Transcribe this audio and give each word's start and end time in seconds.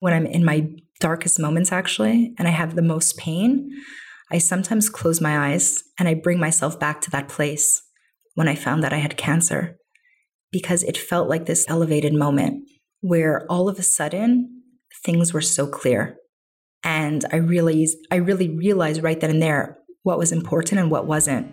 when 0.00 0.12
I'm 0.12 0.26
in 0.26 0.44
my 0.44 0.68
darkest 1.00 1.38
moments, 1.38 1.72
actually, 1.72 2.34
and 2.38 2.48
I 2.48 2.50
have 2.50 2.74
the 2.74 2.82
most 2.82 3.16
pain, 3.16 3.70
I 4.30 4.38
sometimes 4.38 4.88
close 4.88 5.20
my 5.20 5.50
eyes 5.50 5.82
and 5.98 6.08
I 6.08 6.14
bring 6.14 6.38
myself 6.38 6.78
back 6.78 7.00
to 7.02 7.10
that 7.10 7.28
place 7.28 7.82
when 8.34 8.48
I 8.48 8.54
found 8.54 8.84
that 8.84 8.92
I 8.92 8.98
had 8.98 9.16
cancer 9.16 9.76
because 10.52 10.82
it 10.82 10.96
felt 10.96 11.28
like 11.28 11.46
this 11.46 11.64
elevated 11.68 12.12
moment 12.12 12.68
where 13.00 13.46
all 13.50 13.68
of 13.68 13.78
a 13.78 13.82
sudden 13.82 14.62
things 15.04 15.32
were 15.32 15.40
so 15.40 15.66
clear. 15.66 16.16
And 16.84 17.24
I 17.32 17.36
really, 17.36 17.88
I 18.10 18.16
really 18.16 18.48
realized 18.48 19.02
right 19.02 19.18
then 19.18 19.30
and 19.30 19.42
there 19.42 19.78
what 20.02 20.18
was 20.18 20.32
important 20.32 20.80
and 20.80 20.90
what 20.90 21.06
wasn't. 21.06 21.52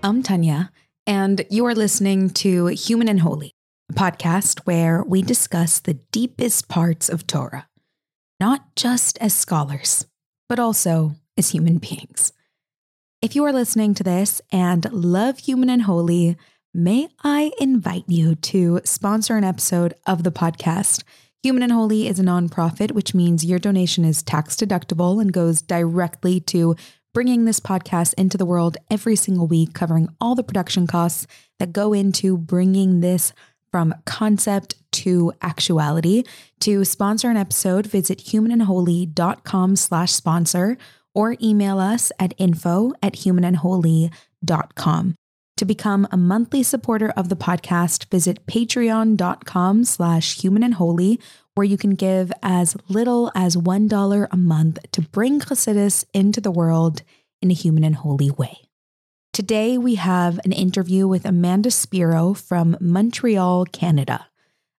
I'm 0.00 0.22
Tanya, 0.22 0.70
and 1.08 1.44
you 1.50 1.66
are 1.66 1.74
listening 1.74 2.30
to 2.30 2.66
Human 2.66 3.08
and 3.08 3.18
Holy, 3.18 3.52
a 3.90 3.94
podcast 3.94 4.60
where 4.60 5.02
we 5.02 5.22
discuss 5.22 5.80
the 5.80 5.94
deepest 6.12 6.68
parts 6.68 7.08
of 7.08 7.26
Torah, 7.26 7.68
not 8.38 8.76
just 8.76 9.18
as 9.18 9.34
scholars, 9.34 10.06
but 10.48 10.60
also 10.60 11.16
as 11.36 11.50
human 11.50 11.78
beings. 11.78 12.32
If 13.20 13.34
you 13.34 13.44
are 13.44 13.52
listening 13.52 13.94
to 13.94 14.04
this 14.04 14.40
and 14.52 14.90
love 14.92 15.40
Human 15.40 15.68
and 15.68 15.82
Holy, 15.82 16.36
may 16.72 17.08
I 17.24 17.50
invite 17.58 18.04
you 18.06 18.36
to 18.36 18.80
sponsor 18.84 19.36
an 19.36 19.42
episode 19.42 19.94
of 20.06 20.22
the 20.22 20.30
podcast. 20.30 21.02
Human 21.42 21.64
and 21.64 21.72
Holy 21.72 22.06
is 22.06 22.20
a 22.20 22.24
nonprofit, 22.24 22.92
which 22.92 23.14
means 23.14 23.44
your 23.44 23.58
donation 23.58 24.04
is 24.04 24.22
tax 24.22 24.54
deductible 24.54 25.20
and 25.20 25.32
goes 25.32 25.60
directly 25.60 26.38
to 26.40 26.76
bringing 27.18 27.46
this 27.46 27.58
podcast 27.58 28.14
into 28.14 28.38
the 28.38 28.46
world 28.46 28.76
every 28.92 29.16
single 29.16 29.48
week, 29.48 29.74
covering 29.74 30.08
all 30.20 30.36
the 30.36 30.42
production 30.44 30.86
costs 30.86 31.26
that 31.58 31.72
go 31.72 31.92
into 31.92 32.38
bringing 32.38 33.00
this 33.00 33.32
from 33.72 33.92
concept 34.04 34.76
to 34.92 35.32
actuality. 35.42 36.22
To 36.60 36.84
sponsor 36.84 37.28
an 37.28 37.36
episode, 37.36 37.88
visit 37.88 38.20
humanandholy.com 38.20 39.74
slash 39.74 40.12
sponsor 40.12 40.78
or 41.12 41.34
email 41.42 41.80
us 41.80 42.12
at 42.20 42.34
info 42.38 42.92
at 43.02 43.14
humanandholy.com. 43.14 45.14
To 45.56 45.64
become 45.64 46.06
a 46.12 46.16
monthly 46.16 46.62
supporter 46.62 47.08
of 47.16 47.30
the 47.30 47.34
podcast, 47.34 48.08
visit 48.12 48.46
patreon.com 48.46 49.82
slash 49.82 50.38
humanandholy 50.38 51.18
where 51.58 51.64
you 51.64 51.76
can 51.76 51.96
give 51.96 52.30
as 52.40 52.76
little 52.88 53.32
as 53.34 53.56
$1 53.56 54.28
a 54.30 54.36
month 54.36 54.78
to 54.92 55.02
bring 55.02 55.40
Chassidus 55.40 56.04
into 56.14 56.40
the 56.40 56.52
world 56.52 57.02
in 57.42 57.50
a 57.50 57.54
human 57.54 57.82
and 57.82 57.96
holy 57.96 58.30
way. 58.30 58.58
Today, 59.32 59.76
we 59.76 59.96
have 59.96 60.38
an 60.44 60.52
interview 60.52 61.08
with 61.08 61.26
Amanda 61.26 61.72
Spiro 61.72 62.32
from 62.32 62.76
Montreal, 62.80 63.64
Canada. 63.64 64.28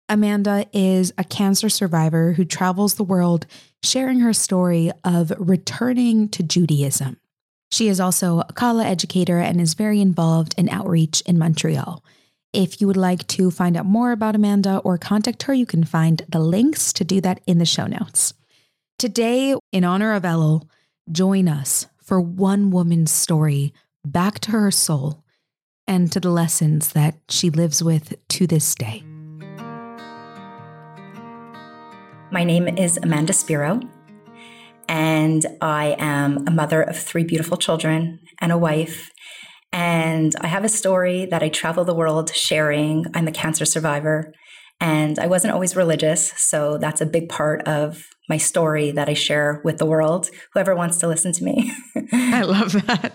Amanda 0.09 0.67
is 0.73 1.13
a 1.19 1.25
cancer 1.25 1.69
survivor 1.69 2.35
who 2.35 2.45
travels 2.45 2.95
the 2.95 3.03
world 3.03 3.47
sharing 3.83 4.21
her 4.21 4.33
story 4.33 4.93
of 5.03 5.33
returning 5.37 6.29
to 6.29 6.45
Judaism. 6.45 7.17
She 7.73 7.89
is 7.89 7.99
also 7.99 8.45
a 8.49 8.53
Kala 8.53 8.85
educator 8.85 9.41
and 9.41 9.61
is 9.61 9.75
very 9.75 10.01
involved 10.01 10.55
in 10.57 10.69
outreach 10.69 11.23
in 11.23 11.41
Montreal. 11.41 12.05
If 12.55 12.81
you 12.81 12.87
would 12.87 12.97
like 12.97 13.27
to 13.29 13.51
find 13.51 13.77
out 13.77 13.85
more 13.85 14.11
about 14.11 14.35
Amanda 14.35 14.79
or 14.79 14.97
contact 14.97 15.43
her, 15.43 15.53
you 15.53 15.67
can 15.67 15.85
find 15.85 16.23
the 16.31 16.39
links 16.39 16.95
to 16.95 17.05
do 17.05 17.21
that 17.21 17.43
in 17.47 17.59
the 17.59 17.67
show 17.67 17.87
notes. 17.87 18.33
Today, 18.99 19.55
in 19.71 19.85
honor 19.85 20.15
of 20.15 20.23
Elul, 20.23 20.67
join 21.13 21.47
us 21.47 21.87
for 22.03 22.23
one 22.23 22.71
woman's 22.71 23.11
story 23.11 23.75
back 24.03 24.39
to 24.41 24.53
her 24.53 24.71
soul 24.71 25.23
and 25.87 26.11
to 26.11 26.21
the 26.21 26.31
lessons 26.31 26.95
that 26.95 27.17
she 27.29 27.51
lives 27.51 27.83
with 27.83 28.15
to 28.29 28.47
this 28.47 28.75
day. 28.75 29.03
My 32.31 32.45
name 32.45 32.67
is 32.67 32.99
Amanda 33.03 33.35
Spiro, 33.35 33.81
and 34.89 35.45
I 35.61 35.97
am 35.99 36.47
a 36.49 36.51
mother 36.51 36.83
of 36.83 36.99
three 36.99 37.25
beautiful 37.25 37.59
children 37.59 38.21
and 38.41 38.53
a 38.53 38.59
wife 38.59 39.11
and 39.73 40.35
I 40.41 40.47
have 40.47 40.65
a 40.65 40.69
story 40.69 41.27
that 41.27 41.43
I 41.43 41.49
travel 41.49 41.85
the 41.85 41.95
world 41.95 42.35
sharing. 42.35 43.05
I'm 43.15 43.29
a 43.29 43.33
cancer 43.33 43.65
survivor 43.65 44.33
and 44.81 45.19
I 45.19 45.27
wasn't 45.27 45.53
always 45.53 45.77
religious. 45.77 46.33
So 46.37 46.79
that's 46.79 47.01
a 47.01 47.07
big 47.07 47.29
part 47.29 47.67
of 47.67 48.05
my 48.29 48.37
story 48.37 48.91
that 48.93 49.09
I 49.09 49.15
share 49.15 49.61
with 49.65 49.79
the 49.79 49.87
world, 49.87 50.31
whoever 50.53 50.75
wants 50.75 50.99
to 50.99 51.09
listen 51.09 51.33
to 51.33 51.45
me. 51.45 51.73
I 52.13 52.43
love 52.43 52.73
that. 52.87 53.13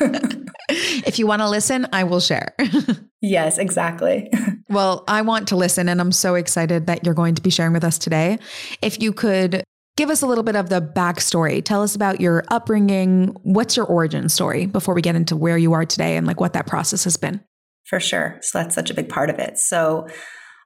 if 0.68 1.18
you 1.18 1.26
want 1.26 1.42
to 1.42 1.48
listen, 1.48 1.86
I 1.92 2.04
will 2.04 2.20
share. 2.20 2.54
yes, 3.20 3.58
exactly. 3.58 4.30
well, 4.68 5.04
I 5.08 5.22
want 5.22 5.48
to 5.48 5.56
listen, 5.56 5.88
and 5.88 6.00
I'm 6.00 6.12
so 6.12 6.36
excited 6.36 6.86
that 6.86 7.04
you're 7.04 7.14
going 7.14 7.34
to 7.34 7.42
be 7.42 7.50
sharing 7.50 7.72
with 7.72 7.84
us 7.84 7.98
today. 7.98 8.38
If 8.80 9.02
you 9.02 9.12
could 9.12 9.64
Give 9.96 10.08
us 10.08 10.22
a 10.22 10.26
little 10.26 10.44
bit 10.44 10.56
of 10.56 10.70
the 10.70 10.80
backstory. 10.80 11.62
Tell 11.62 11.82
us 11.82 11.94
about 11.94 12.20
your 12.20 12.44
upbringing. 12.48 13.36
What's 13.42 13.76
your 13.76 13.84
origin 13.84 14.28
story 14.30 14.64
before 14.64 14.94
we 14.94 15.02
get 15.02 15.16
into 15.16 15.36
where 15.36 15.58
you 15.58 15.74
are 15.74 15.84
today 15.84 16.16
and 16.16 16.26
like 16.26 16.40
what 16.40 16.54
that 16.54 16.66
process 16.66 17.04
has 17.04 17.18
been? 17.18 17.40
For 17.84 18.00
sure. 18.00 18.38
So 18.40 18.58
that's 18.58 18.74
such 18.74 18.90
a 18.90 18.94
big 18.94 19.10
part 19.10 19.28
of 19.28 19.38
it. 19.38 19.58
So 19.58 20.08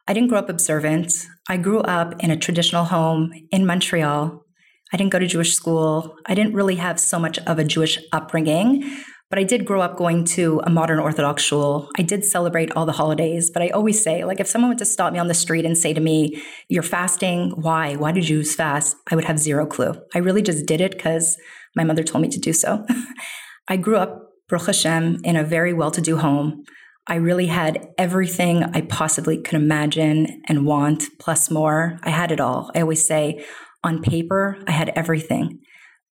I 0.06 0.12
didn't 0.12 0.28
grow 0.28 0.38
up 0.38 0.48
observant. 0.48 1.12
I 1.48 1.56
grew 1.56 1.80
up 1.80 2.14
in 2.22 2.30
a 2.30 2.36
traditional 2.36 2.84
home 2.84 3.32
in 3.50 3.66
Montreal. 3.66 4.44
I 4.92 4.96
didn't 4.96 5.10
go 5.10 5.18
to 5.18 5.26
Jewish 5.26 5.54
school. 5.54 6.14
I 6.26 6.34
didn't 6.36 6.54
really 6.54 6.76
have 6.76 7.00
so 7.00 7.18
much 7.18 7.40
of 7.40 7.58
a 7.58 7.64
Jewish 7.64 7.98
upbringing. 8.12 8.88
But 9.28 9.40
I 9.40 9.42
did 9.42 9.64
grow 9.64 9.80
up 9.80 9.96
going 9.96 10.24
to 10.36 10.60
a 10.64 10.70
modern 10.70 11.00
Orthodox 11.00 11.42
shul. 11.42 11.90
I 11.98 12.02
did 12.02 12.24
celebrate 12.24 12.70
all 12.76 12.86
the 12.86 12.92
holidays, 12.92 13.50
but 13.52 13.60
I 13.60 13.70
always 13.70 14.00
say, 14.00 14.24
like, 14.24 14.38
if 14.38 14.46
someone 14.46 14.70
were 14.70 14.78
to 14.78 14.84
stop 14.84 15.12
me 15.12 15.18
on 15.18 15.26
the 15.26 15.34
street 15.34 15.64
and 15.64 15.76
say 15.76 15.92
to 15.92 16.00
me, 16.00 16.40
You're 16.68 16.84
fasting, 16.84 17.50
why? 17.56 17.96
Why 17.96 18.12
do 18.12 18.20
Jews 18.20 18.54
fast? 18.54 18.96
I 19.10 19.16
would 19.16 19.24
have 19.24 19.38
zero 19.38 19.66
clue. 19.66 19.94
I 20.14 20.18
really 20.18 20.42
just 20.42 20.66
did 20.66 20.80
it 20.80 20.92
because 20.92 21.36
my 21.74 21.82
mother 21.82 22.04
told 22.04 22.22
me 22.22 22.28
to 22.28 22.38
do 22.38 22.52
so. 22.52 22.86
I 23.68 23.76
grew 23.76 23.96
up, 23.96 24.30
Baruch 24.48 24.66
Hashem, 24.66 25.20
in 25.24 25.34
a 25.34 25.42
very 25.42 25.72
well 25.72 25.90
to 25.90 26.00
do 26.00 26.18
home. 26.18 26.62
I 27.08 27.16
really 27.16 27.46
had 27.46 27.88
everything 27.98 28.62
I 28.62 28.80
possibly 28.80 29.40
could 29.40 29.54
imagine 29.54 30.42
and 30.48 30.66
want, 30.66 31.04
plus 31.18 31.50
more. 31.50 31.98
I 32.02 32.10
had 32.10 32.32
it 32.32 32.40
all. 32.40 32.70
I 32.74 32.80
always 32.80 33.06
say, 33.06 33.44
on 33.84 34.02
paper, 34.02 34.58
I 34.66 34.72
had 34.72 34.90
everything. 34.96 35.60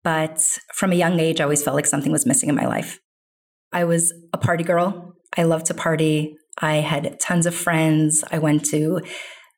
But 0.03 0.57
from 0.73 0.91
a 0.91 0.95
young 0.95 1.19
age, 1.19 1.39
I 1.39 1.43
always 1.43 1.63
felt 1.63 1.75
like 1.75 1.85
something 1.85 2.11
was 2.11 2.25
missing 2.25 2.49
in 2.49 2.55
my 2.55 2.65
life. 2.65 2.99
I 3.71 3.83
was 3.83 4.13
a 4.33 4.37
party 4.37 4.63
girl. 4.63 5.13
I 5.37 5.43
loved 5.43 5.67
to 5.67 5.73
party. 5.73 6.35
I 6.59 6.75
had 6.75 7.19
tons 7.19 7.45
of 7.45 7.55
friends. 7.55 8.23
I 8.31 8.39
went 8.39 8.65
to 8.65 9.01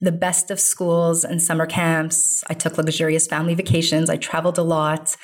the 0.02 0.12
best 0.12 0.52
of 0.52 0.60
schools 0.60 1.24
and 1.24 1.42
summer 1.42 1.66
camps. 1.66 2.44
I 2.50 2.54
took 2.54 2.78
luxurious 2.78 3.26
family 3.26 3.56
vacations. 3.56 4.10
I 4.10 4.18
traveled 4.18 4.58
a 4.58 4.64
lot. 4.64 5.16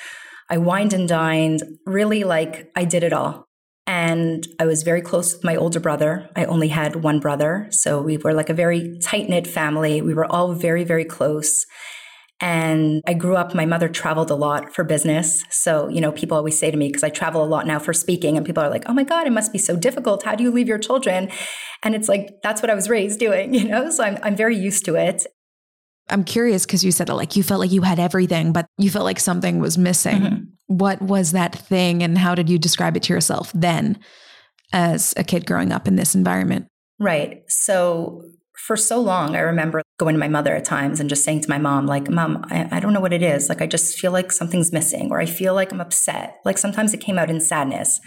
I 0.48 0.56
wined 0.58 0.92
and 0.92 1.06
dined, 1.08 1.62
really 1.86 2.24
like 2.24 2.70
I 2.74 2.84
did 2.84 3.04
it 3.04 3.12
all. 3.12 3.44
And 3.86 4.46
I 4.58 4.66
was 4.66 4.82
very 4.82 5.02
close 5.02 5.34
with 5.34 5.44
my 5.44 5.54
older 5.54 5.80
brother. 5.80 6.28
I 6.34 6.44
only 6.44 6.68
had 6.68 6.96
one 6.96 7.20
brother. 7.20 7.68
So 7.70 8.00
we 8.00 8.16
were 8.16 8.32
like 8.32 8.48
a 8.48 8.54
very 8.54 8.98
tight 9.02 9.28
knit 9.28 9.46
family. 9.46 10.00
We 10.00 10.14
were 10.14 10.30
all 10.30 10.54
very, 10.54 10.84
very 10.84 11.04
close. 11.04 11.66
And 12.40 13.02
I 13.06 13.12
grew 13.12 13.36
up, 13.36 13.54
my 13.54 13.66
mother 13.66 13.88
traveled 13.88 14.30
a 14.30 14.34
lot 14.34 14.74
for 14.74 14.82
business. 14.82 15.44
So, 15.50 15.88
you 15.88 16.00
know, 16.00 16.10
people 16.10 16.38
always 16.38 16.58
say 16.58 16.70
to 16.70 16.76
me, 16.76 16.88
because 16.88 17.04
I 17.04 17.10
travel 17.10 17.44
a 17.44 17.46
lot 17.46 17.66
now 17.66 17.78
for 17.78 17.92
speaking, 17.92 18.36
and 18.36 18.46
people 18.46 18.62
are 18.62 18.70
like, 18.70 18.84
oh 18.86 18.94
my 18.94 19.04
God, 19.04 19.26
it 19.26 19.32
must 19.32 19.52
be 19.52 19.58
so 19.58 19.76
difficult. 19.76 20.22
How 20.22 20.34
do 20.34 20.42
you 20.42 20.50
leave 20.50 20.66
your 20.66 20.78
children? 20.78 21.30
And 21.82 21.94
it's 21.94 22.08
like, 22.08 22.40
that's 22.42 22.62
what 22.62 22.70
I 22.70 22.74
was 22.74 22.88
raised 22.88 23.20
doing, 23.20 23.52
you 23.54 23.68
know? 23.68 23.90
So 23.90 24.04
I'm, 24.04 24.18
I'm 24.22 24.36
very 24.36 24.56
used 24.56 24.84
to 24.86 24.94
it. 24.94 25.26
I'm 26.08 26.24
curious 26.24 26.66
because 26.66 26.82
you 26.82 26.90
said 26.90 27.06
that 27.06 27.14
like 27.14 27.36
you 27.36 27.42
felt 27.42 27.60
like 27.60 27.70
you 27.70 27.82
had 27.82 28.00
everything, 28.00 28.52
but 28.52 28.66
you 28.78 28.90
felt 28.90 29.04
like 29.04 29.20
something 29.20 29.60
was 29.60 29.78
missing. 29.78 30.20
Mm-hmm. 30.20 30.44
What 30.66 31.00
was 31.00 31.32
that 31.32 31.54
thing, 31.54 32.02
and 32.02 32.18
how 32.18 32.34
did 32.34 32.48
you 32.48 32.58
describe 32.58 32.96
it 32.96 33.04
to 33.04 33.12
yourself 33.12 33.52
then 33.54 33.98
as 34.72 35.14
a 35.16 35.24
kid 35.24 35.46
growing 35.46 35.72
up 35.72 35.86
in 35.86 35.96
this 35.96 36.14
environment? 36.14 36.66
Right. 36.98 37.42
So 37.48 38.24
for 38.70 38.76
so 38.76 39.00
long, 39.00 39.34
I 39.34 39.40
remember 39.40 39.82
going 39.98 40.14
to 40.14 40.20
my 40.20 40.28
mother 40.28 40.54
at 40.54 40.64
times 40.64 41.00
and 41.00 41.08
just 41.08 41.24
saying 41.24 41.40
to 41.40 41.50
my 41.50 41.58
mom, 41.58 41.86
like, 41.86 42.08
Mom, 42.08 42.46
I, 42.50 42.68
I, 42.70 42.78
don't 42.78 42.92
know 42.92 43.00
what 43.00 43.12
it 43.12 43.20
is. 43.20 43.48
Like, 43.48 43.60
I 43.60 43.66
just 43.66 43.98
feel 43.98 44.12
like 44.12 44.30
something's 44.30 44.72
missing, 44.72 45.08
or 45.10 45.20
I 45.20 45.26
feel 45.26 45.54
like 45.54 45.72
I'm 45.72 45.80
upset. 45.80 46.36
Like, 46.44 46.56
sometimes 46.56 46.94
it 46.94 47.00
came 47.00 47.18
out 47.18 47.30
in 47.30 47.40
sadness. 47.40 47.98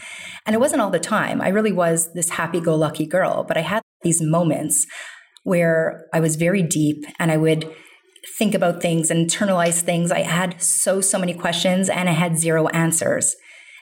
And 0.45 0.56
it 0.56 0.62
wasn't 0.62 0.81
all 0.81 0.89
the 0.89 1.01
time. 1.01 1.42
I 1.42 1.50
really 1.50 1.74
was 1.74 2.13
this 2.13 2.30
happy 2.30 2.62
go 2.62 2.77
lucky 2.77 3.06
girl, 3.06 3.44
but 3.44 3.57
I 3.57 3.60
had 3.60 3.81
these 4.04 4.21
moments 4.21 4.88
where 5.44 6.06
I 6.13 6.21
was 6.21 6.38
very 6.38 6.63
deep 6.63 7.04
and 7.19 7.30
I 7.30 7.36
would 7.36 7.69
think 8.38 8.56
about 8.56 8.81
things 8.81 9.12
and 9.12 9.30
internalize 9.30 9.81
things. 9.81 10.13
I 10.13 10.21
had 10.21 10.62
so, 10.62 11.01
so 11.01 11.19
many 11.19 11.33
questions 11.33 11.89
and 11.89 12.07
I 12.07 12.13
had 12.13 12.38
zero 12.38 12.69
answers. 12.69 13.36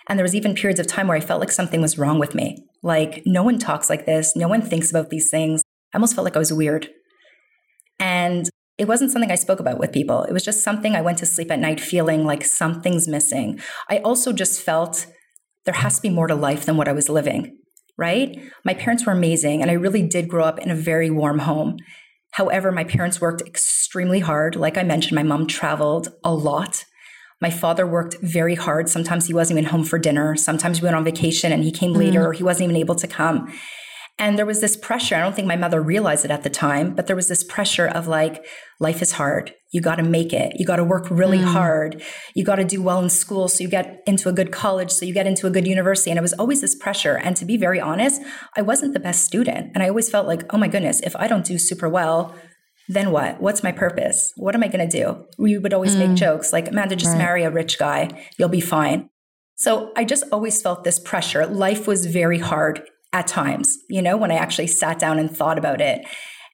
And 0.09 0.17
there 0.17 0.25
was 0.25 0.33
even 0.33 0.55
periods 0.55 0.79
of 0.79 0.87
time 0.87 1.09
where 1.09 1.17
I 1.17 1.21
felt 1.21 1.41
like 1.41 1.51
something 1.51 1.79
was 1.79 1.99
wrong 1.99 2.17
with 2.17 2.33
me. 2.33 2.65
Like 2.81 3.21
no 3.27 3.43
one 3.43 3.59
talks 3.59 3.87
like 3.87 4.07
this, 4.07 4.35
no 4.35 4.47
one 4.47 4.63
thinks 4.63 4.89
about 4.89 5.11
these 5.11 5.29
things. 5.29 5.61
I 5.93 5.97
almost 5.97 6.15
felt 6.15 6.25
like 6.25 6.35
I 6.35 6.39
was 6.39 6.53
weird. 6.53 6.89
And 7.99 8.49
it 8.77 8.87
wasn't 8.87 9.11
something 9.11 9.31
I 9.31 9.35
spoke 9.35 9.59
about 9.59 9.77
with 9.77 9.91
people. 9.91 10.23
It 10.23 10.33
was 10.33 10.43
just 10.43 10.63
something 10.63 10.95
I 10.95 11.01
went 11.01 11.19
to 11.19 11.25
sleep 11.25 11.51
at 11.51 11.59
night 11.59 11.79
feeling 11.79 12.25
like 12.25 12.43
something's 12.43 13.07
missing. 13.07 13.59
I 13.89 13.99
also 13.99 14.33
just 14.33 14.61
felt 14.61 15.05
there 15.65 15.75
has 15.75 15.97
to 15.97 16.01
be 16.01 16.09
more 16.09 16.27
to 16.27 16.35
life 16.35 16.65
than 16.65 16.77
what 16.77 16.87
I 16.87 16.93
was 16.93 17.09
living, 17.09 17.57
right? 17.97 18.41
My 18.65 18.73
parents 18.73 19.05
were 19.05 19.13
amazing, 19.13 19.61
and 19.61 19.69
I 19.69 19.75
really 19.75 20.01
did 20.01 20.27
grow 20.27 20.43
up 20.43 20.57
in 20.57 20.71
a 20.71 20.75
very 20.75 21.11
warm 21.11 21.39
home. 21.39 21.77
However, 22.31 22.71
my 22.71 22.83
parents 22.83 23.21
worked 23.21 23.41
extremely 23.41 24.19
hard. 24.19 24.55
Like 24.55 24.77
I 24.77 24.83
mentioned, 24.83 25.15
my 25.15 25.23
mom 25.23 25.45
traveled 25.45 26.07
a 26.23 26.33
lot. 26.33 26.85
My 27.41 27.49
father 27.49 27.85
worked 27.85 28.17
very 28.21 28.55
hard. 28.55 28.87
Sometimes 28.87 29.27
he 29.27 29.33
wasn't 29.33 29.59
even 29.59 29.69
home 29.69 29.83
for 29.83 29.99
dinner. 29.99 30.35
Sometimes 30.35 30.81
we 30.81 30.85
went 30.85 30.95
on 30.95 31.03
vacation 31.03 31.51
and 31.51 31.63
he 31.63 31.71
came 31.71 31.93
later 31.93 32.21
mm. 32.21 32.27
or 32.27 32.33
he 32.33 32.43
wasn't 32.43 32.63
even 32.65 32.77
able 32.77 32.95
to 32.95 33.07
come. 33.07 33.51
And 34.21 34.37
there 34.37 34.45
was 34.45 34.61
this 34.61 34.77
pressure. 34.77 35.15
I 35.15 35.19
don't 35.19 35.35
think 35.35 35.47
my 35.47 35.55
mother 35.55 35.81
realized 35.81 36.25
it 36.25 36.29
at 36.29 36.43
the 36.43 36.49
time, 36.51 36.93
but 36.93 37.07
there 37.07 37.15
was 37.15 37.27
this 37.27 37.43
pressure 37.43 37.87
of 37.87 38.05
like, 38.07 38.45
life 38.79 39.01
is 39.01 39.13
hard. 39.13 39.55
You 39.71 39.81
got 39.81 39.95
to 39.95 40.03
make 40.03 40.31
it. 40.31 40.59
You 40.59 40.65
got 40.65 40.75
to 40.75 40.83
work 40.83 41.09
really 41.09 41.39
mm. 41.39 41.43
hard. 41.45 42.03
You 42.35 42.45
got 42.45 42.57
to 42.57 42.63
do 42.63 42.83
well 42.83 43.01
in 43.01 43.09
school 43.09 43.47
so 43.47 43.63
you 43.63 43.67
get 43.67 44.03
into 44.05 44.29
a 44.29 44.31
good 44.31 44.51
college, 44.51 44.91
so 44.91 45.05
you 45.05 45.13
get 45.15 45.25
into 45.25 45.47
a 45.47 45.49
good 45.49 45.65
university. 45.65 46.11
And 46.11 46.19
it 46.19 46.21
was 46.21 46.33
always 46.33 46.61
this 46.61 46.75
pressure. 46.75 47.17
And 47.17 47.35
to 47.35 47.45
be 47.45 47.57
very 47.57 47.81
honest, 47.81 48.21
I 48.55 48.61
wasn't 48.61 48.93
the 48.93 48.99
best 48.99 49.25
student. 49.25 49.71
And 49.73 49.81
I 49.81 49.89
always 49.89 50.07
felt 50.07 50.27
like, 50.27 50.43
oh 50.53 50.57
my 50.59 50.67
goodness, 50.67 50.99
if 50.99 51.15
I 51.15 51.25
don't 51.25 51.43
do 51.43 51.57
super 51.57 51.89
well, 51.89 52.35
then 52.87 53.09
what? 53.09 53.41
What's 53.41 53.63
my 53.63 53.71
purpose? 53.71 54.33
What 54.35 54.53
am 54.53 54.61
I 54.61 54.67
going 54.67 54.87
to 54.87 54.97
do? 54.97 55.25
We 55.39 55.57
would 55.57 55.73
always 55.73 55.95
mm. 55.95 56.09
make 56.09 56.15
jokes 56.15 56.53
like, 56.53 56.67
Amanda, 56.67 56.95
just 56.95 57.13
right. 57.13 57.17
marry 57.17 57.43
a 57.43 57.49
rich 57.49 57.79
guy. 57.79 58.27
You'll 58.37 58.49
be 58.49 58.61
fine. 58.61 59.09
So 59.55 59.91
I 59.95 60.03
just 60.03 60.25
always 60.31 60.61
felt 60.61 60.83
this 60.83 60.99
pressure. 60.99 61.47
Life 61.47 61.87
was 61.87 62.05
very 62.05 62.37
hard 62.37 62.83
at 63.13 63.27
times, 63.27 63.77
you 63.89 64.01
know, 64.01 64.17
when 64.17 64.31
I 64.31 64.35
actually 64.35 64.67
sat 64.67 64.99
down 64.99 65.19
and 65.19 65.35
thought 65.35 65.57
about 65.57 65.81
it. 65.81 66.05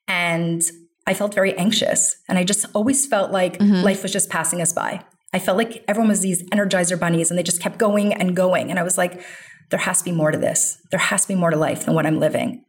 And 0.08 0.62
I 1.06 1.14
felt 1.14 1.34
very 1.34 1.56
anxious. 1.58 2.16
And 2.28 2.38
I 2.38 2.44
just 2.44 2.66
always 2.74 3.06
felt 3.06 3.32
like 3.32 3.58
mm-hmm. 3.60 3.84
life 3.84 4.04
was 4.04 4.12
just 4.12 4.30
passing 4.30 4.62
us 4.62 4.74
by. 4.74 5.04
I 5.34 5.40
felt 5.40 5.58
like 5.58 5.84
everyone 5.88 6.10
was 6.10 6.22
these 6.22 6.44
energizer 6.50 7.00
bunnies 7.00 7.30
and 7.30 7.38
they 7.38 7.44
just 7.44 7.62
kept 7.62 7.78
going 7.78 8.14
and 8.14 8.36
going. 8.36 8.70
And 8.70 8.80
I 8.80 8.84
was 8.84 8.98
like, 8.98 9.22
there 9.70 9.80
has 9.80 10.00
to 10.00 10.06
be 10.06 10.12
more 10.12 10.32
to 10.32 10.38
this. 10.38 10.78
There 10.92 11.00
has 11.00 11.24
to 11.24 11.28
be 11.28 11.36
more 11.36 11.52
to 11.52 11.58
life 11.58 11.86
than 11.86 11.94
what 11.94 12.06
I'm 12.06 12.20
living. 12.20 12.64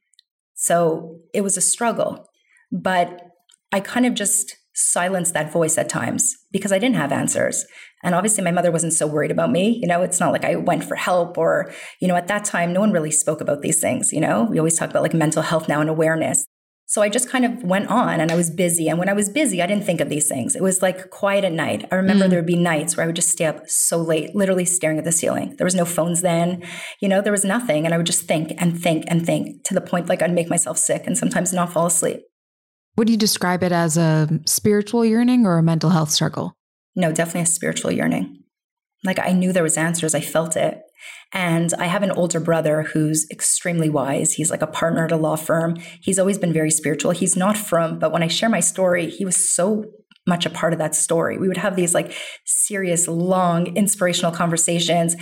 So 0.54 1.20
it 1.32 1.42
was 1.42 1.56
a 1.56 1.60
struggle. 1.60 2.26
But 2.72 3.22
I 3.72 3.80
kind 3.80 4.06
of 4.06 4.14
just 4.14 4.56
silenced 4.78 5.34
that 5.34 5.52
voice 5.52 5.76
at 5.76 5.88
times 5.88 6.36
because 6.52 6.70
I 6.70 6.78
didn't 6.78 6.96
have 6.96 7.10
answers. 7.10 7.64
And 8.04 8.14
obviously, 8.14 8.44
my 8.44 8.52
mother 8.52 8.70
wasn't 8.70 8.92
so 8.92 9.08
worried 9.08 9.32
about 9.32 9.50
me. 9.50 9.78
You 9.82 9.88
know, 9.88 10.02
it's 10.02 10.20
not 10.20 10.32
like 10.32 10.44
I 10.44 10.54
went 10.54 10.84
for 10.84 10.94
help 10.94 11.36
or, 11.36 11.72
you 12.00 12.06
know, 12.06 12.14
at 12.14 12.28
that 12.28 12.44
time, 12.44 12.72
no 12.72 12.80
one 12.80 12.92
really 12.92 13.10
spoke 13.10 13.40
about 13.40 13.60
these 13.60 13.80
things. 13.80 14.12
You 14.12 14.20
know, 14.20 14.44
we 14.44 14.58
always 14.58 14.78
talk 14.78 14.90
about 14.90 15.02
like 15.02 15.14
mental 15.14 15.42
health 15.42 15.68
now 15.68 15.80
and 15.80 15.90
awareness. 15.90 16.46
So 16.86 17.02
I 17.02 17.10
just 17.10 17.28
kind 17.28 17.44
of 17.44 17.62
went 17.62 17.88
on 17.88 18.18
and 18.18 18.32
I 18.32 18.34
was 18.34 18.48
busy. 18.48 18.88
And 18.88 18.98
when 18.98 19.10
I 19.10 19.12
was 19.12 19.28
busy, 19.28 19.60
I 19.60 19.66
didn't 19.66 19.84
think 19.84 20.00
of 20.00 20.08
these 20.08 20.26
things. 20.26 20.56
It 20.56 20.62
was 20.62 20.80
like 20.80 21.10
quiet 21.10 21.44
at 21.44 21.52
night. 21.52 21.86
I 21.92 21.96
remember 21.96 22.24
mm. 22.24 22.30
there 22.30 22.38
would 22.38 22.46
be 22.46 22.56
nights 22.56 22.96
where 22.96 23.04
I 23.04 23.06
would 23.06 23.16
just 23.16 23.28
stay 23.28 23.44
up 23.44 23.68
so 23.68 23.98
late, 23.98 24.34
literally 24.34 24.64
staring 24.64 24.96
at 24.96 25.04
the 25.04 25.12
ceiling. 25.12 25.54
There 25.58 25.66
was 25.66 25.74
no 25.74 25.84
phones 25.84 26.22
then, 26.22 26.62
you 27.02 27.08
know, 27.08 27.20
there 27.20 27.32
was 27.32 27.44
nothing. 27.44 27.84
And 27.84 27.92
I 27.92 27.98
would 27.98 28.06
just 28.06 28.22
think 28.22 28.54
and 28.56 28.80
think 28.80 29.04
and 29.08 29.26
think 29.26 29.64
to 29.64 29.74
the 29.74 29.82
point 29.82 30.08
like 30.08 30.22
I'd 30.22 30.32
make 30.32 30.48
myself 30.48 30.78
sick 30.78 31.02
and 31.06 31.18
sometimes 31.18 31.52
not 31.52 31.72
fall 31.72 31.86
asleep. 31.86 32.20
Would 32.98 33.08
you 33.08 33.16
describe 33.16 33.62
it 33.62 33.70
as 33.70 33.96
a 33.96 34.28
spiritual 34.44 35.04
yearning 35.04 35.46
or 35.46 35.56
a 35.56 35.62
mental 35.62 35.90
health 35.90 36.10
struggle? 36.10 36.56
No, 36.96 37.12
definitely 37.12 37.42
a 37.42 37.46
spiritual 37.46 37.92
yearning. 37.92 38.42
Like 39.04 39.20
I 39.20 39.30
knew 39.30 39.52
there 39.52 39.62
was 39.62 39.76
answers, 39.76 40.16
I 40.16 40.20
felt 40.20 40.56
it. 40.56 40.80
And 41.32 41.72
I 41.74 41.86
have 41.86 42.02
an 42.02 42.10
older 42.10 42.40
brother 42.40 42.82
who's 42.82 43.24
extremely 43.30 43.88
wise. 43.88 44.32
He's 44.32 44.50
like 44.50 44.62
a 44.62 44.66
partner 44.66 45.04
at 45.04 45.12
a 45.12 45.16
law 45.16 45.36
firm. 45.36 45.76
He's 46.02 46.18
always 46.18 46.38
been 46.38 46.52
very 46.52 46.72
spiritual. 46.72 47.12
He's 47.12 47.36
not 47.36 47.56
from, 47.56 48.00
but 48.00 48.10
when 48.10 48.24
I 48.24 48.26
share 48.26 48.48
my 48.48 48.58
story, 48.58 49.08
he 49.08 49.24
was 49.24 49.36
so 49.36 49.84
much 50.26 50.44
a 50.44 50.50
part 50.50 50.72
of 50.72 50.80
that 50.80 50.96
story. 50.96 51.38
We 51.38 51.46
would 51.46 51.56
have 51.56 51.76
these 51.76 51.94
like 51.94 52.12
serious, 52.46 53.06
long, 53.06 53.76
inspirational 53.76 54.32
conversations. 54.32 55.14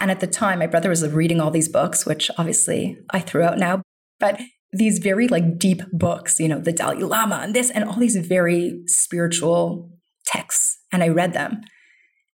And 0.00 0.10
at 0.10 0.20
the 0.20 0.26
time, 0.26 0.60
my 0.60 0.66
brother 0.66 0.88
was 0.88 1.06
reading 1.06 1.42
all 1.42 1.50
these 1.50 1.68
books, 1.68 2.06
which 2.06 2.30
obviously 2.38 2.96
I 3.10 3.20
threw 3.20 3.42
out 3.42 3.58
now. 3.58 3.82
But 4.18 4.40
these 4.72 4.98
very 4.98 5.28
like 5.28 5.58
deep 5.58 5.82
books, 5.92 6.38
you 6.38 6.48
know, 6.48 6.60
the 6.60 6.72
Dalai 6.72 7.02
Lama 7.02 7.40
and 7.42 7.54
this 7.54 7.70
and 7.70 7.84
all 7.84 7.98
these 7.98 8.16
very 8.16 8.82
spiritual 8.86 9.90
texts. 10.26 10.78
And 10.92 11.02
I 11.02 11.08
read 11.08 11.32
them. 11.32 11.60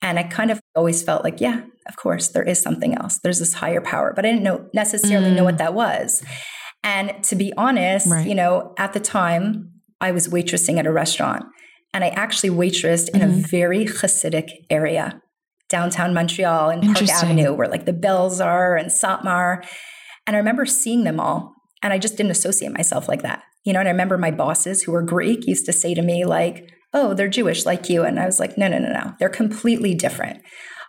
And 0.02 0.18
I 0.18 0.24
kind 0.24 0.50
of 0.50 0.60
always 0.74 1.02
felt 1.02 1.24
like, 1.24 1.40
yeah, 1.40 1.62
of 1.86 1.96
course, 1.96 2.28
there 2.28 2.42
is 2.42 2.60
something 2.60 2.94
else. 2.94 3.20
There's 3.22 3.38
this 3.38 3.54
higher 3.54 3.80
power, 3.80 4.12
but 4.14 4.26
I 4.26 4.30
didn't 4.30 4.42
know 4.42 4.68
necessarily 4.74 5.30
mm. 5.30 5.36
know 5.36 5.44
what 5.44 5.54
mm. 5.54 5.58
that 5.58 5.74
was. 5.74 6.22
And 6.82 7.22
to 7.24 7.36
be 7.36 7.52
honest, 7.56 8.10
right. 8.10 8.26
you 8.26 8.34
know, 8.34 8.74
at 8.78 8.92
the 8.92 9.00
time, 9.00 9.70
I 10.00 10.12
was 10.12 10.28
waitressing 10.28 10.78
at 10.78 10.86
a 10.86 10.92
restaurant 10.92 11.46
and 11.94 12.04
I 12.04 12.08
actually 12.08 12.50
waitressed 12.50 13.10
mm-hmm. 13.10 13.16
in 13.16 13.22
a 13.22 13.32
mm-hmm. 13.32 13.40
very 13.42 13.86
Hasidic 13.86 14.50
area, 14.68 15.22
downtown 15.70 16.12
Montreal 16.12 16.70
in 16.70 16.82
Park 16.82 17.08
Avenue, 17.08 17.54
where 17.54 17.68
like 17.68 17.86
the 17.86 17.92
bells 17.92 18.40
are 18.40 18.76
and 18.76 18.90
Satmar. 18.90 19.64
And 20.26 20.36
I 20.36 20.38
remember 20.38 20.66
seeing 20.66 21.04
them 21.04 21.20
all 21.20 21.53
and 21.84 21.92
I 21.92 21.98
just 21.98 22.16
didn't 22.16 22.32
associate 22.32 22.72
myself 22.72 23.08
like 23.08 23.22
that. 23.22 23.42
You 23.64 23.74
know, 23.74 23.78
and 23.78 23.88
I 23.88 23.92
remember 23.92 24.16
my 24.16 24.30
bosses 24.30 24.82
who 24.82 24.92
were 24.92 25.02
Greek 25.02 25.46
used 25.46 25.66
to 25.66 25.72
say 25.72 25.94
to 25.94 26.02
me, 26.02 26.24
like, 26.24 26.68
oh, 26.94 27.12
they're 27.12 27.28
Jewish 27.28 27.66
like 27.66 27.90
you. 27.90 28.04
And 28.04 28.18
I 28.18 28.24
was 28.24 28.40
like, 28.40 28.56
no, 28.56 28.68
no, 28.68 28.78
no, 28.78 28.90
no. 28.90 29.12
They're 29.18 29.28
completely 29.28 29.94
different. 29.94 30.40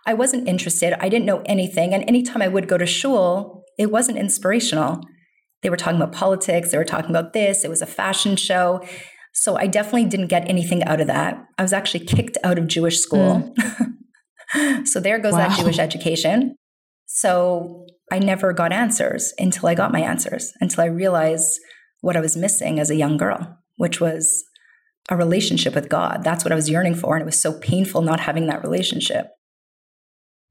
I 0.06 0.14
wasn't 0.14 0.48
interested. 0.48 0.94
I 0.98 1.08
didn't 1.08 1.26
know 1.26 1.42
anything. 1.46 1.92
And 1.92 2.02
anytime 2.08 2.40
I 2.40 2.48
would 2.48 2.66
go 2.66 2.78
to 2.78 2.86
shul, 2.86 3.62
it 3.78 3.92
wasn't 3.92 4.18
inspirational. 4.18 5.00
They 5.62 5.68
were 5.68 5.76
talking 5.76 6.00
about 6.00 6.14
politics, 6.14 6.70
they 6.70 6.78
were 6.78 6.84
talking 6.84 7.10
about 7.10 7.32
this, 7.32 7.64
it 7.64 7.68
was 7.68 7.82
a 7.82 7.86
fashion 7.86 8.36
show. 8.36 8.82
So 9.32 9.56
I 9.56 9.66
definitely 9.66 10.04
didn't 10.06 10.28
get 10.28 10.48
anything 10.48 10.82
out 10.84 11.00
of 11.00 11.08
that. 11.08 11.44
I 11.58 11.62
was 11.62 11.72
actually 11.72 12.06
kicked 12.06 12.38
out 12.44 12.58
of 12.58 12.68
Jewish 12.68 13.00
school. 13.00 13.52
Mm. 14.54 14.86
so 14.86 15.00
there 15.00 15.18
goes 15.18 15.32
wow. 15.32 15.48
that 15.48 15.58
Jewish 15.58 15.78
education. 15.78 16.56
So 17.06 17.85
I 18.10 18.18
never 18.18 18.52
got 18.52 18.72
answers 18.72 19.32
until 19.38 19.68
I 19.68 19.74
got 19.74 19.92
my 19.92 20.00
answers, 20.00 20.52
until 20.60 20.84
I 20.84 20.86
realized 20.86 21.58
what 22.00 22.16
I 22.16 22.20
was 22.20 22.36
missing 22.36 22.78
as 22.78 22.90
a 22.90 22.96
young 22.96 23.16
girl, 23.16 23.58
which 23.76 24.00
was 24.00 24.44
a 25.08 25.16
relationship 25.16 25.74
with 25.74 25.88
God. 25.88 26.22
That's 26.22 26.44
what 26.44 26.52
I 26.52 26.56
was 26.56 26.70
yearning 26.70 26.94
for. 26.94 27.16
And 27.16 27.22
it 27.22 27.26
was 27.26 27.40
so 27.40 27.58
painful 27.58 28.02
not 28.02 28.20
having 28.20 28.46
that 28.46 28.62
relationship. 28.62 29.28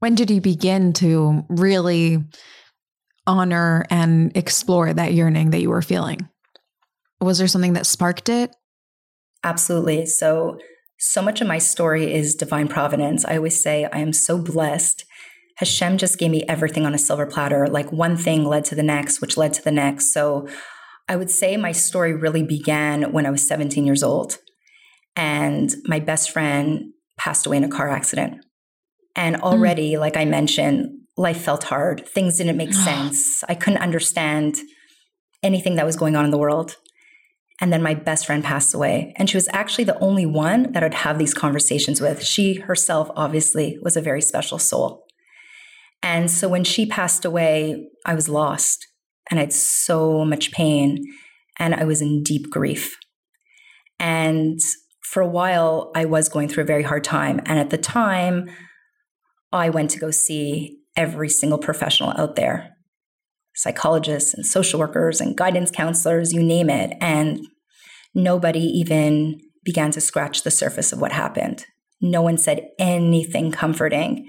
When 0.00 0.14
did 0.14 0.30
you 0.30 0.40
begin 0.40 0.92
to 0.94 1.44
really 1.48 2.24
honor 3.26 3.86
and 3.90 4.36
explore 4.36 4.92
that 4.92 5.14
yearning 5.14 5.50
that 5.50 5.60
you 5.60 5.70
were 5.70 5.82
feeling? 5.82 6.28
Was 7.20 7.38
there 7.38 7.48
something 7.48 7.72
that 7.72 7.86
sparked 7.86 8.28
it? 8.28 8.54
Absolutely. 9.42 10.06
So, 10.06 10.58
so 10.98 11.22
much 11.22 11.40
of 11.40 11.48
my 11.48 11.58
story 11.58 12.12
is 12.12 12.34
divine 12.34 12.68
providence. 12.68 13.24
I 13.24 13.36
always 13.36 13.60
say 13.60 13.88
I 13.90 13.98
am 13.98 14.12
so 14.12 14.38
blessed 14.38 15.04
Hashem 15.56 15.98
just 15.98 16.18
gave 16.18 16.30
me 16.30 16.44
everything 16.48 16.86
on 16.86 16.94
a 16.94 16.98
silver 16.98 17.26
platter. 17.26 17.66
Like 17.66 17.90
one 17.92 18.16
thing 18.16 18.44
led 18.44 18.64
to 18.66 18.74
the 18.74 18.82
next, 18.82 19.20
which 19.20 19.36
led 19.36 19.54
to 19.54 19.62
the 19.62 19.70
next. 19.70 20.12
So 20.12 20.48
I 21.08 21.16
would 21.16 21.30
say 21.30 21.56
my 21.56 21.72
story 21.72 22.12
really 22.12 22.42
began 22.42 23.12
when 23.12 23.26
I 23.26 23.30
was 23.30 23.46
17 23.46 23.86
years 23.86 24.02
old. 24.02 24.38
And 25.14 25.74
my 25.84 25.98
best 25.98 26.30
friend 26.30 26.92
passed 27.16 27.46
away 27.46 27.56
in 27.56 27.64
a 27.64 27.68
car 27.68 27.88
accident. 27.88 28.44
And 29.14 29.36
already, 29.36 29.92
mm. 29.92 30.00
like 30.00 30.16
I 30.16 30.26
mentioned, 30.26 30.90
life 31.16 31.40
felt 31.40 31.64
hard. 31.64 32.06
Things 32.06 32.36
didn't 32.36 32.58
make 32.58 32.74
sense. 32.74 33.42
I 33.48 33.54
couldn't 33.54 33.80
understand 33.80 34.58
anything 35.42 35.76
that 35.76 35.86
was 35.86 35.96
going 35.96 36.16
on 36.16 36.26
in 36.26 36.30
the 36.30 36.38
world. 36.38 36.76
And 37.62 37.72
then 37.72 37.82
my 37.82 37.94
best 37.94 38.26
friend 38.26 38.44
passed 38.44 38.74
away. 38.74 39.14
And 39.16 39.30
she 39.30 39.38
was 39.38 39.48
actually 39.52 39.84
the 39.84 39.98
only 40.00 40.26
one 40.26 40.72
that 40.72 40.84
I'd 40.84 40.92
have 40.92 41.18
these 41.18 41.32
conversations 41.32 42.02
with. 42.02 42.22
She 42.22 42.54
herself, 42.54 43.10
obviously, 43.16 43.78
was 43.80 43.96
a 43.96 44.02
very 44.02 44.20
special 44.20 44.58
soul. 44.58 45.05
And 46.02 46.30
so 46.30 46.48
when 46.48 46.64
she 46.64 46.86
passed 46.86 47.24
away, 47.24 47.88
I 48.04 48.14
was 48.14 48.28
lost 48.28 48.86
and 49.30 49.40
I 49.40 49.44
had 49.44 49.52
so 49.52 50.24
much 50.24 50.52
pain 50.52 51.04
and 51.58 51.74
I 51.74 51.84
was 51.84 52.00
in 52.00 52.22
deep 52.22 52.50
grief. 52.50 52.96
And 53.98 54.60
for 55.02 55.22
a 55.22 55.28
while, 55.28 55.90
I 55.94 56.04
was 56.04 56.28
going 56.28 56.48
through 56.48 56.64
a 56.64 56.66
very 56.66 56.82
hard 56.82 57.04
time. 57.04 57.40
And 57.46 57.58
at 57.58 57.70
the 57.70 57.78
time, 57.78 58.50
I 59.52 59.70
went 59.70 59.90
to 59.92 59.98
go 59.98 60.10
see 60.10 60.78
every 60.96 61.28
single 61.28 61.58
professional 61.58 62.12
out 62.16 62.36
there 62.36 62.72
psychologists 63.56 64.34
and 64.34 64.44
social 64.44 64.78
workers 64.78 65.18
and 65.18 65.34
guidance 65.34 65.70
counselors, 65.70 66.30
you 66.30 66.42
name 66.42 66.68
it. 66.68 66.94
And 67.00 67.40
nobody 68.14 68.60
even 68.60 69.40
began 69.64 69.90
to 69.92 70.00
scratch 70.00 70.42
the 70.42 70.50
surface 70.50 70.92
of 70.92 71.00
what 71.00 71.12
happened. 71.12 71.64
No 72.00 72.20
one 72.20 72.36
said 72.36 72.68
anything 72.78 73.50
comforting 73.50 74.28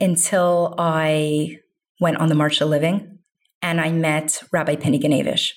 until 0.00 0.74
I 0.78 1.58
went 2.00 2.18
on 2.18 2.28
the 2.28 2.34
March 2.34 2.60
of 2.60 2.68
Living 2.68 3.18
and 3.62 3.80
I 3.80 3.90
met 3.90 4.42
Rabbi 4.52 4.76
Penny 4.76 4.98
Gniwisch. 4.98 5.52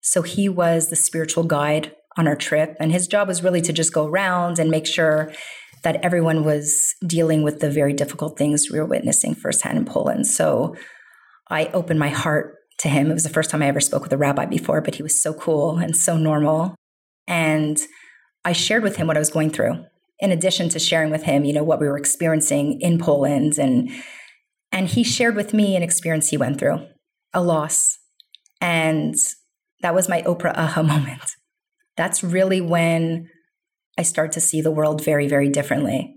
So 0.00 0.22
he 0.22 0.48
was 0.48 0.88
the 0.88 0.96
spiritual 0.96 1.44
guide 1.44 1.92
on 2.16 2.28
our 2.28 2.36
trip. 2.36 2.76
And 2.78 2.92
his 2.92 3.06
job 3.06 3.28
was 3.28 3.42
really 3.42 3.60
to 3.62 3.72
just 3.72 3.92
go 3.92 4.06
around 4.06 4.58
and 4.58 4.70
make 4.70 4.86
sure 4.86 5.32
that 5.82 6.02
everyone 6.04 6.44
was 6.44 6.94
dealing 7.06 7.42
with 7.42 7.60
the 7.60 7.70
very 7.70 7.92
difficult 7.92 8.38
things 8.38 8.70
we 8.70 8.78
were 8.78 8.86
witnessing 8.86 9.34
firsthand 9.34 9.78
in 9.78 9.84
Poland. 9.84 10.26
So 10.26 10.74
I 11.48 11.66
opened 11.66 12.00
my 12.00 12.08
heart 12.08 12.56
to 12.78 12.88
him. 12.88 13.10
It 13.10 13.14
was 13.14 13.22
the 13.22 13.28
first 13.28 13.50
time 13.50 13.62
I 13.62 13.68
ever 13.68 13.80
spoke 13.80 14.02
with 14.02 14.12
a 14.12 14.16
rabbi 14.16 14.46
before, 14.46 14.80
but 14.80 14.96
he 14.96 15.02
was 15.02 15.22
so 15.22 15.32
cool 15.34 15.78
and 15.78 15.96
so 15.96 16.16
normal. 16.16 16.74
And 17.26 17.78
I 18.44 18.52
shared 18.52 18.82
with 18.82 18.96
him 18.96 19.06
what 19.06 19.16
I 19.16 19.20
was 19.20 19.30
going 19.30 19.50
through, 19.50 19.84
in 20.18 20.32
addition 20.32 20.68
to 20.70 20.78
sharing 20.78 21.10
with 21.10 21.24
him, 21.24 21.44
you 21.44 21.52
know, 21.52 21.64
what 21.64 21.80
we 21.80 21.86
were 21.86 21.98
experiencing 21.98 22.80
in 22.80 22.98
Poland. 22.98 23.58
And 23.58 23.90
and 24.72 24.88
he 24.88 25.04
shared 25.04 25.36
with 25.36 25.54
me 25.54 25.76
an 25.76 25.82
experience 25.82 26.28
he 26.28 26.36
went 26.36 26.58
through, 26.58 26.86
a 27.32 27.42
loss. 27.42 27.98
And 28.60 29.14
that 29.82 29.94
was 29.94 30.08
my 30.08 30.22
Oprah 30.22 30.56
aha 30.56 30.82
moment. 30.94 31.32
That's 31.96 32.24
really 32.24 32.60
when 32.60 33.28
I 33.98 34.02
start 34.02 34.32
to 34.32 34.40
see 34.40 34.60
the 34.60 34.70
world 34.70 35.02
very, 35.02 35.28
very 35.28 35.48
differently. 35.48 36.14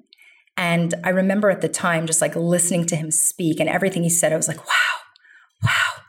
And 0.58 0.94
I 1.06 1.10
remember 1.10 1.50
at 1.50 1.62
the 1.62 1.70
time 1.70 2.06
just 2.06 2.22
like 2.22 2.36
listening 2.36 2.86
to 2.88 2.98
him 2.98 3.12
speak 3.12 3.62
and 3.62 3.70
everything 3.70 4.04
he 4.04 4.10
said, 4.10 4.34
I 4.34 4.38
was 4.38 4.50
like, 4.50 4.58
wow, 4.58 5.64
wow. 5.64 6.04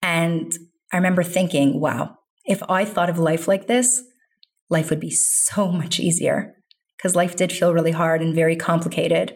And 0.00 0.52
I 0.92 0.96
remember 0.96 1.24
thinking, 1.24 1.80
wow, 1.80 2.18
if 2.44 2.62
I 2.68 2.84
thought 2.84 3.10
of 3.10 3.18
life 3.18 3.48
like 3.48 3.66
this, 3.66 4.04
life 4.68 4.90
would 4.90 5.00
be 5.00 5.10
so 5.10 5.72
much 5.72 5.98
easier 5.98 6.54
because 7.00 7.16
life 7.16 7.34
did 7.34 7.50
feel 7.50 7.72
really 7.72 7.92
hard 7.92 8.20
and 8.20 8.34
very 8.34 8.54
complicated. 8.54 9.34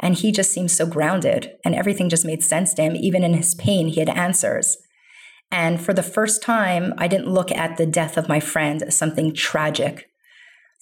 And 0.00 0.14
he 0.14 0.30
just 0.30 0.52
seemed 0.52 0.70
so 0.70 0.84
grounded 0.84 1.52
and 1.64 1.74
everything 1.74 2.10
just 2.10 2.26
made 2.26 2.42
sense 2.42 2.74
to 2.74 2.82
him. 2.82 2.94
Even 2.94 3.24
in 3.24 3.32
his 3.32 3.54
pain, 3.54 3.88
he 3.88 4.00
had 4.00 4.10
answers. 4.10 4.76
And 5.50 5.80
for 5.80 5.94
the 5.94 6.02
first 6.02 6.42
time, 6.42 6.92
I 6.98 7.08
didn't 7.08 7.32
look 7.32 7.50
at 7.50 7.78
the 7.78 7.86
death 7.86 8.18
of 8.18 8.28
my 8.28 8.38
friend 8.38 8.82
as 8.82 8.96
something 8.96 9.32
tragic. 9.32 10.10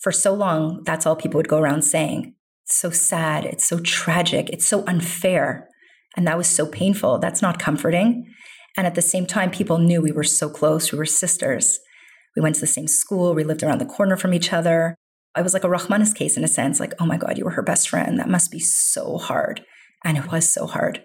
For 0.00 0.11
so 0.11 0.35
long, 0.35 0.83
that's 0.85 1.07
all 1.07 1.14
people 1.14 1.38
would 1.38 1.49
go 1.49 1.59
around 1.59 1.83
saying. 1.83 2.35
It's 2.64 2.81
so 2.81 2.91
sad. 2.91 3.45
It's 3.45 3.64
so 3.64 3.79
tragic. 3.79 4.50
It's 4.50 4.67
so 4.67 4.85
unfair. 4.87 5.69
And 6.17 6.26
that 6.26 6.37
was 6.37 6.49
so 6.49 6.67
painful. 6.67 7.19
That's 7.19 7.43
not 7.43 7.61
comforting. 7.61 8.25
And 8.76 8.88
at 8.88 8.97
the 8.97 9.03
same 9.03 9.26
time, 9.26 9.53
people 9.53 9.79
knew 9.79 10.03
we 10.03 10.11
were 10.11 10.25
so 10.25 10.49
close. 10.49 10.91
We 10.91 10.99
were 10.99 11.07
sisters. 11.07 11.79
We 12.35 12.43
went 12.43 12.57
to 12.57 12.61
the 12.61 12.67
same 12.67 12.88
school. 12.88 13.35
We 13.35 13.45
lived 13.45 13.62
around 13.62 13.81
the 13.81 13.87
corner 13.87 14.17
from 14.17 14.35
each 14.35 14.53
other. 14.53 14.97
I 15.35 15.43
was 15.43 15.55
like 15.55 15.64
a 15.64 15.69
Rahmanis 15.69 16.14
case 16.14 16.37
in 16.37 16.45
a 16.45 16.49
sense, 16.49 16.79
like, 16.79 16.93
oh 17.00 17.07
my 17.07 17.17
God, 17.17 17.38
you 17.38 17.45
were 17.45 17.50
her 17.53 17.62
best 17.62 17.88
friend. 17.88 18.19
That 18.19 18.29
must 18.29 18.50
be 18.50 18.61
so 18.61 19.19
hard. 19.19 19.62
And 20.05 20.17
it 20.17 20.31
was 20.31 20.49
so 20.49 20.67
hard. 20.67 21.03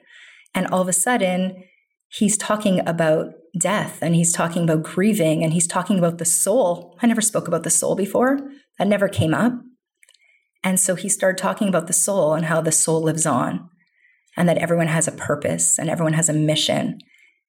And 0.53 0.67
all 0.67 0.81
of 0.81 0.87
a 0.87 0.93
sudden, 0.93 1.63
he's 2.09 2.37
talking 2.37 2.87
about 2.87 3.33
death 3.57 3.99
and 4.01 4.15
he's 4.15 4.31
talking 4.31 4.63
about 4.63 4.83
grieving 4.83 5.43
and 5.43 5.53
he's 5.53 5.67
talking 5.67 5.97
about 5.97 6.17
the 6.17 6.25
soul. 6.25 6.97
I 7.01 7.07
never 7.07 7.21
spoke 7.21 7.47
about 7.47 7.63
the 7.63 7.69
soul 7.69 7.95
before, 7.95 8.39
that 8.77 8.87
never 8.87 9.07
came 9.07 9.33
up. 9.33 9.53
And 10.63 10.79
so 10.79 10.95
he 10.95 11.09
started 11.09 11.41
talking 11.41 11.67
about 11.67 11.87
the 11.87 11.93
soul 11.93 12.33
and 12.33 12.45
how 12.45 12.61
the 12.61 12.71
soul 12.71 13.01
lives 13.01 13.25
on 13.25 13.69
and 14.35 14.47
that 14.47 14.57
everyone 14.57 14.87
has 14.87 15.07
a 15.07 15.13
purpose 15.13 15.79
and 15.79 15.89
everyone 15.89 16.13
has 16.13 16.29
a 16.29 16.33
mission. 16.33 16.99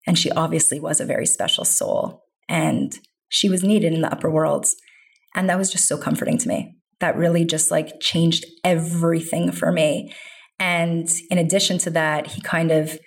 And 0.06 0.18
she 0.18 0.30
obviously 0.30 0.80
was 0.80 1.00
a 1.00 1.06
very 1.06 1.26
special 1.26 1.64
soul 1.64 2.24
and 2.48 2.98
she 3.28 3.48
was 3.48 3.62
needed 3.62 3.92
in 3.92 4.00
the 4.00 4.12
upper 4.12 4.30
worlds. 4.30 4.76
And 5.34 5.48
that 5.48 5.58
was 5.58 5.70
just 5.70 5.86
so 5.86 5.96
comforting 5.96 6.38
to 6.38 6.48
me. 6.48 6.76
That 7.00 7.16
really 7.16 7.44
just 7.44 7.70
like 7.70 8.00
changed 8.00 8.44
everything 8.64 9.52
for 9.52 9.72
me. 9.72 10.12
And 10.58 11.10
in 11.30 11.38
addition 11.38 11.78
to 11.78 11.90
that, 11.90 12.28
he 12.28 12.42
kind 12.42 12.70
of 12.70 12.98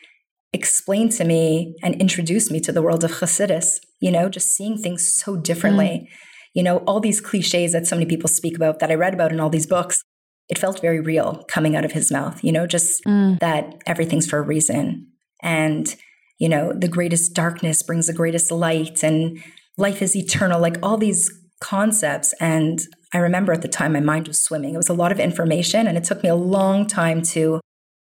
explained 0.53 1.11
to 1.13 1.23
me 1.23 1.75
and 1.83 1.99
introduced 2.01 2.51
me 2.51 2.59
to 2.61 2.71
the 2.71 2.81
world 2.81 3.03
of 3.03 3.11
Hasidus, 3.11 3.79
you 3.99 4.11
know, 4.11 4.29
just 4.29 4.55
seeing 4.55 4.77
things 4.77 5.07
so 5.07 5.35
differently. 5.35 5.85
Mm. 5.85 6.07
You 6.55 6.63
know, 6.63 6.77
all 6.79 6.99
these 6.99 7.21
cliches 7.21 7.71
that 7.73 7.87
so 7.87 7.95
many 7.95 8.05
people 8.05 8.29
speak 8.29 8.55
about 8.55 8.79
that 8.79 8.91
I 8.91 8.95
read 8.95 9.13
about 9.13 9.31
in 9.31 9.39
all 9.39 9.49
these 9.49 9.65
books, 9.65 10.01
it 10.49 10.57
felt 10.57 10.81
very 10.81 10.99
real 10.99 11.43
coming 11.47 11.75
out 11.75 11.85
of 11.85 11.91
his 11.91 12.11
mouth, 12.11 12.43
you 12.43 12.51
know, 12.51 12.67
just 12.67 13.03
mm. 13.05 13.39
that 13.39 13.75
everything's 13.87 14.27
for 14.27 14.37
a 14.37 14.43
reason. 14.43 15.07
And, 15.41 15.95
you 16.39 16.49
know, 16.49 16.73
the 16.73 16.87
greatest 16.87 17.33
darkness 17.33 17.81
brings 17.81 18.07
the 18.07 18.13
greatest 18.13 18.51
light 18.51 19.03
and 19.03 19.39
life 19.77 20.01
is 20.01 20.15
eternal, 20.15 20.61
like 20.61 20.77
all 20.83 20.97
these 20.97 21.31
concepts. 21.63 22.33
And 22.39 22.79
I 23.13 23.17
remember 23.17 23.53
at 23.53 23.61
the 23.61 23.67
time 23.67 23.93
my 23.93 23.99
mind 23.99 24.27
was 24.27 24.43
swimming. 24.43 24.73
It 24.73 24.77
was 24.77 24.89
a 24.89 24.93
lot 24.93 25.11
of 25.11 25.19
information 25.19 25.87
and 25.87 25.97
it 25.97 26.03
took 26.03 26.21
me 26.21 26.29
a 26.29 26.35
long 26.35 26.85
time 26.85 27.21
to 27.33 27.61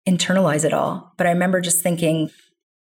internalize 0.07 0.65
it 0.65 0.73
all. 0.73 1.13
But 1.17 1.27
I 1.27 1.31
remember 1.31 1.61
just 1.61 1.81
thinking, 1.81 2.29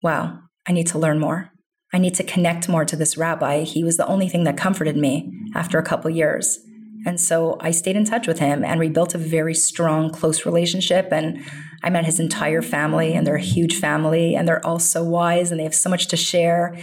wow, 0.02 0.40
I 0.66 0.72
need 0.72 0.88
to 0.88 0.98
learn 0.98 1.18
more. 1.18 1.52
I 1.92 1.98
need 1.98 2.14
to 2.16 2.24
connect 2.24 2.68
more 2.68 2.84
to 2.84 2.96
this 2.96 3.16
rabbi. 3.16 3.62
He 3.62 3.82
was 3.82 3.96
the 3.96 4.06
only 4.06 4.28
thing 4.28 4.44
that 4.44 4.56
comforted 4.56 4.96
me 4.96 5.32
after 5.54 5.78
a 5.78 5.84
couple 5.84 6.10
years. 6.10 6.58
And 7.06 7.18
so 7.18 7.56
I 7.60 7.70
stayed 7.70 7.96
in 7.96 8.04
touch 8.04 8.26
with 8.26 8.40
him 8.40 8.62
and 8.64 8.78
we 8.78 8.88
built 8.88 9.14
a 9.14 9.18
very 9.18 9.54
strong, 9.54 10.10
close 10.10 10.44
relationship. 10.44 11.12
And 11.12 11.42
I 11.82 11.90
met 11.90 12.04
his 12.04 12.20
entire 12.20 12.60
family, 12.60 13.14
and 13.14 13.26
they're 13.26 13.36
a 13.36 13.40
huge 13.40 13.78
family, 13.78 14.34
and 14.34 14.46
they're 14.46 14.64
all 14.66 14.78
so 14.78 15.02
wise 15.02 15.50
and 15.50 15.58
they 15.58 15.64
have 15.64 15.74
so 15.74 15.88
much 15.88 16.08
to 16.08 16.16
share. 16.16 16.76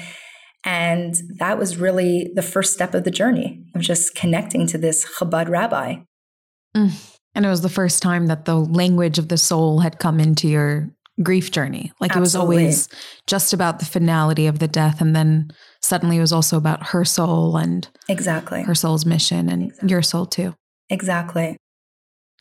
And 0.64 1.16
that 1.38 1.58
was 1.58 1.78
really 1.78 2.32
the 2.36 2.42
first 2.42 2.74
step 2.74 2.94
of 2.94 3.04
the 3.04 3.12
journey 3.12 3.64
of 3.74 3.82
just 3.82 4.16
connecting 4.16 4.68
to 4.68 4.78
this 4.78 5.06
Chabad 5.18 5.50
rabbi. 5.50 5.98
Mm. 6.76 7.14
And 7.36 7.46
it 7.46 7.50
was 7.50 7.62
the 7.62 7.70
first 7.70 8.02
time 8.02 8.28
that 8.28 8.46
the 8.46 8.56
language 8.56 9.20
of 9.20 9.30
the 9.30 9.38
soul 9.38 9.80
had 9.80 10.00
come 10.00 10.20
into 10.20 10.48
your 10.48 10.90
grief 11.24 11.52
journey. 11.52 11.92
Like 12.00 12.16
Absolutely. 12.16 12.18
it 12.18 12.22
was 12.22 12.36
always 12.36 12.90
just 13.28 13.54
about 13.54 13.80
the 13.80 13.86
finality 13.86 14.48
of 14.48 14.60
the 14.60 14.68
death. 14.68 15.02
And 15.02 15.16
then 15.16 15.52
suddenly 15.82 16.18
it 16.18 16.22
was 16.22 16.34
also 16.34 16.58
about 16.58 16.88
her 16.88 17.06
soul 17.06 17.58
and 17.58 17.88
exactly 18.10 18.64
her 18.64 18.76
soul's 18.76 19.06
mission 19.06 19.50
and 19.50 19.64
exactly. 19.64 19.90
your 19.90 20.02
soul 20.02 20.26
too. 20.26 20.54
Exactly. 20.90 21.58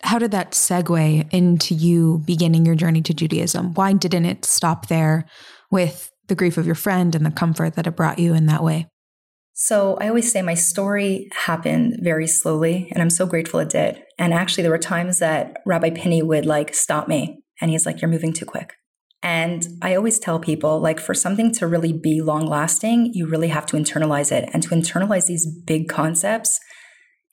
How 0.03 0.19
did 0.19 0.31
that 0.33 0.53
segue 0.53 1.33
into 1.33 1.75
you 1.75 2.23
beginning 2.27 2.67
your 2.67 2.75
journey 2.75 3.01
to 3.03 3.15
Judaism? 3.15 3.73
Why 3.75 3.95
didn't 3.95 4.27
it 4.27 4.45
stop 4.45 4.89
there 4.89 5.25
with 5.71 6.11
the 6.29 6.35
grief 6.35 6.57
of 6.57 6.67
your 6.67 6.75
friend 6.75 7.15
and 7.15 7.25
the 7.25 7.31
comfort 7.31 7.75
that 7.75 7.87
it 7.87 7.97
brought 7.97 8.19
you 8.19 8.35
in 8.35 8.47
that 8.47 8.63
way? 8.63 8.87
So 9.55 9.97
I 10.01 10.09
always 10.09 10.31
say 10.31 10.43
my 10.43 10.55
story 10.55 11.31
happened 11.47 12.01
very 12.03 12.27
slowly, 12.27 12.89
and 12.93 13.03
I'm 13.03 13.11
so 13.11 13.25
grateful 13.25 13.59
it 13.61 13.71
did. 13.71 14.03
And 14.19 14.35
actually, 14.35 14.63
there 14.63 14.71
were 14.71 14.79
times 14.79 15.19
that 15.21 15.57
Rabbi 15.65 15.91
Pinney 15.91 16.23
would 16.23 16.45
like 16.45 16.75
stop 16.75 17.09
me, 17.09 17.39
and 17.61 17.71
he's 17.71 17.87
like, 17.87 18.03
You're 18.03 18.11
moving 18.11 18.35
too 18.35 18.45
quick. 18.45 18.75
And 19.23 19.67
I 19.81 19.95
always 19.95 20.19
tell 20.19 20.39
people, 20.39 20.79
like, 20.79 21.01
for 21.01 21.15
something 21.15 21.53
to 21.55 21.67
really 21.67 21.93
be 21.93 22.21
long 22.21 22.47
lasting, 22.47 23.13
you 23.15 23.27
really 23.27 23.49
have 23.49 23.67
to 23.67 23.77
internalize 23.77 24.31
it. 24.31 24.49
And 24.53 24.63
to 24.63 24.69
internalize 24.69 25.27
these 25.27 25.49
big 25.65 25.89
concepts, 25.89 26.61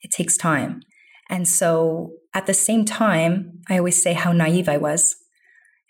it 0.00 0.10
takes 0.10 0.36
time. 0.36 0.80
And 1.28 1.46
so 1.46 2.12
at 2.34 2.46
the 2.46 2.54
same 2.54 2.84
time, 2.84 3.60
I 3.68 3.78
always 3.78 4.02
say 4.02 4.12
how 4.14 4.32
naive 4.32 4.68
I 4.68 4.76
was 4.76 5.14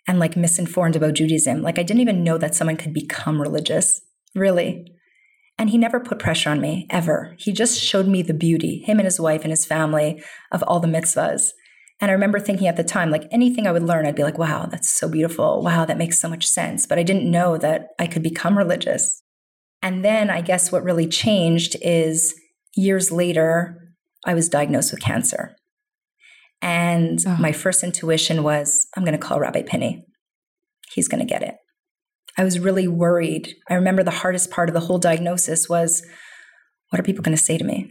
and 0.07 0.19
like 0.19 0.37
misinformed 0.37 0.97
about 0.97 1.15
Judaism. 1.15 1.63
Like, 1.63 1.79
I 1.79 1.83
didn't 1.83 2.03
even 2.03 2.25
know 2.25 2.39
that 2.39 2.55
someone 2.55 2.77
could 2.77 2.93
become 2.93 3.41
religious, 3.41 4.01
really. 4.35 4.87
And 5.59 5.71
he 5.71 5.79
never 5.79 6.01
put 6.01 6.19
pressure 6.19 6.51
on 6.51 6.61
me, 6.61 6.87
ever. 6.91 7.35
He 7.39 7.53
just 7.53 7.81
showed 7.81 8.09
me 8.09 8.23
the 8.23 8.35
beauty, 8.35 8.83
him 8.85 8.99
and 8.99 9.07
his 9.07 9.21
wife 9.21 9.43
and 9.43 9.51
his 9.51 9.65
family, 9.65 10.23
of 10.51 10.63
all 10.65 10.81
the 10.81 10.89
mitzvahs. 10.89 11.51
And 12.01 12.11
I 12.11 12.15
remember 12.15 12.41
thinking 12.41 12.67
at 12.67 12.77
the 12.77 12.85
time, 12.85 13.11
like 13.11 13.29
anything 13.31 13.67
I 13.67 13.73
would 13.73 13.85
learn, 13.85 14.05
I'd 14.05 14.17
be 14.17 14.25
like, 14.25 14.37
wow, 14.37 14.67
that's 14.67 14.91
so 14.91 15.09
beautiful. 15.09 15.63
Wow, 15.63 15.85
that 15.85 15.97
makes 15.97 16.21
so 16.21 16.29
much 16.29 16.47
sense. 16.47 16.87
But 16.87 16.99
I 16.99 17.05
didn't 17.05 17.31
know 17.31 17.57
that 17.59 17.89
I 17.99 18.07
could 18.07 18.23
become 18.23 18.59
religious. 18.59 19.23
And 19.81 20.05
then 20.05 20.29
I 20.29 20.41
guess 20.41 20.73
what 20.73 20.83
really 20.83 21.07
changed 21.07 21.77
is 21.83 22.35
years 22.75 23.13
later, 23.13 23.79
I 24.27 24.35
was 24.35 24.49
diagnosed 24.49 24.91
with 24.91 25.01
cancer. 25.01 25.55
And 26.63 27.21
oh. 27.27 27.37
my 27.39 27.53
first 27.53 27.83
intuition 27.83 28.43
was, 28.43 28.87
I'm 28.97 29.05
going 29.05 29.19
to 29.19 29.27
call 29.27 29.41
Rabbi 29.41 29.63
Pinney. 29.63 30.03
He's 30.93 31.09
going 31.09 31.21
to 31.21 31.27
get 31.27 31.43
it. 31.43 31.57
I 32.37 32.45
was 32.45 32.59
really 32.59 32.89
worried. 32.89 33.55
I 33.69 33.75
remember 33.75 34.03
the 34.03 34.11
hardest 34.11 34.51
part 34.51 34.69
of 34.69 34.75
the 34.75 34.81
whole 34.81 34.99
diagnosis 34.99 35.69
was 35.69 36.05
what 36.91 37.01
are 37.01 37.05
people 37.05 37.23
going 37.23 37.37
to 37.37 37.43
say 37.43 37.59
to 37.59 37.65
me? 37.65 37.89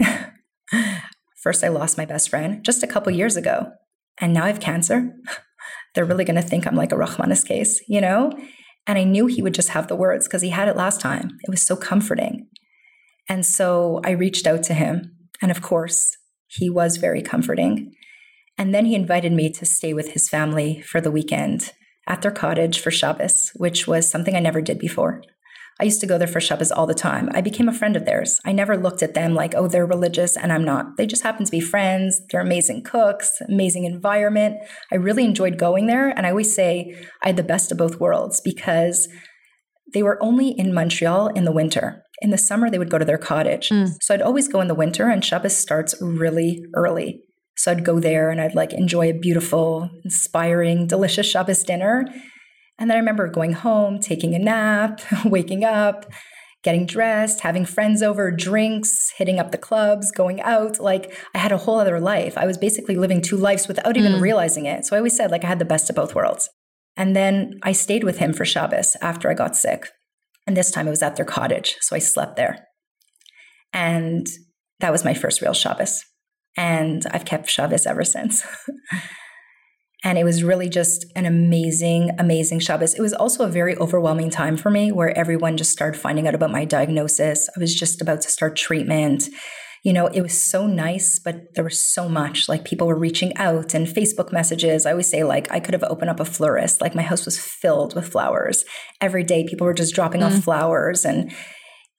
First, 1.41 1.63
I 1.63 1.69
lost 1.69 1.97
my 1.97 2.05
best 2.05 2.29
friend 2.29 2.63
just 2.63 2.83
a 2.83 2.87
couple 2.87 3.11
years 3.11 3.35
ago, 3.35 3.71
and 4.19 4.33
now 4.33 4.45
I 4.45 4.47
have 4.47 4.59
cancer. 4.59 5.13
They're 5.93 6.05
really 6.05 6.25
going 6.25 6.41
to 6.41 6.47
think 6.47 6.65
I'm 6.65 6.75
like 6.75 6.91
a 6.91 6.95
Rahmanis 6.95 7.45
case, 7.45 7.81
you 7.87 8.01
know? 8.01 8.31
And 8.87 8.97
I 8.97 9.03
knew 9.03 9.27
he 9.27 9.41
would 9.41 9.53
just 9.53 9.69
have 9.69 9.87
the 9.87 9.95
words 9.95 10.27
because 10.27 10.41
he 10.41 10.49
had 10.49 10.67
it 10.67 10.75
last 10.75 10.99
time. 10.99 11.37
It 11.43 11.49
was 11.49 11.61
so 11.61 11.75
comforting. 11.75 12.47
And 13.29 13.45
so 13.45 14.01
I 14.03 14.11
reached 14.11 14.47
out 14.47 14.63
to 14.63 14.73
him. 14.73 15.15
And 15.41 15.51
of 15.51 15.61
course, 15.61 16.17
he 16.47 16.69
was 16.69 16.97
very 16.97 17.21
comforting. 17.21 17.93
And 18.57 18.73
then 18.73 18.85
he 18.85 18.95
invited 18.95 19.31
me 19.31 19.49
to 19.51 19.65
stay 19.65 19.93
with 19.93 20.11
his 20.11 20.29
family 20.29 20.81
for 20.81 21.01
the 21.01 21.11
weekend 21.11 21.71
at 22.07 22.21
their 22.21 22.31
cottage 22.31 22.79
for 22.79 22.91
Shabbos, 22.91 23.51
which 23.55 23.87
was 23.87 24.09
something 24.09 24.35
I 24.35 24.39
never 24.39 24.61
did 24.61 24.77
before. 24.79 25.21
I 25.79 25.85
used 25.85 26.01
to 26.01 26.07
go 26.07 26.19
there 26.19 26.27
for 26.27 26.39
Shabbos 26.39 26.71
all 26.71 26.85
the 26.85 26.93
time. 26.93 27.29
I 27.33 27.41
became 27.41 27.67
a 27.67 27.73
friend 27.73 27.95
of 27.95 28.05
theirs. 28.05 28.39
I 28.45 28.51
never 28.51 28.77
looked 28.77 29.01
at 29.01 29.15
them 29.15 29.33
like, 29.33 29.55
oh, 29.55 29.67
they're 29.67 29.87
religious 29.87 30.37
and 30.37 30.53
I'm 30.53 30.63
not. 30.63 30.97
They 30.97 31.07
just 31.07 31.23
happen 31.23 31.45
to 31.45 31.51
be 31.51 31.59
friends. 31.59 32.21
They're 32.29 32.41
amazing 32.41 32.83
cooks, 32.83 33.41
amazing 33.49 33.85
environment. 33.85 34.57
I 34.91 34.95
really 34.95 35.25
enjoyed 35.25 35.57
going 35.57 35.87
there. 35.87 36.09
And 36.09 36.27
I 36.27 36.29
always 36.29 36.53
say 36.53 36.95
I 37.23 37.27
had 37.29 37.37
the 37.37 37.43
best 37.43 37.71
of 37.71 37.79
both 37.79 37.99
worlds 37.99 38.39
because 38.39 39.07
they 39.93 40.03
were 40.03 40.21
only 40.21 40.49
in 40.49 40.73
Montreal 40.73 41.27
in 41.29 41.45
the 41.45 41.51
winter. 41.51 42.03
In 42.21 42.29
the 42.29 42.37
summer, 42.37 42.69
they 42.69 42.79
would 42.79 42.91
go 42.91 42.97
to 42.97 43.05
their 43.05 43.17
cottage. 43.17 43.69
Mm. 43.69 43.89
So 44.01 44.13
I'd 44.13 44.21
always 44.21 44.47
go 44.47 44.61
in 44.61 44.67
the 44.67 44.75
winter, 44.75 45.09
and 45.09 45.23
Shabbos 45.23 45.57
starts 45.57 45.95
really 46.01 46.63
early. 46.73 47.21
So 47.55 47.71
I'd 47.71 47.85
go 47.85 47.99
there 47.99 48.29
and 48.29 48.41
I'd 48.41 48.55
like 48.55 48.73
enjoy 48.73 49.09
a 49.09 49.13
beautiful, 49.13 49.89
inspiring, 50.03 50.87
delicious 50.87 51.27
Shabbos 51.27 51.63
dinner. 51.63 52.05
And 52.79 52.89
then 52.89 52.95
I 52.97 52.99
remember 52.99 53.27
going 53.27 53.53
home, 53.53 53.99
taking 53.99 54.33
a 54.33 54.39
nap, 54.39 55.01
waking 55.25 55.63
up, 55.63 56.05
getting 56.63 56.85
dressed, 56.85 57.41
having 57.41 57.65
friends 57.65 58.01
over, 58.01 58.31
drinks, 58.31 59.11
hitting 59.17 59.37
up 59.37 59.51
the 59.51 59.57
clubs, 59.57 60.11
going 60.11 60.41
out. 60.41 60.79
Like 60.79 61.13
I 61.35 61.37
had 61.37 61.51
a 61.51 61.57
whole 61.57 61.77
other 61.79 61.99
life. 61.99 62.37
I 62.37 62.45
was 62.45 62.57
basically 62.57 62.95
living 62.95 63.21
two 63.21 63.37
lives 63.37 63.67
without 63.67 63.97
even 63.97 64.13
Mm. 64.13 64.21
realizing 64.21 64.65
it. 64.65 64.85
So 64.85 64.95
I 64.95 64.99
always 64.99 65.15
said, 65.15 65.29
like, 65.29 65.43
I 65.43 65.47
had 65.47 65.59
the 65.59 65.65
best 65.65 65.89
of 65.89 65.95
both 65.95 66.15
worlds. 66.15 66.49
And 66.95 67.15
then 67.15 67.59
I 67.63 67.71
stayed 67.73 68.03
with 68.03 68.17
him 68.19 68.33
for 68.33 68.45
Shabbos 68.45 68.95
after 69.01 69.29
I 69.29 69.33
got 69.33 69.55
sick. 69.55 69.87
And 70.47 70.55
this 70.57 70.71
time 70.71 70.87
it 70.87 70.91
was 70.91 71.03
at 71.03 71.15
their 71.15 71.25
cottage. 71.25 71.75
So 71.81 71.95
I 71.95 71.99
slept 71.99 72.35
there. 72.35 72.65
And 73.71 74.25
that 74.79 74.91
was 74.91 75.05
my 75.05 75.13
first 75.13 75.41
real 75.41 75.53
Shabbos. 75.53 76.03
And 76.57 77.03
I've 77.11 77.25
kept 77.25 77.49
Shabbos 77.49 77.85
ever 77.85 78.03
since. 78.03 78.45
and 80.03 80.17
it 80.17 80.23
was 80.23 80.43
really 80.43 80.69
just 80.69 81.05
an 81.15 81.25
amazing, 81.25 82.11
amazing 82.19 82.59
Shabbos. 82.59 82.93
It 82.93 83.01
was 83.01 83.13
also 83.13 83.43
a 83.45 83.49
very 83.49 83.75
overwhelming 83.77 84.29
time 84.29 84.57
for 84.57 84.69
me 84.69 84.91
where 84.91 85.17
everyone 85.17 85.57
just 85.57 85.71
started 85.71 85.99
finding 85.99 86.27
out 86.27 86.35
about 86.35 86.51
my 86.51 86.65
diagnosis. 86.65 87.49
I 87.55 87.59
was 87.59 87.73
just 87.73 88.01
about 88.01 88.21
to 88.21 88.29
start 88.29 88.55
treatment. 88.55 89.29
You 89.85 89.91
know, 89.93 90.07
it 90.07 90.21
was 90.21 90.41
so 90.41 90.65
nice, 90.67 91.19
but 91.19 91.55
there 91.55 91.63
was 91.63 91.81
so 91.83 92.07
much. 92.07 92.47
Like 92.47 92.63
people 92.65 92.87
were 92.87 92.97
reaching 92.97 93.35
out 93.37 93.73
and 93.73 93.87
Facebook 93.87 94.31
messages. 94.31 94.85
I 94.85 94.91
always 94.91 95.09
say, 95.09 95.23
like, 95.23 95.51
I 95.51 95.59
could 95.59 95.73
have 95.73 95.83
opened 95.83 96.09
up 96.09 96.19
a 96.21 96.25
florist. 96.25 96.79
Like 96.81 96.95
my 96.95 97.01
house 97.01 97.25
was 97.25 97.39
filled 97.39 97.95
with 97.95 98.07
flowers. 98.09 98.63
Every 99.01 99.23
day, 99.23 99.45
people 99.45 99.65
were 99.65 99.73
just 99.73 99.93
dropping 99.95 100.23
off 100.23 100.33
Mm. 100.33 100.43
flowers. 100.43 101.03
And 101.03 101.33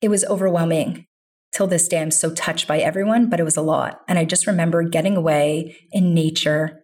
it 0.01 0.09
was 0.09 0.25
overwhelming. 0.25 1.07
Till 1.55 1.69
this 1.69 1.87
day, 1.87 2.03
I'm 2.03 2.11
so 2.11 2.33
touched 2.33 2.67
by 2.67 2.81
everyone, 2.81 3.31
but 3.31 3.39
it 3.39 3.45
was 3.45 3.57
a 3.57 3.63
lot. 3.63 4.01
And 4.09 4.19
I 4.19 4.25
just 4.25 4.47
remember 4.47 4.83
getting 4.83 5.17
away 5.17 5.77
in 5.93 6.13
nature 6.13 6.83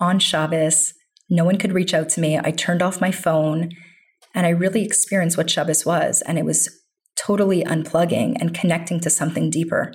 on 0.00 0.20
Shabbos. 0.20 0.94
No 1.28 1.44
one 1.44 1.58
could 1.58 1.72
reach 1.72 1.92
out 1.92 2.08
to 2.10 2.20
me. 2.20 2.38
I 2.38 2.52
turned 2.52 2.80
off 2.80 3.00
my 3.00 3.10
phone 3.10 3.70
and 4.36 4.46
I 4.46 4.50
really 4.50 4.84
experienced 4.84 5.36
what 5.36 5.50
Shabbos 5.50 5.84
was. 5.84 6.22
And 6.22 6.38
it 6.38 6.44
was 6.44 6.68
totally 7.16 7.64
unplugging 7.64 8.36
and 8.40 8.54
connecting 8.54 9.00
to 9.00 9.10
something 9.10 9.50
deeper. 9.50 9.92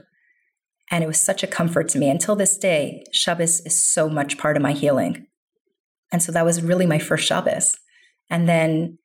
And 0.92 1.02
it 1.02 1.08
was 1.08 1.20
such 1.20 1.42
a 1.42 1.48
comfort 1.48 1.88
to 1.90 1.98
me. 1.98 2.10
Until 2.10 2.36
this 2.36 2.58
day, 2.58 3.06
Shabbos 3.14 3.62
is 3.62 3.82
so 3.82 4.10
much 4.10 4.38
part 4.38 4.58
of 4.58 4.64
my 4.64 4.74
healing. 4.74 5.28
And 6.12 6.22
so 6.22 6.34
that 6.34 6.46
was 6.46 6.62
really 6.62 6.86
my 6.86 7.00
first 7.00 7.26
Shabbos. 7.26 7.74
And 8.30 8.50
then 8.50 8.98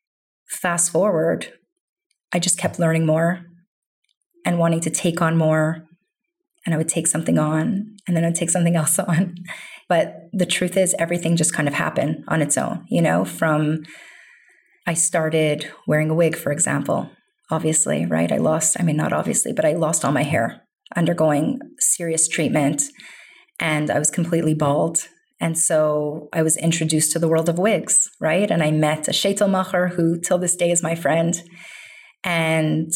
fast 0.48 0.90
forward, 0.90 1.52
I 2.32 2.40
just 2.40 2.58
kept 2.58 2.80
learning 2.80 3.06
more 3.06 3.47
and 4.48 4.58
wanting 4.58 4.80
to 4.80 4.88
take 4.88 5.20
on 5.20 5.36
more. 5.36 5.84
And 6.64 6.74
I 6.74 6.78
would 6.78 6.88
take 6.88 7.06
something 7.06 7.38
on 7.38 7.96
and 8.06 8.16
then 8.16 8.24
I'd 8.24 8.34
take 8.34 8.48
something 8.48 8.76
else 8.82 8.98
on. 8.98 9.34
But 9.90 10.30
the 10.32 10.46
truth 10.46 10.76
is, 10.78 10.96
everything 10.98 11.36
just 11.36 11.52
kind 11.52 11.68
of 11.68 11.74
happened 11.74 12.24
on 12.28 12.40
its 12.40 12.56
own, 12.56 12.86
you 12.88 13.02
know, 13.02 13.26
from 13.26 13.84
I 14.86 14.94
started 14.94 15.70
wearing 15.86 16.08
a 16.08 16.14
wig, 16.14 16.34
for 16.34 16.50
example, 16.50 17.10
obviously, 17.50 18.06
right? 18.06 18.32
I 18.32 18.38
lost, 18.38 18.78
I 18.80 18.84
mean, 18.84 18.96
not 18.96 19.12
obviously, 19.12 19.52
but 19.52 19.66
I 19.66 19.74
lost 19.74 20.02
all 20.02 20.12
my 20.12 20.22
hair 20.22 20.62
undergoing 20.96 21.58
serious 21.78 22.26
treatment 22.26 22.84
and 23.60 23.90
I 23.90 23.98
was 23.98 24.10
completely 24.10 24.54
bald. 24.54 25.08
And 25.40 25.58
so 25.58 26.30
I 26.32 26.42
was 26.42 26.56
introduced 26.56 27.12
to 27.12 27.18
the 27.18 27.28
world 27.28 27.50
of 27.50 27.58
wigs, 27.58 28.10
right? 28.18 28.50
And 28.50 28.62
I 28.62 28.70
met 28.70 29.08
a 29.08 29.10
Sheitelmacher 29.10 29.90
who 29.94 30.18
till 30.18 30.38
this 30.38 30.56
day 30.56 30.70
is 30.70 30.82
my 30.82 30.94
friend. 30.94 31.42
And 32.24 32.90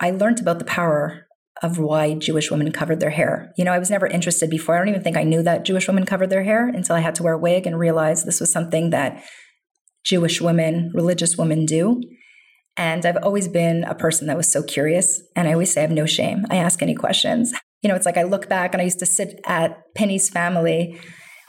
I 0.00 0.10
learned 0.10 0.40
about 0.40 0.58
the 0.58 0.64
power 0.64 1.26
of 1.62 1.78
why 1.78 2.14
Jewish 2.14 2.50
women 2.50 2.70
covered 2.70 3.00
their 3.00 3.10
hair. 3.10 3.52
You 3.56 3.64
know, 3.64 3.72
I 3.72 3.78
was 3.78 3.90
never 3.90 4.06
interested 4.06 4.48
before. 4.48 4.76
I 4.76 4.78
don't 4.78 4.88
even 4.88 5.02
think 5.02 5.16
I 5.16 5.24
knew 5.24 5.42
that 5.42 5.64
Jewish 5.64 5.88
women 5.88 6.06
covered 6.06 6.30
their 6.30 6.44
hair 6.44 6.68
until 6.68 6.94
I 6.94 7.00
had 7.00 7.14
to 7.16 7.22
wear 7.22 7.34
a 7.34 7.38
wig 7.38 7.66
and 7.66 7.78
realize 7.78 8.24
this 8.24 8.40
was 8.40 8.52
something 8.52 8.90
that 8.90 9.24
Jewish 10.04 10.40
women, 10.40 10.92
religious 10.94 11.36
women 11.36 11.66
do. 11.66 12.00
And 12.76 13.04
I've 13.04 13.18
always 13.22 13.48
been 13.48 13.82
a 13.84 13.94
person 13.94 14.28
that 14.28 14.36
was 14.36 14.50
so 14.50 14.62
curious. 14.62 15.20
And 15.34 15.48
I 15.48 15.52
always 15.52 15.72
say 15.72 15.80
I 15.80 15.82
have 15.82 15.90
no 15.90 16.06
shame. 16.06 16.44
I 16.48 16.56
ask 16.56 16.82
any 16.82 16.94
questions. 16.94 17.52
You 17.80 17.88
know, 17.88 17.94
it's 17.94 18.06
like 18.06 18.16
I 18.16 18.24
look 18.24 18.48
back 18.48 18.74
and 18.74 18.80
I 18.80 18.84
used 18.84 18.98
to 18.98 19.06
sit 19.06 19.38
at 19.44 19.78
Penny's 19.94 20.28
family 20.28 20.98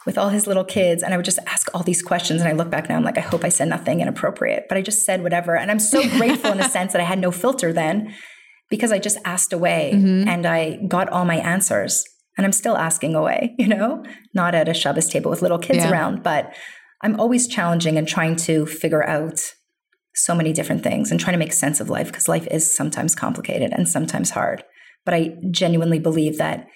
with 0.06 0.16
all 0.16 0.30
his 0.30 0.46
little 0.46 0.64
kids 0.64 1.02
and 1.02 1.12
I 1.12 1.18
would 1.18 1.26
just 1.26 1.40
ask 1.48 1.74
all 1.74 1.82
these 1.82 2.04
questions. 2.04 2.40
And 2.40 2.48
I 2.48 2.54
look 2.54 2.70
back 2.70 2.88
now, 2.88 2.98
I'm 2.98 3.04
like, 3.04 3.18
I 3.18 3.22
hope 3.22 3.44
I 3.44 3.50
said 3.50 3.68
nothing 3.68 4.00
inappropriate, 4.00 4.66
but 4.70 4.78
I 4.78 4.84
just 4.84 5.04
said 5.04 5.24
whatever. 5.24 5.58
And 5.58 5.72
I'm 5.72 5.80
so 5.80 6.08
grateful 6.20 6.52
in 6.52 6.60
a 6.60 6.70
sense 6.70 6.92
that 6.94 7.02
I 7.02 7.06
had 7.06 7.18
no 7.18 7.32
filter 7.32 7.74
then 7.74 8.14
because 8.70 8.92
I 8.92 9.00
just 9.00 9.18
asked 9.26 9.54
away 9.54 9.92
Mhm. 9.96 10.28
and 10.28 10.46
I 10.46 10.78
got 10.88 11.10
all 11.10 11.26
my 11.26 11.38
answers. 11.38 12.04
And 12.38 12.46
I'm 12.46 12.52
still 12.54 12.78
asking 12.78 13.16
away, 13.16 13.56
you 13.60 13.68
know, 13.68 14.04
not 14.34 14.56
at 14.56 14.70
a 14.70 14.74
Shabbos 14.74 15.10
table 15.10 15.30
with 15.32 15.42
little 15.42 15.60
kids 15.60 15.80
Yeah. 15.80 15.92
around, 15.92 16.24
but 16.24 16.54
I'm 17.02 17.20
always 17.20 17.48
challenging 17.48 17.98
and 17.98 18.08
trying 18.08 18.36
to 18.48 18.66
figure 18.66 19.06
out 19.08 19.40
so 20.16 20.36
many 20.36 20.54
different 20.54 20.84
things 20.84 21.12
and 21.12 21.20
trying 21.20 21.34
to 21.34 21.40
make 21.40 21.54
sense 21.54 21.80
of 21.80 21.90
life 21.90 22.08
because 22.08 22.28
life 22.28 22.48
is 22.52 22.76
sometimes 22.76 23.16
complicated 23.16 23.72
and 23.74 23.88
sometimes 23.88 24.32
hard. 24.32 24.64
But 25.06 25.14
I 25.14 25.36
genuinely 25.52 26.00
believe 26.00 26.38
that 26.38 26.68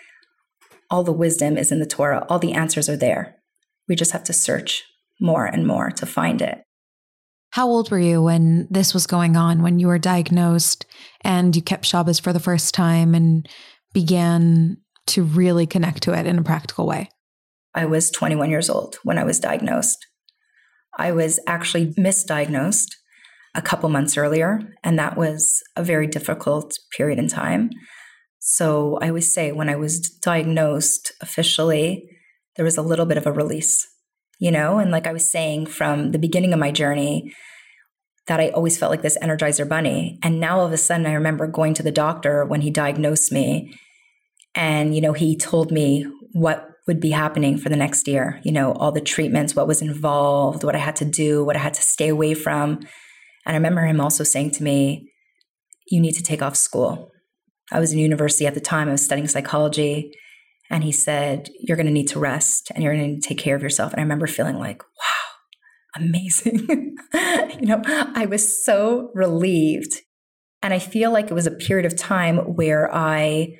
all 0.89 1.03
the 1.03 1.11
wisdom 1.11 1.57
is 1.57 1.71
in 1.71 1.79
the 1.79 1.85
Torah, 1.85 2.25
all 2.29 2.39
the 2.39 2.53
answers 2.53 2.87
are 2.89 2.95
there. 2.97 3.35
We 3.87 3.95
just 3.95 4.11
have 4.11 4.23
to 4.25 4.33
search 4.33 4.83
more 5.19 5.45
and 5.45 5.65
more 5.67 5.91
to 5.91 6.05
find 6.05 6.41
it. 6.41 6.63
How 7.53 7.67
old 7.67 7.91
were 7.91 7.99
you 7.99 8.19
when 8.19 8.67
this 8.71 8.95
was 8.95 9.05
going 9.05 9.37
on, 9.37 9.61
when 9.61 9.77
you 9.77 9.85
were 9.85 9.99
diagnosed 9.99 10.87
and 11.21 11.55
you 11.55 11.61
kept 11.61 11.85
Shabbos 11.85 12.17
for 12.17 12.33
the 12.33 12.39
first 12.39 12.73
time 12.73 13.13
and 13.13 13.47
began 13.93 14.77
to 15.05 15.21
really 15.21 15.67
connect 15.67 16.01
to 16.01 16.17
it 16.17 16.25
in 16.25 16.39
a 16.39 16.43
practical 16.43 16.87
way? 16.87 17.11
I 17.75 17.85
was 17.85 18.09
21 18.09 18.49
years 18.49 18.71
old 18.71 18.95
when 19.03 19.19
I 19.19 19.23
was 19.23 19.39
diagnosed. 19.39 20.03
I 20.97 21.11
was 21.11 21.39
actually 21.45 21.93
misdiagnosed 21.93 22.89
a 23.53 23.61
couple 23.61 23.87
months 23.87 24.17
earlier, 24.17 24.59
and 24.83 24.97
that 24.97 25.15
was 25.15 25.61
a 25.75 25.83
very 25.83 26.07
difficult 26.07 26.73
period 26.97 27.19
in 27.19 27.27
time. 27.27 27.69
So 28.39 28.97
I 28.99 29.09
always 29.09 29.31
say 29.31 29.51
when 29.51 29.69
I 29.69 29.75
was 29.75 29.99
diagnosed 30.23 31.11
officially, 31.21 32.09
there 32.55 32.65
was 32.65 32.77
a 32.77 32.81
little 32.81 33.05
bit 33.05 33.17
of 33.17 33.27
a 33.27 33.31
release, 33.31 33.87
you 34.43 34.51
know? 34.51 34.77
And 34.77 34.91
like 34.91 35.07
I 35.07 35.13
was 35.13 35.31
saying 35.31 35.67
from 35.67 36.11
the 36.11 36.19
beginning 36.19 36.51
of 36.51 36.59
my 36.59 36.69
journey, 36.69 37.33
that 38.27 38.41
I 38.41 38.49
always 38.49 38.77
felt 38.77 38.89
like 38.89 39.01
this 39.01 39.17
energizer 39.23 39.67
bunny. 39.67 40.19
And 40.21 40.41
now 40.41 40.59
all 40.59 40.65
of 40.65 40.73
a 40.73 40.77
sudden, 40.77 41.05
I 41.05 41.13
remember 41.13 41.47
going 41.47 41.73
to 41.75 41.83
the 41.83 41.93
doctor 41.93 42.43
when 42.43 42.59
he 42.59 42.69
diagnosed 42.69 43.31
me. 43.31 43.73
And, 44.53 44.93
you 44.93 44.99
know, 44.99 45.13
he 45.13 45.37
told 45.37 45.71
me 45.71 46.05
what 46.33 46.67
would 46.87 46.99
be 46.99 47.11
happening 47.11 47.57
for 47.57 47.69
the 47.69 47.77
next 47.77 48.05
year, 48.05 48.41
you 48.43 48.51
know, 48.51 48.73
all 48.73 48.91
the 48.91 48.99
treatments, 48.99 49.55
what 49.55 49.67
was 49.67 49.81
involved, 49.81 50.65
what 50.65 50.75
I 50.75 50.79
had 50.79 50.97
to 50.97 51.05
do, 51.05 51.45
what 51.45 51.55
I 51.55 51.59
had 51.59 51.73
to 51.75 51.81
stay 51.81 52.09
away 52.09 52.33
from. 52.33 52.79
And 53.45 53.53
I 53.53 53.53
remember 53.53 53.85
him 53.85 54.01
also 54.01 54.25
saying 54.25 54.51
to 54.51 54.63
me, 54.63 55.09
You 55.87 56.01
need 56.01 56.15
to 56.15 56.23
take 56.23 56.41
off 56.41 56.57
school. 56.57 57.11
I 57.71 57.79
was 57.79 57.93
in 57.93 57.99
university 57.99 58.45
at 58.45 58.55
the 58.55 58.59
time, 58.59 58.89
I 58.89 58.91
was 58.91 59.05
studying 59.05 59.29
psychology. 59.29 60.11
And 60.73 60.83
he 60.83 60.91
said, 60.91 61.51
You're 61.59 61.77
going 61.77 61.85
to 61.85 61.93
need 61.93 62.07
to 62.09 62.19
rest 62.19 62.71
and 62.73 62.83
you're 62.83 62.93
going 62.93 63.05
to 63.05 63.13
need 63.13 63.21
to 63.21 63.29
take 63.29 63.37
care 63.37 63.55
of 63.55 63.61
yourself. 63.61 63.93
And 63.93 63.99
I 63.99 64.03
remember 64.03 64.25
feeling 64.25 64.57
like, 64.57 64.81
Wow, 64.83 66.01
amazing. 66.03 66.67
you 67.13 67.67
know, 67.67 67.81
I 67.85 68.25
was 68.27 68.65
so 68.65 69.11
relieved. 69.13 70.01
And 70.63 70.73
I 70.73 70.79
feel 70.79 71.11
like 71.11 71.29
it 71.29 71.35
was 71.35 71.45
a 71.45 71.51
period 71.51 71.85
of 71.85 71.95
time 71.95 72.37
where 72.55 72.93
I 72.93 73.55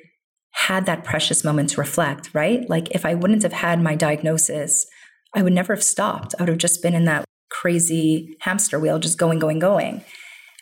had 0.50 0.86
that 0.86 1.04
precious 1.04 1.44
moment 1.44 1.70
to 1.70 1.80
reflect, 1.80 2.30
right? 2.34 2.68
Like 2.68 2.90
if 2.90 3.06
I 3.06 3.14
wouldn't 3.14 3.42
have 3.44 3.52
had 3.52 3.80
my 3.80 3.94
diagnosis, 3.94 4.86
I 5.34 5.42
would 5.42 5.52
never 5.52 5.74
have 5.74 5.84
stopped. 5.84 6.34
I 6.38 6.42
would 6.42 6.48
have 6.48 6.58
just 6.58 6.82
been 6.82 6.94
in 6.94 7.04
that 7.04 7.24
crazy 7.48 8.36
hamster 8.40 8.80
wheel, 8.80 8.98
just 8.98 9.18
going, 9.18 9.38
going, 9.38 9.60
going. 9.60 10.04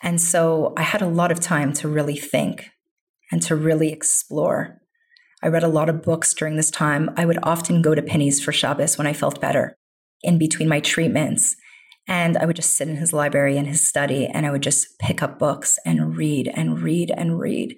And 0.03 0.21
so 0.21 0.73
I 0.77 0.83
had 0.83 1.01
a 1.01 1.07
lot 1.07 1.31
of 1.31 1.39
time 1.39 1.73
to 1.73 1.87
really 1.87 2.17
think 2.17 2.69
and 3.31 3.41
to 3.43 3.55
really 3.55 3.91
explore. 3.91 4.82
I 5.43 5.49
read 5.49 5.63
a 5.63 5.67
lot 5.67 5.89
of 5.89 6.01
books 6.01 6.33
during 6.33 6.55
this 6.55 6.71
time. 6.71 7.09
I 7.17 7.25
would 7.25 7.37
often 7.43 7.81
go 7.81 7.93
to 7.93 8.01
Penny's 8.01 8.41
for 8.41 8.53
Shabbos 8.53 8.97
when 8.97 9.05
I 9.05 9.11
felt 9.11 9.41
better 9.41 9.77
in 10.21 10.37
between 10.37 10.69
my 10.69 10.79
treatments. 10.79 11.57
And 12.07 12.37
I 12.37 12.45
would 12.45 12.55
just 12.55 12.75
sit 12.75 12.87
in 12.87 12.95
his 12.95 13.11
library 13.11 13.57
in 13.57 13.65
his 13.65 13.85
study 13.85 14.25
and 14.25 14.45
I 14.45 14.51
would 14.51 14.63
just 14.63 14.97
pick 14.99 15.21
up 15.21 15.39
books 15.39 15.77
and 15.85 16.15
read 16.15 16.49
and 16.53 16.81
read 16.81 17.11
and 17.15 17.37
read. 17.37 17.75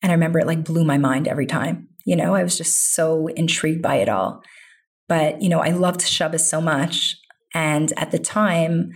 And 0.00 0.12
I 0.12 0.14
remember 0.14 0.38
it 0.38 0.46
like 0.46 0.64
blew 0.64 0.84
my 0.84 0.96
mind 0.96 1.26
every 1.26 1.46
time. 1.46 1.88
You 2.04 2.14
know, 2.14 2.36
I 2.36 2.44
was 2.44 2.56
just 2.56 2.94
so 2.94 3.26
intrigued 3.28 3.82
by 3.82 3.96
it 3.96 4.08
all. 4.08 4.40
But, 5.08 5.42
you 5.42 5.48
know, 5.48 5.60
I 5.60 5.70
loved 5.70 6.02
Shabbos 6.02 6.48
so 6.48 6.60
much. 6.60 7.16
And 7.52 7.92
at 7.96 8.12
the 8.12 8.18
time, 8.18 8.90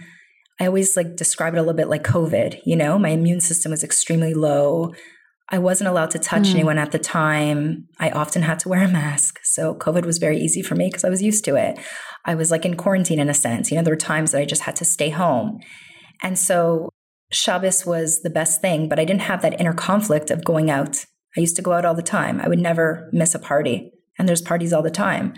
I 0.60 0.66
always 0.66 0.96
like 0.96 1.16
describe 1.16 1.54
it 1.54 1.58
a 1.58 1.62
little 1.62 1.74
bit 1.74 1.88
like 1.88 2.04
COVID. 2.04 2.60
You 2.64 2.76
know, 2.76 2.98
my 2.98 3.08
immune 3.08 3.40
system 3.40 3.70
was 3.70 3.82
extremely 3.82 4.32
low. 4.32 4.92
I 5.54 5.58
wasn't 5.58 5.88
allowed 5.88 6.10
to 6.12 6.18
touch 6.18 6.44
Mm. 6.48 6.54
anyone 6.54 6.78
at 6.78 6.92
the 6.92 6.98
time. 6.98 7.86
I 8.00 8.10
often 8.10 8.42
had 8.42 8.58
to 8.60 8.68
wear 8.70 8.82
a 8.82 8.88
mask. 8.88 9.38
So 9.44 9.74
COVID 9.74 10.06
was 10.06 10.16
very 10.18 10.38
easy 10.38 10.62
for 10.62 10.74
me 10.74 10.86
because 10.88 11.04
I 11.04 11.10
was 11.10 11.22
used 11.22 11.44
to 11.44 11.56
it. 11.56 11.78
I 12.24 12.34
was 12.34 12.50
like 12.50 12.64
in 12.64 12.74
quarantine 12.76 13.20
in 13.20 13.28
a 13.28 13.34
sense. 13.34 13.70
You 13.70 13.76
know, 13.76 13.82
there 13.84 13.92
were 13.92 13.98
times 13.98 14.32
that 14.32 14.40
I 14.40 14.46
just 14.46 14.62
had 14.62 14.76
to 14.76 14.84
stay 14.86 15.10
home. 15.10 15.60
And 16.22 16.38
so 16.38 16.88
Shabbos 17.30 17.84
was 17.84 18.22
the 18.22 18.30
best 18.30 18.60
thing, 18.62 18.88
but 18.88 18.98
I 18.98 19.04
didn't 19.04 19.22
have 19.22 19.42
that 19.42 19.60
inner 19.60 19.74
conflict 19.74 20.30
of 20.30 20.44
going 20.44 20.70
out. 20.70 21.04
I 21.36 21.40
used 21.40 21.56
to 21.56 21.62
go 21.62 21.72
out 21.72 21.84
all 21.84 21.94
the 21.94 22.02
time. 22.02 22.40
I 22.40 22.48
would 22.48 22.58
never 22.58 23.08
miss 23.12 23.34
a 23.34 23.38
party, 23.38 23.90
and 24.18 24.28
there's 24.28 24.42
parties 24.42 24.72
all 24.72 24.82
the 24.82 24.90
time. 24.90 25.32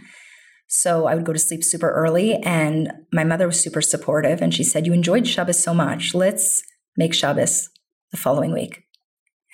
So 0.67 1.07
I 1.07 1.15
would 1.15 1.25
go 1.25 1.33
to 1.33 1.39
sleep 1.39 1.63
super 1.63 1.91
early, 1.91 2.35
and 2.37 2.93
my 3.13 3.23
mother 3.25 3.47
was 3.47 3.61
super 3.61 3.81
supportive. 3.81 4.43
And 4.43 4.53
she 4.53 4.65
said, 4.65 4.87
You 4.87 4.93
enjoyed 4.93 5.27
Shabbos 5.27 5.63
so 5.63 5.73
much. 5.73 6.15
Let's 6.15 6.63
make 6.97 7.15
Shabbos 7.15 7.69
the 8.11 8.17
following 8.17 8.53
week. 8.53 8.83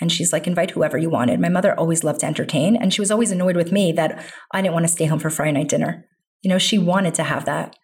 And 0.00 0.10
she's 0.10 0.32
like, 0.32 0.46
Invite 0.46 0.70
whoever 0.70 0.98
you 0.98 1.10
wanted. 1.10 1.40
My 1.40 1.48
mother 1.48 1.78
always 1.78 2.04
loved 2.04 2.20
to 2.20 2.26
entertain, 2.26 2.76
and 2.76 2.92
she 2.92 3.00
was 3.00 3.10
always 3.10 3.30
annoyed 3.30 3.56
with 3.56 3.72
me 3.72 3.92
that 3.92 4.24
I 4.52 4.62
didn't 4.62 4.74
want 4.74 4.84
to 4.84 4.92
stay 4.92 5.06
home 5.06 5.18
for 5.18 5.30
Friday 5.30 5.52
night 5.52 5.68
dinner. 5.68 6.06
You 6.42 6.48
know, 6.48 6.58
she 6.58 6.78
wanted 6.78 7.14
to 7.14 7.22
have 7.22 7.44
that. 7.44 7.76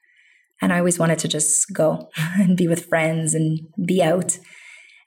And 0.62 0.72
I 0.72 0.78
always 0.78 0.98
wanted 0.98 1.18
to 1.20 1.28
just 1.28 1.72
go 1.74 2.08
and 2.38 2.56
be 2.56 2.68
with 2.68 2.86
friends 2.86 3.34
and 3.34 3.60
be 3.84 4.02
out. 4.02 4.38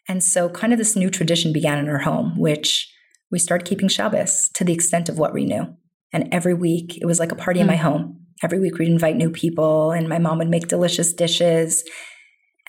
And 0.07 0.23
so, 0.23 0.49
kind 0.49 0.73
of 0.73 0.79
this 0.79 0.95
new 0.95 1.09
tradition 1.09 1.53
began 1.53 1.77
in 1.77 1.89
our 1.89 1.99
home, 1.99 2.37
which 2.39 2.91
we 3.31 3.39
started 3.39 3.67
keeping 3.67 3.87
Shabbos 3.87 4.49
to 4.55 4.63
the 4.63 4.73
extent 4.73 5.09
of 5.09 5.19
what 5.19 5.33
we 5.33 5.45
knew. 5.45 5.75
And 6.11 6.33
every 6.33 6.55
week, 6.55 6.97
it 6.99 7.05
was 7.05 7.19
like 7.19 7.31
a 7.31 7.35
party 7.35 7.59
mm. 7.59 7.61
in 7.61 7.67
my 7.67 7.77
hmm. 7.77 7.83
home. 7.83 8.25
Every 8.41 8.59
week, 8.59 8.79
we'd 8.79 8.89
invite 8.89 9.17
new 9.17 9.29
people, 9.29 9.91
and 9.91 10.09
my 10.09 10.17
mom 10.17 10.39
would 10.39 10.49
make 10.49 10.67
delicious 10.67 11.13
dishes. 11.13 11.83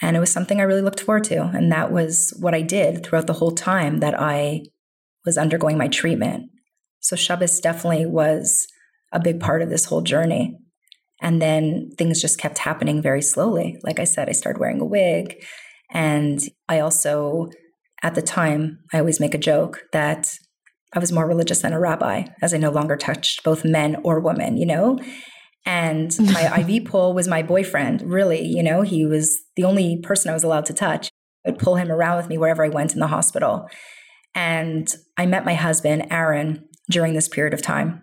And 0.00 0.16
it 0.16 0.20
was 0.20 0.32
something 0.32 0.60
I 0.60 0.64
really 0.64 0.82
looked 0.82 1.00
forward 1.00 1.24
to. 1.24 1.42
And 1.42 1.70
that 1.72 1.92
was 1.92 2.32
what 2.40 2.54
I 2.54 2.62
did 2.62 3.04
throughout 3.04 3.26
the 3.26 3.34
whole 3.34 3.52
time 3.52 3.98
that 4.00 4.18
I 4.18 4.62
was 5.24 5.36
undergoing 5.36 5.76
my 5.76 5.88
treatment. 5.88 6.50
So, 7.00 7.16
Shabbos 7.16 7.60
definitely 7.60 8.06
was 8.06 8.66
a 9.12 9.20
big 9.20 9.40
part 9.40 9.62
of 9.62 9.70
this 9.70 9.86
whole 9.86 10.02
journey. 10.02 10.56
And 11.20 11.40
then 11.40 11.90
things 11.98 12.20
just 12.20 12.38
kept 12.38 12.58
happening 12.58 13.02
very 13.02 13.22
slowly. 13.22 13.78
Like 13.82 13.98
I 13.98 14.04
said, 14.04 14.28
I 14.28 14.32
started 14.32 14.58
wearing 14.58 14.80
a 14.80 14.86
wig. 14.86 15.44
And 15.92 16.40
I 16.68 16.80
also, 16.80 17.50
at 18.02 18.14
the 18.14 18.22
time, 18.22 18.78
I 18.92 18.98
always 18.98 19.20
make 19.20 19.34
a 19.34 19.38
joke 19.38 19.82
that 19.92 20.32
I 20.94 20.98
was 20.98 21.12
more 21.12 21.26
religious 21.26 21.60
than 21.60 21.72
a 21.72 21.80
rabbi, 21.80 22.24
as 22.42 22.54
I 22.54 22.58
no 22.58 22.70
longer 22.70 22.96
touched 22.96 23.44
both 23.44 23.64
men 23.64 23.96
or 24.02 24.18
women, 24.18 24.56
you 24.56 24.66
know? 24.66 24.98
And 25.66 26.16
my 26.18 26.60
IV 26.60 26.84
pole 26.86 27.14
was 27.14 27.28
my 27.28 27.42
boyfriend, 27.42 28.02
really, 28.02 28.44
you 28.44 28.62
know? 28.62 28.82
He 28.82 29.04
was 29.04 29.40
the 29.56 29.64
only 29.64 29.98
person 30.02 30.30
I 30.30 30.34
was 30.34 30.44
allowed 30.44 30.66
to 30.66 30.74
touch. 30.74 31.10
I'd 31.46 31.58
pull 31.58 31.76
him 31.76 31.90
around 31.90 32.16
with 32.16 32.28
me 32.28 32.38
wherever 32.38 32.64
I 32.64 32.68
went 32.68 32.92
in 32.92 33.00
the 33.00 33.06
hospital. 33.06 33.68
And 34.34 34.88
I 35.16 35.26
met 35.26 35.44
my 35.44 35.54
husband, 35.54 36.06
Aaron, 36.10 36.64
during 36.90 37.14
this 37.14 37.28
period 37.28 37.54
of 37.54 37.62
time. 37.62 38.02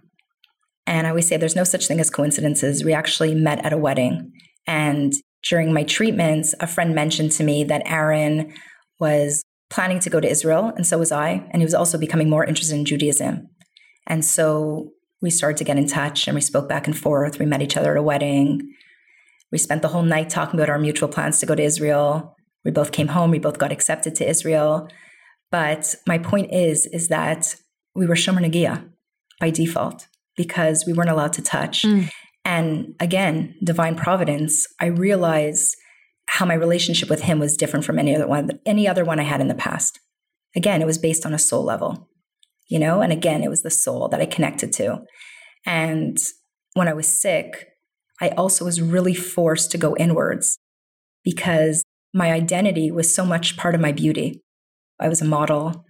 And 0.86 1.06
I 1.06 1.10
always 1.10 1.28
say 1.28 1.38
there's 1.38 1.56
no 1.56 1.64
such 1.64 1.88
thing 1.88 2.00
as 2.00 2.10
coincidences. 2.10 2.84
We 2.84 2.94
actually 2.94 3.36
met 3.36 3.64
at 3.66 3.74
a 3.74 3.78
wedding. 3.78 4.32
And 4.66 5.14
during 5.50 5.74
my 5.74 5.84
treatments, 5.84 6.56
a 6.60 6.68
friend 6.68 6.96
mentioned 6.96 7.32
to 7.34 7.44
me 7.44 7.64
that 7.66 7.84
Aaron 7.86 8.54
was 9.00 9.44
planning 9.70 10.00
to 10.00 10.10
go 10.10 10.20
to 10.20 10.30
Israel, 10.30 10.72
and 10.76 10.88
so 10.88 10.98
was 10.98 11.12
I. 11.12 11.48
And 11.52 11.62
he 11.62 11.66
was 11.66 11.74
also 11.74 11.98
becoming 11.98 12.30
more 12.30 12.46
interested 12.46 12.76
in 12.76 12.86
Judaism. 12.86 13.50
And 14.08 14.24
so 14.24 14.92
we 15.22 15.30
started 15.30 15.58
to 15.58 15.64
get 15.64 15.78
in 15.78 15.88
touch 15.88 16.28
and 16.28 16.36
we 16.36 16.42
spoke 16.42 16.70
back 16.70 16.88
and 16.88 16.98
forth. 16.98 17.40
We 17.40 17.46
met 17.46 17.62
each 17.62 17.78
other 17.78 17.92
at 17.92 17.98
a 17.98 18.04
wedding. 18.04 18.74
We 19.52 19.58
spent 19.58 19.82
the 19.82 19.88
whole 19.88 20.04
night 20.04 20.30
talking 20.30 20.60
about 20.60 20.70
our 20.70 20.80
mutual 20.80 21.10
plans 21.10 21.40
to 21.40 21.46
go 21.46 21.56
to 21.56 21.64
Israel. 21.64 22.36
We 22.66 22.72
both 22.72 22.92
came 22.92 23.10
home, 23.10 23.32
we 23.32 23.40
both 23.40 23.60
got 23.60 23.72
accepted 23.72 24.16
to 24.16 24.30
Israel. 24.30 24.90
But 25.52 25.96
my 26.06 26.18
point 26.18 26.54
is, 26.54 26.86
is 26.88 27.08
that 27.08 27.56
we 27.96 28.06
were 28.06 28.16
Shomer 28.16 28.46
Nagia 28.46 28.90
by 29.40 29.50
default 29.50 30.08
because 30.36 30.86
we 30.86 30.94
weren't 30.94 31.10
allowed 31.10 31.34
to 31.34 31.42
touch. 31.42 31.84
Mm. 31.84 32.10
And 32.44 32.96
again, 33.00 33.56
divine 33.64 33.96
providence, 33.96 34.68
I 34.80 34.88
realize 34.88 35.76
how 36.28 36.46
my 36.46 36.54
relationship 36.54 37.10
with 37.10 37.22
him 37.22 37.40
was 37.40 37.58
different 37.58 37.86
from 37.86 37.98
any 38.00 38.16
other 38.16 38.28
one, 38.28 38.60
any 38.66 38.88
other 38.88 39.06
one 39.06 39.20
I 39.20 39.24
had 39.24 39.42
in 39.42 39.48
the 39.48 39.56
past. 39.56 40.00
Again, 40.56 40.82
it 40.82 40.86
was 40.86 40.98
based 40.98 41.26
on 41.26 41.34
a 41.34 41.40
soul 41.40 41.64
level, 41.64 42.10
you 42.68 42.80
know, 42.80 43.02
and 43.02 43.12
again, 43.12 43.44
it 43.44 43.50
was 43.50 43.64
the 43.64 43.70
soul 43.70 44.08
that 44.10 44.22
I 44.22 44.26
connected 44.26 44.74
to. 44.74 45.00
And 45.66 46.18
when 46.74 46.88
I 46.88 46.94
was 46.94 47.08
sick, 47.08 47.68
I 48.22 48.30
also 48.30 48.66
was 48.66 48.82
really 48.82 49.14
forced 49.14 49.72
to 49.72 49.78
go 49.78 49.96
inwards 49.96 50.58
because 51.24 51.84
my 52.14 52.32
identity 52.32 52.90
was 52.92 53.14
so 53.14 53.26
much 53.26 53.58
part 53.58 53.76
of 53.76 53.82
my 53.82 53.92
beauty. 53.92 54.42
I 55.00 55.08
was 55.08 55.22
a 55.22 55.26
model. 55.26 55.86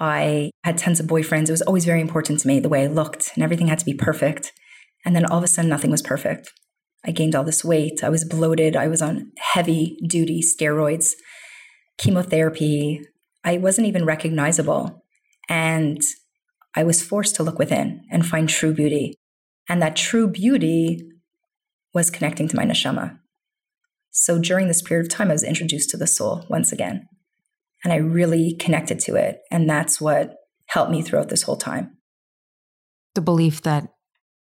I 0.00 0.50
had 0.64 0.76
tons 0.76 1.00
of 1.00 1.06
boyfriends. 1.06 1.48
It 1.48 1.52
was 1.52 1.62
always 1.62 1.84
very 1.84 2.00
important 2.00 2.40
to 2.40 2.48
me 2.48 2.60
the 2.60 2.68
way 2.68 2.84
I 2.84 2.88
looked, 2.88 3.32
and 3.34 3.42
everything 3.42 3.68
had 3.68 3.78
to 3.78 3.84
be 3.84 3.94
perfect. 3.94 4.52
And 5.04 5.14
then 5.14 5.24
all 5.24 5.38
of 5.38 5.44
a 5.44 5.46
sudden, 5.46 5.70
nothing 5.70 5.90
was 5.90 6.02
perfect. 6.02 6.52
I 7.04 7.12
gained 7.12 7.36
all 7.36 7.44
this 7.44 7.64
weight. 7.64 8.02
I 8.02 8.08
was 8.08 8.24
bloated. 8.24 8.74
I 8.74 8.88
was 8.88 9.00
on 9.00 9.30
heavy 9.38 9.96
duty 10.06 10.42
steroids, 10.42 11.12
chemotherapy. 11.98 13.00
I 13.44 13.58
wasn't 13.58 13.86
even 13.86 14.04
recognizable. 14.04 15.05
And 15.48 16.00
I 16.74 16.84
was 16.84 17.02
forced 17.02 17.36
to 17.36 17.42
look 17.42 17.58
within 17.58 18.04
and 18.10 18.26
find 18.26 18.48
true 18.48 18.74
beauty. 18.74 19.14
And 19.68 19.80
that 19.82 19.96
true 19.96 20.28
beauty 20.28 21.08
was 21.94 22.10
connecting 22.10 22.48
to 22.48 22.56
my 22.56 22.64
neshama. 22.64 23.18
So 24.10 24.38
during 24.38 24.68
this 24.68 24.82
period 24.82 25.06
of 25.06 25.12
time, 25.12 25.30
I 25.30 25.34
was 25.34 25.42
introduced 25.42 25.90
to 25.90 25.96
the 25.96 26.06
soul 26.06 26.46
once 26.48 26.72
again 26.72 27.08
and 27.84 27.92
I 27.92 27.96
really 27.96 28.54
connected 28.54 28.98
to 29.00 29.14
it. 29.14 29.42
And 29.50 29.68
that's 29.68 30.00
what 30.00 30.36
helped 30.66 30.90
me 30.90 31.02
throughout 31.02 31.28
this 31.28 31.42
whole 31.42 31.56
time. 31.56 31.96
The 33.14 33.20
belief 33.20 33.62
that 33.62 33.92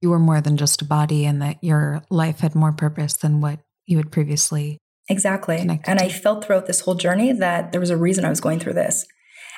you 0.02 0.10
were 0.10 0.20
more 0.20 0.42
than 0.42 0.58
just 0.58 0.82
a 0.82 0.86
body 0.86 1.26
and 1.26 1.42
that 1.42 1.58
your 1.64 2.04
life 2.10 2.40
had 2.40 2.56
more 2.56 2.72
purpose 2.72 3.14
than 3.14 3.42
what 3.42 3.60
you 3.86 3.98
had 3.98 4.12
previously. 4.12 4.78
Exactly. 5.10 5.58
And 5.58 5.82
to. 5.84 6.06
I 6.06 6.10
felt 6.10 6.46
throughout 6.46 6.68
this 6.68 6.82
whole 6.82 6.96
journey 6.96 7.34
that 7.34 7.72
there 7.72 7.82
was 7.82 7.90
a 7.90 7.98
reason 7.98 8.26
I 8.26 8.30
was 8.30 8.42
going 8.42 8.60
through 8.60 8.74
this. 8.74 9.06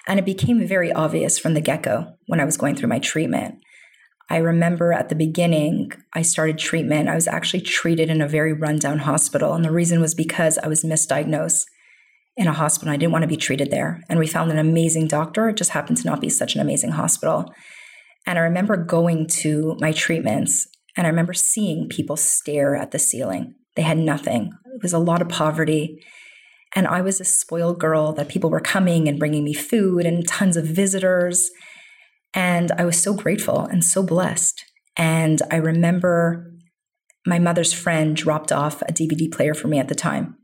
And 0.08 0.20
it 0.20 0.26
became 0.26 0.66
very 0.68 0.92
obvious 0.92 1.40
from 1.40 1.54
the 1.54 1.62
get 1.62 1.84
go 1.84 2.14
when 2.28 2.40
I 2.40 2.46
was 2.46 2.58
going 2.58 2.76
through 2.76 2.90
my 2.90 3.00
treatment. 3.00 3.56
I 4.30 4.38
remember 4.38 4.94
at 4.94 5.10
the 5.10 5.16
beginning, 5.16 5.92
I 6.14 6.22
started 6.22 6.58
treatment. 6.58 7.10
I 7.10 7.16
was 7.16 7.28
actually 7.28 7.62
treated 7.62 8.10
in 8.10 8.22
a 8.22 8.28
very 8.28 8.54
rundown 8.54 9.00
hospital. 9.00 9.54
And 9.54 9.64
the 9.64 9.72
reason 9.72 10.02
was 10.02 10.16
because 10.16 10.58
I 10.58 10.68
was 10.68 10.84
misdiagnosed 10.84 11.66
in 12.36 12.48
a 12.48 12.54
hospital. 12.54 12.94
I 12.94 12.98
didn't 12.98 13.12
want 13.12 13.24
to 13.24 13.28
be 13.28 13.38
treated 13.38 13.70
there. 13.70 14.02
And 14.10 14.20
we 14.20 14.28
found 14.28 14.52
an 14.52 14.58
amazing 14.58 15.08
doctor. 15.08 15.50
It 15.50 15.58
just 15.58 15.72
happened 15.72 15.98
to 15.98 16.08
not 16.08 16.22
be 16.22 16.30
such 16.30 16.56
an 16.56 16.62
amazing 16.62 16.92
hospital. 16.92 17.54
And 18.26 18.40
I 18.40 18.44
remember 18.44 18.78
going 18.78 19.28
to 19.28 19.78
my 19.80 19.92
treatments 19.92 20.68
and 20.96 21.06
I 21.06 21.10
remember 21.10 21.34
seeing 21.34 21.90
people 21.90 22.18
stare 22.18 22.76
at 22.76 22.92
the 22.92 23.00
ceiling. 23.00 23.56
They 23.76 23.82
had 23.82 23.98
nothing. 23.98 24.52
It 24.74 24.82
was 24.82 24.94
a 24.94 25.00
lot 25.00 25.22
of 25.22 25.30
poverty. 25.30 26.04
And 26.76 26.88
I 26.88 27.02
was 27.02 27.20
a 27.20 27.26
spoiled 27.26 27.80
girl 27.80 28.14
that 28.14 28.30
people 28.30 28.50
were 28.50 28.60
coming 28.60 29.08
and 29.08 29.20
bringing 29.20 29.44
me 29.44 29.54
food 29.54 30.06
and 30.06 30.28
tons 30.28 30.58
of 30.58 30.66
visitors. 30.66 31.52
And 32.34 32.72
I 32.78 32.86
was 32.86 33.02
so 33.02 33.14
grateful 33.14 33.60
and 33.60 33.84
so 33.84 34.02
blessed. 34.02 34.64
And 34.98 35.42
I 35.52 35.58
remember 35.58 36.52
my 37.26 37.40
mother's 37.40 37.74
friend 37.74 38.16
dropped 38.16 38.52
off 38.52 38.82
a 38.84 38.94
DVD 38.94 39.32
player 39.32 39.54
for 39.54 39.68
me 39.68 39.80
at 39.80 39.88
the 39.88 39.96
time. 39.96 40.36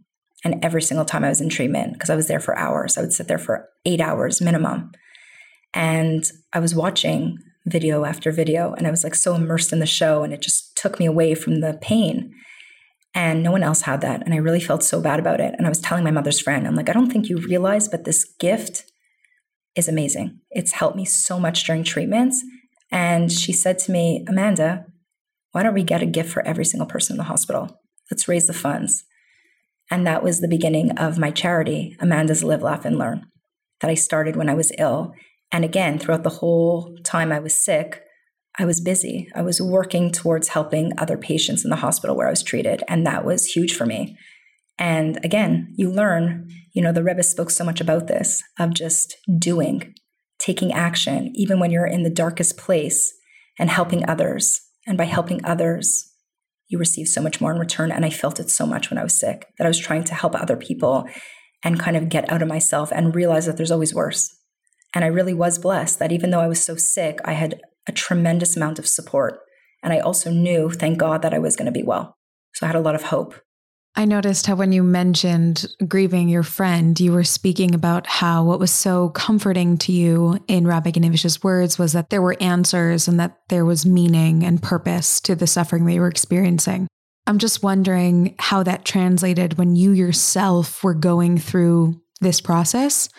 And 0.44 0.64
every 0.64 0.82
single 0.82 1.06
time 1.06 1.24
I 1.24 1.30
was 1.30 1.42
in 1.42 1.50
treatment, 1.50 1.94
because 1.94 2.10
I 2.10 2.16
was 2.16 2.28
there 2.28 2.40
for 2.40 2.58
hours, 2.58 2.98
I 2.98 3.02
would 3.02 3.12
sit 3.12 3.28
there 3.28 3.38
for 3.38 3.68
eight 3.86 4.00
hours 4.00 4.40
minimum. 4.40 4.92
And 5.74 6.24
I 6.54 6.60
was 6.60 6.74
watching 6.74 7.38
video 7.66 8.06
after 8.06 8.32
video, 8.32 8.74
and 8.74 8.88
I 8.88 8.92
was 8.92 9.04
like 9.04 9.16
so 9.16 9.36
immersed 9.36 9.74
in 9.74 9.80
the 9.80 9.86
show, 9.86 10.24
and 10.24 10.34
it 10.34 10.42
just 10.42 10.78
took 10.78 11.00
me 11.00 11.06
away 11.06 11.36
from 11.36 11.60
the 11.60 11.78
pain. 11.82 12.34
And 13.16 13.42
no 13.42 13.52
one 13.52 13.64
else 13.64 13.82
had 13.82 14.02
that. 14.02 14.24
And 14.24 14.34
I 14.34 14.38
really 14.38 14.60
felt 14.60 14.84
so 14.84 15.02
bad 15.02 15.20
about 15.20 15.40
it. 15.40 15.56
And 15.58 15.66
I 15.66 15.70
was 15.70 15.82
telling 15.82 16.04
my 16.04 16.12
mother's 16.12 16.40
friend, 16.40 16.68
I'm 16.68 16.76
like, 16.76 16.90
I 16.90 16.94
don't 16.94 17.12
think 17.12 17.28
you 17.28 17.38
realize, 17.38 17.88
but 17.88 18.06
this 18.06 18.24
gift 18.40 18.86
is 19.76 19.88
amazing. 19.88 20.40
It's 20.52 20.74
helped 20.74 20.96
me 20.96 21.06
so 21.06 21.40
much 21.40 21.66
during 21.66 21.84
treatments. 21.84 22.44
And 22.92 23.32
she 23.32 23.52
said 23.52 23.80
to 23.80 23.92
me, 23.92 24.26
Amanda, 24.28 24.86
why 25.52 25.64
don't 25.64 25.74
we 25.74 25.84
get 25.84 26.04
a 26.04 26.08
gift 26.08 26.32
for 26.32 26.46
every 26.46 26.66
single 26.66 26.88
person 26.88 27.16
in 27.16 27.18
the 27.18 27.24
hospital? 27.24 27.80
Let's 28.12 28.28
raise 28.28 28.48
the 28.48 28.54
funds. 28.54 29.04
And 29.92 30.06
that 30.06 30.24
was 30.24 30.40
the 30.40 30.48
beginning 30.48 30.92
of 30.98 31.18
my 31.18 31.32
charity, 31.32 31.96
Amanda's 32.00 32.44
Live, 32.44 32.62
Laugh, 32.62 32.86
and 32.86 32.98
Learn, 32.98 33.26
that 33.82 33.90
I 33.90 33.96
started 33.96 34.36
when 34.36 34.50
I 34.50 34.54
was 34.54 34.72
ill. 34.78 35.14
And 35.52 35.66
again, 35.66 35.98
throughout 35.98 36.24
the 36.24 36.30
whole 36.30 36.96
time 37.04 37.32
I 37.32 37.40
was 37.40 37.56
sick, 37.56 38.04
I 38.60 38.66
was 38.66 38.82
busy. 38.82 39.30
I 39.34 39.42
was 39.42 39.62
working 39.62 40.12
towards 40.12 40.50
helping 40.50 40.92
other 40.98 41.18
patients 41.18 41.64
in 41.64 41.70
the 41.70 41.78
hospital 41.78 42.16
where 42.16 42.28
I 42.28 42.32
was 42.32 42.44
treated. 42.44 42.84
And 42.90 43.06
that 43.06 43.24
was 43.24 43.46
huge 43.46 43.74
for 43.74 43.86
me. 43.86 44.18
And 44.78 45.18
again, 45.24 45.74
you 45.78 45.90
learn, 45.90 46.50
you 46.74 46.82
know, 46.82 46.92
the 46.92 47.04
Rebbe 47.04 47.24
spoke 47.24 47.52
so 47.52 47.64
much 47.64 47.80
about 47.80 48.08
this 48.08 48.44
of 48.60 48.74
just 48.74 49.16
doing, 49.40 49.94
taking 50.40 50.74
action, 50.74 51.32
even 51.36 51.60
when 51.60 51.72
you're 51.72 51.88
in 51.88 52.04
the 52.04 52.10
darkest 52.10 52.58
place 52.58 53.14
and 53.58 53.70
helping 53.70 54.08
others. 54.10 54.60
And 54.86 54.98
by 54.98 55.06
helping 55.06 55.44
others, 55.46 56.12
you 56.68 56.78
receive 56.78 57.08
so 57.08 57.22
much 57.22 57.40
more 57.40 57.54
in 57.54 57.60
return. 57.60 57.92
And 57.92 58.06
I 58.06 58.10
felt 58.10 58.42
it 58.42 58.50
so 58.50 58.66
much 58.66 58.90
when 58.90 58.98
I 58.98 59.04
was 59.04 59.18
sick 59.18 59.48
that 59.58 59.66
I 59.66 59.70
was 59.70 59.80
trying 59.80 60.04
to 60.06 60.14
help 60.14 60.36
other 60.36 60.58
people 60.58 61.08
and 61.64 61.80
kind 61.80 61.96
of 61.96 62.10
get 62.10 62.30
out 62.30 62.42
of 62.42 62.48
myself 62.48 62.92
and 62.92 63.16
realize 63.16 63.46
that 63.46 63.56
there's 63.56 63.72
always 63.72 63.94
worse. 63.94 64.36
And 64.94 65.06
I 65.06 65.08
really 65.08 65.34
was 65.34 65.60
blessed 65.60 66.00
that 66.00 66.12
even 66.12 66.30
though 66.30 66.40
I 66.40 66.48
was 66.48 66.64
so 66.64 66.76
sick, 66.76 67.20
I 67.24 67.34
had 67.34 67.62
a 67.88 67.92
tremendous 67.92 68.56
amount 68.56 68.80
of 68.80 68.88
support. 68.88 69.40
And 69.82 69.94
I 69.94 70.00
also 70.00 70.32
knew, 70.32 70.70
thank 70.70 70.98
God, 70.98 71.22
that 71.22 71.34
I 71.34 71.40
was 71.40 71.56
going 71.56 71.66
to 71.66 71.72
be 71.72 71.84
well. 71.84 72.18
So 72.54 72.66
I 72.66 72.68
had 72.68 72.76
a 72.76 72.82
lot 72.82 72.96
of 72.96 73.04
hope. 73.04 73.36
I 73.96 74.06
noticed 74.06 74.46
how 74.46 74.56
when 74.56 74.72
you 74.72 74.84
mentioned 74.84 75.66
grieving 75.88 76.30
your 76.30 76.44
friend, 76.44 76.98
you 77.00 77.12
were 77.12 77.24
speaking 77.24 77.74
about 77.74 78.08
how 78.08 78.44
what 78.44 78.60
was 78.60 78.72
so 78.72 79.10
comforting 79.10 79.78
to 79.80 79.92
you 79.92 80.40
in 80.48 80.68
Rabbi 80.68 80.92
Gniwisch's 80.96 81.44
words 81.44 81.80
was 81.80 81.94
that 81.94 82.10
there 82.10 82.22
were 82.22 82.38
answers 82.40 83.08
and 83.08 83.20
that 83.20 83.40
there 83.50 83.66
was 83.66 83.86
meaning 83.86 84.44
and 84.44 84.62
purpose 84.62 85.20
to 85.22 85.36
the 85.36 85.48
suffering 85.48 85.86
that 85.86 85.94
you 85.94 86.02
were 86.02 86.08
experiencing. 86.08 86.88
I'm 87.28 87.40
just 87.40 87.62
wondering 87.62 88.36
how 88.40 88.64
that 88.64 88.86
translated 88.86 89.58
when 89.58 89.76
you 89.76 89.92
yourself 89.92 90.84
were 90.84 90.94
going 90.94 91.38
through 91.38 92.02
this 92.22 92.42
process. 92.42 93.10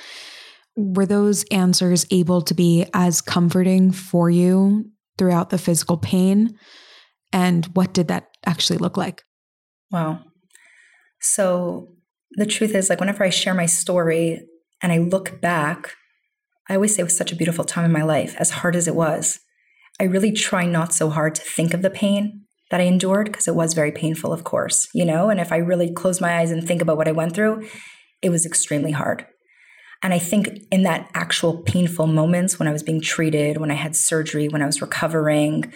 Were 0.80 1.06
those 1.06 1.44
answers 1.50 2.06
able 2.10 2.42
to 2.42 2.54
be 2.54 2.86
as 2.94 3.20
comforting 3.20 3.92
for 3.92 4.30
you 4.30 4.86
throughout 5.18 5.50
the 5.50 5.58
physical 5.58 5.98
pain? 5.98 6.58
And 7.32 7.66
what 7.74 7.92
did 7.92 8.08
that 8.08 8.28
actually 8.46 8.78
look 8.78 8.96
like? 8.96 9.22
Wow. 9.90 10.20
So 11.20 11.94
the 12.32 12.46
truth 12.46 12.74
is, 12.74 12.88
like, 12.88 13.00
whenever 13.00 13.22
I 13.24 13.30
share 13.30 13.54
my 13.54 13.66
story 13.66 14.40
and 14.82 14.92
I 14.92 14.98
look 14.98 15.40
back, 15.40 15.94
I 16.68 16.74
always 16.74 16.94
say 16.94 17.00
it 17.00 17.04
was 17.04 17.16
such 17.16 17.32
a 17.32 17.36
beautiful 17.36 17.64
time 17.64 17.84
in 17.84 17.92
my 17.92 18.02
life, 18.02 18.34
as 18.38 18.50
hard 18.50 18.74
as 18.74 18.88
it 18.88 18.94
was. 18.94 19.40
I 20.00 20.04
really 20.04 20.32
try 20.32 20.64
not 20.64 20.94
so 20.94 21.10
hard 21.10 21.34
to 21.34 21.42
think 21.42 21.74
of 21.74 21.82
the 21.82 21.90
pain 21.90 22.44
that 22.70 22.80
I 22.80 22.84
endured 22.84 23.26
because 23.26 23.48
it 23.48 23.54
was 23.54 23.74
very 23.74 23.92
painful, 23.92 24.32
of 24.32 24.44
course, 24.44 24.88
you 24.94 25.04
know? 25.04 25.28
And 25.28 25.40
if 25.40 25.52
I 25.52 25.56
really 25.56 25.92
close 25.92 26.20
my 26.20 26.38
eyes 26.38 26.50
and 26.50 26.66
think 26.66 26.80
about 26.80 26.96
what 26.96 27.08
I 27.08 27.12
went 27.12 27.34
through, 27.34 27.68
it 28.22 28.30
was 28.30 28.46
extremely 28.46 28.92
hard. 28.92 29.26
And 30.02 30.14
I 30.14 30.18
think 30.18 30.48
in 30.70 30.82
that 30.84 31.10
actual 31.14 31.58
painful 31.58 32.06
moments 32.06 32.58
when 32.58 32.68
I 32.68 32.72
was 32.72 32.82
being 32.82 33.00
treated, 33.00 33.58
when 33.58 33.70
I 33.70 33.74
had 33.74 33.94
surgery, 33.94 34.48
when 34.48 34.62
I 34.62 34.66
was 34.66 34.80
recovering, 34.80 35.72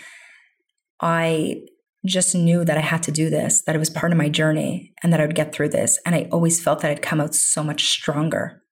I 1.00 1.62
just 2.06 2.34
knew 2.34 2.64
that 2.64 2.76
I 2.78 2.82
had 2.82 3.02
to 3.04 3.12
do 3.12 3.30
this, 3.30 3.62
that 3.62 3.74
it 3.74 3.78
was 3.78 3.90
part 3.90 4.12
of 4.12 4.18
my 4.18 4.28
journey 4.28 4.92
and 5.02 5.12
that 5.12 5.20
I 5.20 5.26
would 5.26 5.34
get 5.34 5.52
through 5.52 5.70
this. 5.70 5.98
And 6.04 6.14
I 6.14 6.28
always 6.30 6.62
felt 6.62 6.80
that 6.80 6.90
I'd 6.90 7.02
come 7.02 7.20
out 7.20 7.34
so 7.34 7.62
much 7.62 7.84
stronger. 7.84 8.62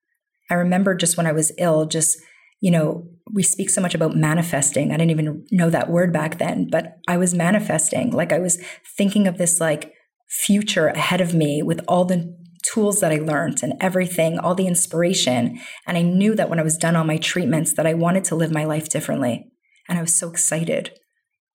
I 0.49 0.55
remember 0.55 0.95
just 0.95 1.17
when 1.17 1.27
I 1.27 1.31
was 1.31 1.51
ill, 1.57 1.85
just, 1.85 2.17
you 2.61 2.69
know, 2.71 3.07
we 3.31 3.41
speak 3.43 3.69
so 3.69 3.81
much 3.81 3.95
about 3.95 4.15
manifesting. 4.15 4.91
I 4.91 4.97
didn't 4.97 5.11
even 5.11 5.45
know 5.51 5.69
that 5.69 5.89
word 5.89 6.13
back 6.13 6.37
then, 6.37 6.67
but 6.69 6.97
I 7.07 7.17
was 7.17 7.33
manifesting. 7.33 8.11
Like 8.11 8.31
I 8.31 8.39
was 8.39 8.61
thinking 8.97 9.27
of 9.27 9.37
this 9.37 9.59
like 9.59 9.93
future 10.29 10.87
ahead 10.87 11.21
of 11.21 11.33
me 11.33 11.63
with 11.63 11.81
all 11.87 12.05
the 12.05 12.35
tools 12.63 12.99
that 12.99 13.11
I 13.11 13.17
learned 13.17 13.61
and 13.61 13.73
everything, 13.79 14.39
all 14.39 14.55
the 14.55 14.67
inspiration. 14.67 15.59
And 15.85 15.97
I 15.97 16.01
knew 16.01 16.35
that 16.35 16.49
when 16.49 16.59
I 16.59 16.63
was 16.63 16.77
done 16.77 16.95
all 16.95 17.03
my 17.03 17.17
treatments 17.17 17.73
that 17.73 17.85
I 17.85 17.93
wanted 17.93 18.23
to 18.25 18.35
live 18.35 18.51
my 18.51 18.63
life 18.63 18.89
differently. 18.89 19.45
And 19.89 19.97
I 19.97 20.01
was 20.01 20.15
so 20.15 20.29
excited. 20.29 20.91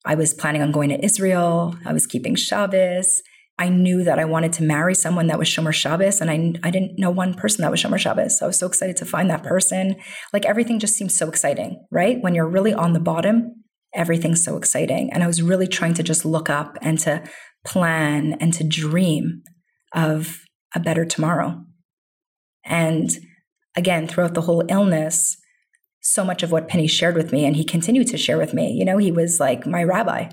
I 0.05 0.15
was 0.15 0.35
planning 0.35 0.63
on 0.63 0.73
going 0.73 0.91
to 0.91 1.05
Israel. 1.05 1.77
I 1.85 1.93
was 1.93 2.07
keeping 2.07 2.35
Shabbos. 2.35 3.23
I 3.59 3.69
knew 3.69 4.05
that 4.05 4.21
I 4.21 4.25
wanted 4.25 4.53
to 4.55 4.63
marry 4.63 4.95
someone 4.95 5.27
that 5.27 5.39
was 5.39 5.49
Shomer 5.49 5.73
Shabbos, 5.73 6.21
and 6.21 6.31
I, 6.31 6.55
I 6.63 6.71
didn't 6.71 6.97
know 6.97 7.11
one 7.11 7.35
person 7.35 7.63
that 7.63 7.73
was 7.73 7.83
Shomer 7.83 7.99
Shabbos. 7.99 8.39
So 8.39 8.47
I 8.47 8.49
was 8.49 8.59
so 8.59 8.69
excited 8.69 8.97
to 8.99 9.05
find 9.05 9.29
that 9.31 9.43
person. 9.43 9.97
Like 10.33 10.45
everything 10.45 10.79
just 10.79 10.95
seems 10.95 11.17
so 11.17 11.29
exciting, 11.29 11.85
right? 11.91 12.19
When 12.21 12.37
you're 12.37 12.49
really 12.49 12.73
on 12.73 12.93
the 12.93 13.01
bottom, 13.01 13.65
everything's 13.95 14.45
so 14.45 14.57
exciting. 14.57 15.13
And 15.13 15.25
I 15.25 15.27
was 15.27 15.43
really 15.43 15.67
trying 15.67 15.95
to 15.95 16.05
just 16.05 16.25
look 16.25 16.49
up 16.49 16.79
and 16.81 17.01
to 17.01 17.25
plan 17.65 18.35
and 18.41 18.55
to 18.55 18.63
dream 18.63 19.43
of 19.93 20.45
a 20.75 20.81
better 20.81 21.05
tomorrow. 21.05 21.65
And 22.65 23.11
again, 23.77 24.07
throughout 24.07 24.35
the 24.35 24.43
whole 24.43 24.65
illness, 24.69 25.37
so 26.01 26.25
much 26.25 26.43
of 26.43 26.53
what 26.53 26.69
Penny 26.69 26.87
shared 26.87 27.17
with 27.17 27.33
me, 27.33 27.45
and 27.45 27.57
he 27.57 27.65
continued 27.65 28.07
to 28.09 28.19
share 28.19 28.39
with 28.39 28.55
me. 28.55 28.73
You 28.73 28.85
know, 28.85 28.99
he 28.99 29.13
was 29.13 29.41
like 29.41 29.67
my 29.67 29.83
rabbi. 29.83 30.31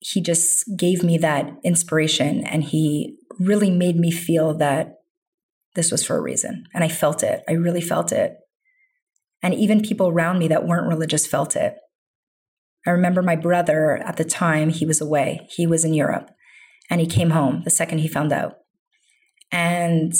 He 0.00 0.20
just 0.20 0.64
gave 0.76 1.02
me 1.02 1.18
that 1.18 1.50
inspiration 1.64 2.44
and 2.44 2.62
he 2.62 3.16
really 3.40 3.70
made 3.70 3.96
me 3.96 4.12
feel 4.12 4.54
that 4.58 4.94
this 5.74 5.90
was 5.90 6.04
for 6.04 6.16
a 6.16 6.20
reason. 6.20 6.64
And 6.72 6.84
I 6.84 6.88
felt 6.88 7.22
it. 7.22 7.42
I 7.48 7.52
really 7.52 7.80
felt 7.80 8.12
it. 8.12 8.36
And 9.42 9.54
even 9.54 9.82
people 9.82 10.08
around 10.08 10.38
me 10.38 10.48
that 10.48 10.66
weren't 10.66 10.88
religious 10.88 11.26
felt 11.26 11.56
it. 11.56 11.76
I 12.86 12.90
remember 12.90 13.22
my 13.22 13.36
brother 13.36 13.96
at 14.04 14.16
the 14.16 14.24
time, 14.24 14.70
he 14.70 14.86
was 14.86 15.00
away, 15.00 15.46
he 15.50 15.66
was 15.66 15.84
in 15.84 15.94
Europe, 15.94 16.30
and 16.88 17.00
he 17.00 17.06
came 17.06 17.30
home 17.30 17.62
the 17.64 17.70
second 17.70 17.98
he 17.98 18.08
found 18.08 18.32
out. 18.32 18.57
And 19.50 20.12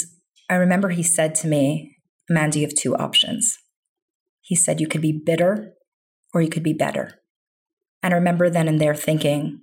I 0.48 0.54
remember 0.54 0.90
he 0.90 1.02
said 1.02 1.34
to 1.36 1.46
me, 1.46 1.96
Amanda, 2.30 2.58
you 2.58 2.66
have 2.66 2.74
two 2.74 2.96
options. 2.96 3.56
He 4.40 4.54
said, 4.54 4.80
You 4.80 4.86
could 4.86 5.02
be 5.02 5.12
bitter 5.12 5.74
or 6.32 6.42
you 6.42 6.48
could 6.48 6.62
be 6.62 6.72
better. 6.72 7.20
And 8.02 8.14
I 8.14 8.16
remember 8.16 8.48
then 8.48 8.68
and 8.68 8.80
there 8.80 8.94
thinking, 8.94 9.60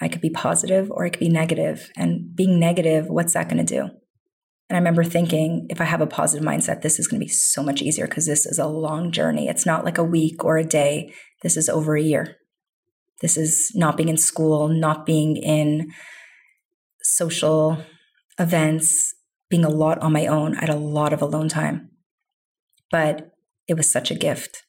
I 0.00 0.08
could 0.08 0.20
be 0.20 0.30
positive 0.30 0.90
or 0.90 1.04
I 1.04 1.10
could 1.10 1.20
be 1.20 1.28
negative. 1.28 1.90
And 1.96 2.34
being 2.34 2.58
negative, 2.58 3.06
what's 3.08 3.34
that 3.34 3.48
going 3.48 3.64
to 3.64 3.74
do? 3.74 3.90
And 4.68 4.76
I 4.76 4.78
remember 4.78 5.04
thinking, 5.04 5.66
if 5.68 5.80
I 5.80 5.84
have 5.84 6.00
a 6.00 6.06
positive 6.06 6.46
mindset, 6.46 6.80
this 6.80 6.98
is 6.98 7.06
going 7.06 7.20
to 7.20 7.24
be 7.24 7.30
so 7.30 7.62
much 7.62 7.82
easier 7.82 8.06
because 8.06 8.26
this 8.26 8.46
is 8.46 8.58
a 8.58 8.66
long 8.66 9.12
journey. 9.12 9.46
It's 9.46 9.66
not 9.66 9.84
like 9.84 9.98
a 9.98 10.04
week 10.04 10.44
or 10.44 10.56
a 10.56 10.64
day. 10.64 11.12
This 11.42 11.56
is 11.56 11.68
over 11.68 11.96
a 11.96 12.02
year. 12.02 12.36
This 13.20 13.36
is 13.36 13.70
not 13.74 13.96
being 13.96 14.08
in 14.08 14.16
school, 14.16 14.68
not 14.68 15.06
being 15.06 15.36
in 15.36 15.92
social 17.02 17.84
events, 18.38 19.14
being 19.50 19.64
a 19.64 19.70
lot 19.70 19.98
on 19.98 20.12
my 20.12 20.26
own. 20.26 20.56
I 20.56 20.60
had 20.60 20.70
a 20.70 20.76
lot 20.76 21.12
of 21.12 21.22
alone 21.22 21.48
time. 21.48 21.90
But 22.90 23.32
it 23.68 23.74
was 23.74 23.90
such 23.90 24.10
a 24.10 24.16
gift. 24.16 24.64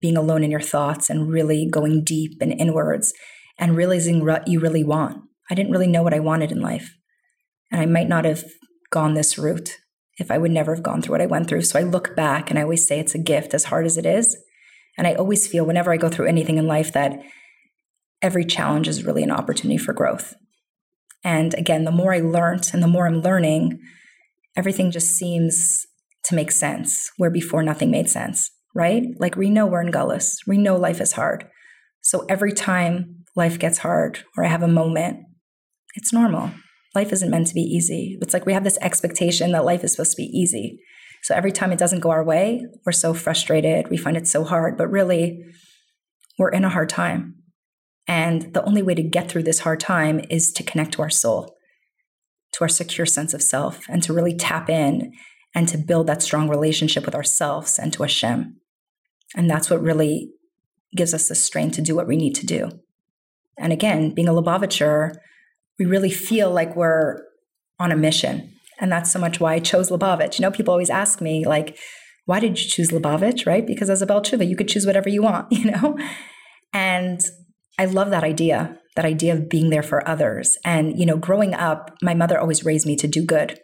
Being 0.00 0.16
alone 0.16 0.42
in 0.42 0.50
your 0.50 0.60
thoughts 0.60 1.10
and 1.10 1.30
really 1.30 1.68
going 1.70 2.04
deep 2.04 2.38
and 2.40 2.52
inwards 2.52 3.12
and 3.58 3.76
realizing 3.76 4.24
what 4.24 4.48
you 4.48 4.60
really 4.60 4.84
want. 4.84 5.22
I 5.50 5.54
didn't 5.54 5.72
really 5.72 5.86
know 5.86 6.02
what 6.02 6.14
I 6.14 6.20
wanted 6.20 6.52
in 6.52 6.60
life. 6.60 6.94
And 7.70 7.80
I 7.80 7.86
might 7.86 8.08
not 8.08 8.24
have 8.24 8.44
gone 8.90 9.14
this 9.14 9.38
route 9.38 9.76
if 10.18 10.30
I 10.30 10.38
would 10.38 10.50
never 10.50 10.74
have 10.74 10.82
gone 10.82 11.02
through 11.02 11.12
what 11.12 11.22
I 11.22 11.26
went 11.26 11.48
through. 11.48 11.62
So 11.62 11.78
I 11.78 11.82
look 11.82 12.14
back 12.14 12.50
and 12.50 12.58
I 12.58 12.62
always 12.62 12.86
say 12.86 12.98
it's 12.98 13.14
a 13.14 13.18
gift, 13.18 13.54
as 13.54 13.64
hard 13.64 13.86
as 13.86 13.96
it 13.96 14.06
is. 14.06 14.36
And 14.98 15.06
I 15.06 15.14
always 15.14 15.46
feel 15.46 15.64
whenever 15.64 15.92
I 15.92 15.96
go 15.96 16.08
through 16.08 16.26
anything 16.26 16.58
in 16.58 16.66
life 16.66 16.92
that 16.92 17.18
every 18.22 18.44
challenge 18.44 18.88
is 18.88 19.04
really 19.04 19.22
an 19.22 19.30
opportunity 19.30 19.78
for 19.78 19.92
growth. 19.92 20.34
And 21.22 21.54
again, 21.54 21.84
the 21.84 21.90
more 21.90 22.14
I 22.14 22.20
learned 22.20 22.70
and 22.72 22.82
the 22.82 22.88
more 22.88 23.06
I'm 23.06 23.20
learning, 23.20 23.78
everything 24.56 24.90
just 24.90 25.10
seems 25.10 25.86
to 26.24 26.34
make 26.34 26.50
sense 26.50 27.10
where 27.16 27.30
before 27.30 27.62
nothing 27.62 27.90
made 27.90 28.08
sense, 28.08 28.50
right? 28.74 29.04
Like 29.18 29.36
we 29.36 29.50
know 29.50 29.66
we're 29.66 29.82
in 29.82 29.92
Gullus, 29.92 30.38
we 30.46 30.58
know 30.58 30.76
life 30.76 31.00
is 31.00 31.12
hard. 31.12 31.46
So 32.00 32.24
every 32.28 32.52
time 32.52 33.24
life 33.36 33.58
gets 33.58 33.78
hard 33.78 34.20
or 34.36 34.44
I 34.44 34.48
have 34.48 34.62
a 34.62 34.68
moment, 34.68 35.20
it's 35.94 36.12
normal. 36.12 36.52
Life 36.94 37.12
isn't 37.12 37.30
meant 37.30 37.46
to 37.48 37.54
be 37.54 37.60
easy. 37.60 38.18
It's 38.20 38.34
like 38.34 38.46
we 38.46 38.52
have 38.52 38.64
this 38.64 38.78
expectation 38.80 39.52
that 39.52 39.64
life 39.64 39.84
is 39.84 39.92
supposed 39.92 40.12
to 40.12 40.22
be 40.22 40.30
easy. 40.36 40.80
So 41.22 41.34
every 41.34 41.52
time 41.52 41.70
it 41.70 41.78
doesn't 41.78 42.00
go 42.00 42.10
our 42.10 42.24
way, 42.24 42.64
we're 42.84 42.92
so 42.92 43.14
frustrated. 43.14 43.88
We 43.90 43.96
find 43.96 44.16
it 44.16 44.26
so 44.26 44.42
hard, 44.44 44.76
but 44.78 44.90
really, 44.90 45.44
we're 46.38 46.50
in 46.50 46.64
a 46.64 46.70
hard 46.70 46.88
time. 46.88 47.39
And 48.06 48.52
the 48.54 48.64
only 48.64 48.82
way 48.82 48.94
to 48.94 49.02
get 49.02 49.28
through 49.28 49.44
this 49.44 49.60
hard 49.60 49.80
time 49.80 50.20
is 50.30 50.52
to 50.52 50.62
connect 50.62 50.92
to 50.92 51.02
our 51.02 51.10
soul, 51.10 51.56
to 52.52 52.62
our 52.62 52.68
secure 52.68 53.06
sense 53.06 53.34
of 53.34 53.42
self, 53.42 53.84
and 53.88 54.02
to 54.02 54.12
really 54.12 54.34
tap 54.34 54.68
in 54.68 55.12
and 55.54 55.68
to 55.68 55.78
build 55.78 56.06
that 56.06 56.22
strong 56.22 56.48
relationship 56.48 57.04
with 57.04 57.14
ourselves 57.14 57.78
and 57.78 57.92
to 57.92 58.02
Hashem. 58.02 58.56
And 59.36 59.48
that's 59.48 59.70
what 59.70 59.82
really 59.82 60.32
gives 60.96 61.14
us 61.14 61.28
the 61.28 61.34
strength 61.34 61.76
to 61.76 61.82
do 61.82 61.94
what 61.94 62.08
we 62.08 62.16
need 62.16 62.34
to 62.36 62.46
do. 62.46 62.70
And 63.58 63.72
again, 63.72 64.14
being 64.14 64.28
a 64.28 64.32
Lubavitcher, 64.32 65.14
we 65.78 65.86
really 65.86 66.10
feel 66.10 66.50
like 66.50 66.74
we're 66.74 67.22
on 67.78 67.92
a 67.92 67.96
mission. 67.96 68.52
And 68.80 68.90
that's 68.90 69.10
so 69.10 69.18
much 69.18 69.40
why 69.40 69.54
I 69.54 69.58
chose 69.58 69.90
Lubavitch. 69.90 70.38
You 70.38 70.42
know, 70.42 70.50
people 70.50 70.72
always 70.72 70.90
ask 70.90 71.20
me, 71.20 71.46
like, 71.46 71.78
why 72.24 72.40
did 72.40 72.60
you 72.60 72.68
choose 72.68 72.90
Lubavitch, 72.90 73.46
right? 73.46 73.66
Because 73.66 73.90
as 73.90 74.02
a 74.02 74.06
Ba'al 74.06 74.24
Teshuva, 74.24 74.48
you 74.48 74.56
could 74.56 74.68
choose 74.68 74.86
whatever 74.86 75.08
you 75.08 75.22
want, 75.22 75.46
you 75.52 75.70
know? 75.70 75.98
And 76.72 77.20
I 77.80 77.86
love 77.86 78.10
that 78.10 78.24
idea, 78.24 78.76
that 78.94 79.06
idea 79.06 79.32
of 79.32 79.48
being 79.48 79.70
there 79.70 79.82
for 79.82 80.06
others. 80.06 80.58
And, 80.66 80.98
you 80.98 81.06
know, 81.06 81.16
growing 81.16 81.54
up, 81.54 81.96
my 82.02 82.12
mother 82.12 82.38
always 82.38 82.62
raised 82.62 82.86
me 82.86 82.94
to 82.96 83.08
do 83.08 83.24
good. 83.24 83.58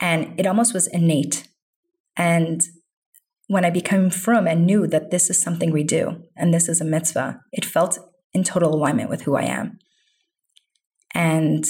And 0.00 0.32
it 0.40 0.46
almost 0.46 0.72
was 0.72 0.86
innate. 0.86 1.46
And 2.16 2.62
when 3.48 3.62
I 3.62 3.68
became 3.68 4.08
frum 4.08 4.46
and 4.46 4.64
knew 4.64 4.86
that 4.86 5.10
this 5.10 5.28
is 5.28 5.38
something 5.38 5.70
we 5.70 5.84
do 5.84 6.22
and 6.34 6.54
this 6.54 6.66
is 6.66 6.80
a 6.80 6.84
mitzvah, 6.84 7.42
it 7.52 7.66
felt 7.66 7.98
in 8.32 8.42
total 8.42 8.74
alignment 8.74 9.10
with 9.10 9.22
who 9.22 9.36
I 9.36 9.42
am. 9.42 9.80
And 11.14 11.66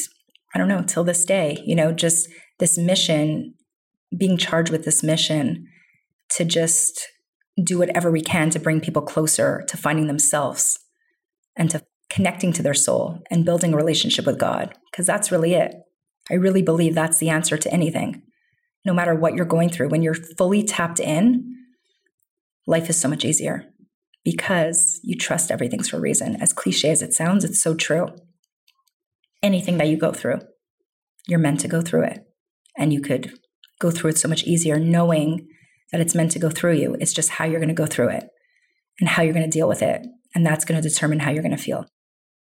I 0.54 0.58
don't 0.58 0.68
know, 0.68 0.84
till 0.84 1.02
this 1.02 1.24
day, 1.24 1.60
you 1.66 1.74
know, 1.74 1.90
just 1.90 2.28
this 2.60 2.78
mission, 2.78 3.54
being 4.16 4.36
charged 4.36 4.70
with 4.70 4.84
this 4.84 5.02
mission 5.02 5.66
to 6.36 6.44
just 6.44 7.08
do 7.60 7.76
whatever 7.76 8.12
we 8.12 8.22
can 8.22 8.50
to 8.50 8.60
bring 8.60 8.80
people 8.80 9.02
closer 9.02 9.64
to 9.66 9.76
finding 9.76 10.06
themselves 10.06 10.78
and 11.56 11.70
to 11.70 11.82
connecting 12.08 12.52
to 12.52 12.62
their 12.62 12.74
soul 12.74 13.20
and 13.30 13.44
building 13.44 13.72
a 13.72 13.76
relationship 13.76 14.26
with 14.26 14.38
God, 14.38 14.74
because 14.90 15.06
that's 15.06 15.32
really 15.32 15.54
it. 15.54 15.74
I 16.30 16.34
really 16.34 16.62
believe 16.62 16.94
that's 16.94 17.18
the 17.18 17.30
answer 17.30 17.56
to 17.56 17.72
anything. 17.72 18.22
No 18.84 18.92
matter 18.92 19.14
what 19.14 19.34
you're 19.34 19.44
going 19.44 19.68
through, 19.68 19.88
when 19.88 20.02
you're 20.02 20.14
fully 20.14 20.62
tapped 20.62 21.00
in, 21.00 21.54
life 22.66 22.88
is 22.88 23.00
so 23.00 23.08
much 23.08 23.24
easier 23.24 23.66
because 24.24 25.00
you 25.02 25.16
trust 25.16 25.50
everything's 25.50 25.88
for 25.88 25.98
a 25.98 26.00
reason. 26.00 26.36
As 26.40 26.52
cliche 26.52 26.90
as 26.90 27.02
it 27.02 27.12
sounds, 27.12 27.44
it's 27.44 27.62
so 27.62 27.74
true. 27.74 28.08
Anything 29.42 29.78
that 29.78 29.88
you 29.88 29.96
go 29.96 30.12
through, 30.12 30.40
you're 31.28 31.38
meant 31.38 31.60
to 31.60 31.68
go 31.68 31.80
through 31.80 32.04
it. 32.04 32.24
And 32.76 32.92
you 32.92 33.00
could 33.00 33.32
go 33.80 33.90
through 33.90 34.10
it 34.10 34.18
so 34.18 34.28
much 34.28 34.44
easier 34.44 34.78
knowing 34.78 35.46
that 35.92 36.00
it's 36.00 36.14
meant 36.14 36.32
to 36.32 36.38
go 36.38 36.50
through 36.50 36.74
you. 36.74 36.96
It's 37.00 37.12
just 37.12 37.30
how 37.30 37.44
you're 37.44 37.60
going 37.60 37.68
to 37.68 37.74
go 37.74 37.86
through 37.86 38.08
it 38.08 38.28
and 39.00 39.08
how 39.08 39.22
you're 39.22 39.34
going 39.34 39.48
to 39.48 39.58
deal 39.58 39.68
with 39.68 39.82
it. 39.82 40.04
And 40.36 40.44
that's 40.44 40.66
going 40.66 40.80
to 40.80 40.86
determine 40.86 41.18
how 41.18 41.30
you're 41.30 41.42
going 41.42 41.56
to 41.56 41.62
feel. 41.62 41.86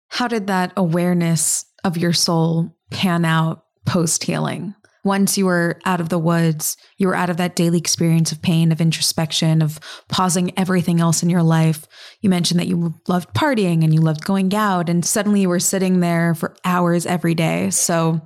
How 0.10 0.28
did 0.28 0.48
that 0.48 0.74
awareness 0.76 1.64
of 1.84 1.96
your 1.96 2.12
soul 2.12 2.76
pan 2.90 3.24
out 3.24 3.66
post 3.86 4.24
healing? 4.24 4.74
Once 5.04 5.38
you 5.38 5.46
were 5.46 5.80
out 5.86 6.02
of 6.02 6.10
the 6.10 6.18
woods, 6.18 6.76
you 6.98 7.06
were 7.06 7.14
out 7.14 7.30
of 7.30 7.38
that 7.38 7.56
daily 7.56 7.78
experience 7.78 8.32
of 8.32 8.42
pain, 8.42 8.72
of 8.72 8.82
introspection, 8.82 9.62
of 9.62 9.80
pausing 10.10 10.58
everything 10.58 11.00
else 11.02 11.22
in 11.22 11.30
your 11.30 11.44
life. 11.44 11.86
You 12.22 12.32
mentioned 12.32 12.60
that 12.60 12.68
you 12.68 12.96
loved 13.08 13.32
partying 13.36 13.84
and 13.84 13.94
you 13.94 14.02
loved 14.02 14.26
going 14.26 14.56
out, 14.56 14.90
and 14.90 15.06
suddenly 15.06 15.42
you 15.42 15.50
were 15.50 15.60
sitting 15.60 16.00
there 16.00 16.34
for 16.34 16.56
hours 16.66 17.06
every 17.06 17.36
day. 17.36 17.70
So 17.70 18.26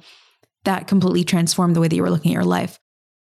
that 0.63 0.88
completely 0.88 1.25
transformed 1.25 1.75
the 1.75 1.82
way 1.82 1.89
that 1.89 1.95
you 1.95 2.03
were 2.03 2.12
looking 2.12 2.32
at 2.32 2.36
your 2.36 2.45
life. 2.45 2.80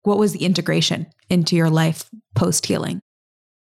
What 0.04 0.18
was 0.18 0.34
the 0.34 0.44
integration 0.44 1.08
into 1.30 1.56
your 1.56 1.70
life 1.70 2.10
post 2.36 2.66
healing? 2.66 3.00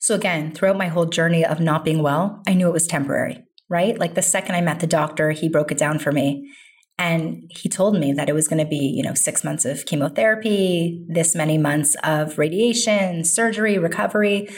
So, 0.03 0.15
again, 0.15 0.51
throughout 0.51 0.77
my 0.77 0.89
whole 0.89 1.05
journey 1.05 1.45
of 1.45 1.61
not 1.61 1.85
being 1.85 2.03
well, 2.03 2.41
I 2.45 2.55
knew 2.55 2.67
it 2.67 2.73
was 2.73 2.87
temporary, 2.87 3.41
right? 3.69 3.97
Like 3.97 4.15
the 4.15 4.21
second 4.21 4.55
I 4.55 4.59
met 4.59 4.81
the 4.81 4.85
doctor, 4.85 5.31
he 5.31 5.47
broke 5.47 5.71
it 5.71 5.77
down 5.77 5.97
for 5.97 6.11
me. 6.11 6.51
And 6.97 7.49
he 7.49 7.69
told 7.69 7.97
me 7.97 8.11
that 8.11 8.27
it 8.27 8.33
was 8.33 8.49
going 8.49 8.61
to 8.61 8.69
be, 8.69 8.75
you 8.97 9.01
know, 9.01 9.13
six 9.13 9.45
months 9.45 9.63
of 9.63 9.85
chemotherapy, 9.85 11.01
this 11.07 11.35
many 11.35 11.57
months 11.57 11.95
of 12.03 12.37
radiation, 12.37 13.23
surgery, 13.23 13.77
recovery. 13.77 14.49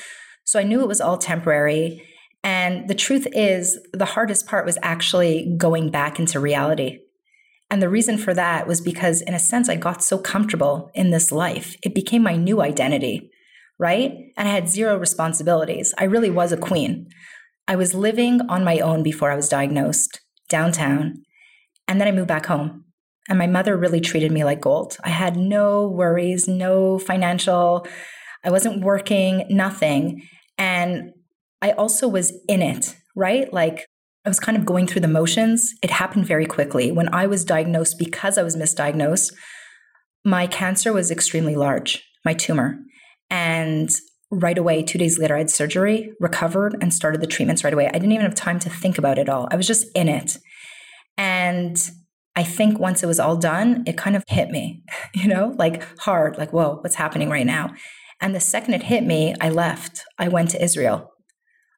So 0.46 0.60
I 0.60 0.64
knew 0.64 0.82
it 0.82 0.88
was 0.88 1.00
all 1.00 1.20
temporary. 1.20 2.04
And 2.44 2.88
the 2.88 2.96
truth 2.96 3.28
is, 3.32 3.80
the 3.94 4.06
hardest 4.06 4.48
part 4.48 4.66
was 4.66 4.80
actually 4.82 5.56
going 5.60 5.92
back 5.92 6.18
into 6.18 6.40
reality. 6.40 7.02
And 7.70 7.84
the 7.84 7.90
reason 7.90 8.18
for 8.18 8.34
that 8.34 8.66
was 8.66 8.82
because, 8.82 9.22
in 9.22 9.36
a 9.36 9.40
sense, 9.40 9.70
I 9.70 9.76
got 9.76 10.04
so 10.04 10.18
comfortable 10.18 10.90
in 10.96 11.12
this 11.12 11.32
life. 11.32 11.76
It 11.84 11.94
became 11.94 12.24
my 12.24 12.36
new 12.36 12.64
identity, 12.64 13.30
right? 13.80 14.12
And 14.38 14.48
I 14.48 14.52
had 14.52 14.70
zero 14.70 14.98
responsibilities. 14.98 15.94
I 15.98 16.06
really 16.06 16.30
was 16.30 16.52
a 16.52 16.58
queen. 16.58 17.08
I 17.68 17.76
was 17.76 17.94
living 17.94 18.42
on 18.50 18.64
my 18.64 18.80
own 18.80 19.04
before 19.04 19.32
I 19.32 19.36
was 19.36 19.50
diagnosed 19.50 20.22
downtown. 20.50 21.24
And 21.88 22.00
then 22.00 22.08
I 22.08 22.12
moved 22.12 22.28
back 22.28 22.46
home. 22.46 22.86
And 23.28 23.40
my 23.40 23.48
mother 23.48 23.76
really 23.76 24.02
treated 24.02 24.32
me 24.32 24.44
like 24.44 24.62
gold. 24.62 24.98
I 25.04 25.10
had 25.10 25.36
no 25.36 25.88
worries, 25.88 26.48
no 26.48 27.00
financial, 27.00 27.88
I 28.44 28.52
wasn't 28.52 28.84
working, 28.84 29.46
nothing. 29.50 30.22
And 30.58 31.12
I 31.62 31.72
also 31.72 32.08
was 32.08 32.32
in 32.48 32.62
it, 32.62 32.96
right? 33.16 33.52
Like 33.52 33.88
I 34.24 34.30
was 34.30 34.40
kind 34.40 34.58
of 34.58 34.66
going 34.66 34.86
through 34.86 35.02
the 35.02 35.08
motions. 35.08 35.74
It 35.82 35.90
happened 35.90 36.28
very 36.28 36.46
quickly. 36.46 36.92
When 36.92 37.12
I 37.14 37.26
was 37.26 37.44
diagnosed, 37.44 37.98
because 37.98 38.38
I 38.38 38.44
was 38.44 38.56
misdiagnosed, 38.56 39.34
my 40.24 40.46
cancer 40.46 40.94
was 40.94 41.10
extremely 41.10 41.56
large, 41.56 42.04
my 42.24 42.34
tumor. 42.34 42.78
And 43.30 43.90
right 44.32 44.58
away, 44.58 44.84
two 44.84 44.98
days 44.98 45.18
later, 45.18 45.36
I 45.36 45.40
had 45.40 45.50
surgery, 45.50 46.14
recovered, 46.20 46.76
and 46.82 46.94
started 46.94 47.22
the 47.22 47.28
treatments 47.28 47.64
right 47.64 47.74
away. 47.74 47.88
I 47.88 47.94
didn't 47.94 48.12
even 48.12 48.26
have 48.26 48.36
time 48.36 48.60
to 48.60 48.70
think 48.70 48.98
about 48.98 49.18
it 49.18 49.30
all. 49.30 49.48
I 49.52 49.56
was 49.56 49.68
just 49.68 49.88
in 49.96 50.10
it. 50.10 50.38
And 51.18 51.78
I 52.36 52.44
think 52.44 52.80
once 52.80 53.02
it 53.02 53.08
was 53.08 53.20
all 53.20 53.38
done, 53.38 53.84
it 53.88 53.98
kind 53.98 54.16
of 54.16 54.24
hit 54.28 54.50
me, 54.50 54.84
you 55.14 55.28
know, 55.28 55.56
like 55.58 55.84
hard, 56.00 56.38
like, 56.38 56.52
whoa, 56.52 56.78
what's 56.82 56.96
happening 56.96 57.30
right 57.30 57.46
now? 57.46 57.74
And 58.22 58.34
the 58.34 58.40
second 58.40 58.74
it 58.74 58.84
hit 58.84 59.04
me, 59.04 59.36
I 59.42 59.50
left. 59.50 60.04
I 60.18 60.28
went 60.28 60.50
to 60.52 60.64
Israel. 60.64 61.12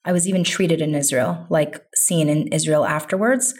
I 0.06 0.14
was 0.14 0.28
even 0.28 0.44
treated 0.44 0.82
in 0.82 0.96
Israel, 0.96 1.46
like 1.50 1.82
seen 1.96 2.30
in 2.30 2.48
Israel 2.48 2.86
afterwards. 2.86 3.54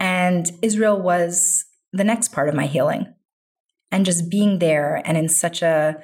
And 0.00 0.50
Israel 0.62 1.00
was 1.00 1.64
the 1.92 2.04
next 2.04 2.32
part 2.32 2.48
of 2.48 2.54
my 2.54 2.66
healing. 2.66 3.12
And 3.90 4.06
just 4.06 4.30
being 4.30 4.58
there 4.58 5.02
and 5.04 5.16
in 5.16 5.28
such 5.28 5.62
a 5.62 5.96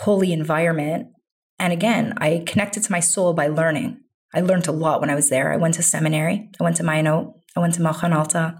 holy 0.00 0.32
environment. 0.32 1.08
And 1.58 1.72
again, 1.72 2.14
I 2.16 2.42
connected 2.46 2.82
to 2.82 2.92
my 2.92 3.00
soul 3.00 3.34
by 3.34 3.48
learning. 3.48 4.00
I 4.34 4.40
learned 4.40 4.66
a 4.66 4.72
lot 4.72 5.00
when 5.00 5.10
I 5.10 5.14
was 5.14 5.28
there. 5.28 5.52
I 5.52 5.56
went 5.56 5.74
to 5.74 5.82
seminary, 5.82 6.48
I 6.58 6.64
went 6.64 6.76
to 6.76 6.82
Mayanot, 6.82 7.32
I 7.56 7.60
went 7.60 7.74
to 7.74 7.80
Machon 7.80 8.14
Alta. 8.14 8.56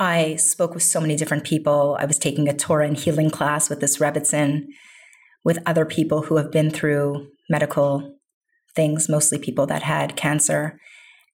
I 0.00 0.36
spoke 0.36 0.74
with 0.74 0.82
so 0.82 1.00
many 1.00 1.16
different 1.16 1.44
people. 1.44 1.96
I 2.00 2.06
was 2.06 2.18
taking 2.18 2.48
a 2.48 2.56
Torah 2.56 2.86
and 2.86 2.96
healing 2.96 3.30
class 3.30 3.68
with 3.68 3.80
this 3.80 3.98
Rebbitzin, 3.98 4.66
with 5.44 5.58
other 5.66 5.84
people 5.84 6.22
who 6.22 6.36
have 6.36 6.50
been 6.50 6.70
through 6.70 7.28
medical 7.48 8.16
things, 8.74 9.08
mostly 9.08 9.38
people 9.38 9.66
that 9.66 9.82
had 9.82 10.16
cancer. 10.16 10.78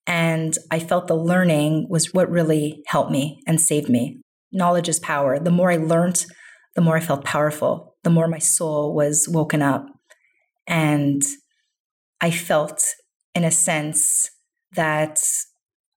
And 0.07 0.57
I 0.71 0.79
felt 0.79 1.07
the 1.07 1.17
learning 1.17 1.87
was 1.89 2.13
what 2.13 2.31
really 2.31 2.83
helped 2.89 3.11
me 3.11 3.41
and 3.47 3.61
saved 3.61 3.89
me. 3.89 4.21
Knowledge 4.53 4.89
is 4.89 4.99
power. 4.99 5.39
The 5.39 5.51
more 5.51 5.71
I 5.71 5.77
learned, 5.77 6.27
the 6.75 6.83
more 6.83 6.97
I 6.97 7.01
felt 7.01 7.25
powerful, 7.25 7.94
the 8.05 8.11
more 8.11 8.29
my 8.29 8.39
soul 8.39 8.95
was 8.95 9.29
woken 9.29 9.63
up. 9.63 9.87
And 10.67 11.23
I 12.21 12.31
felt, 12.31 12.83
in 13.35 13.45
a 13.45 13.51
sense, 13.51 14.31
that 14.77 15.19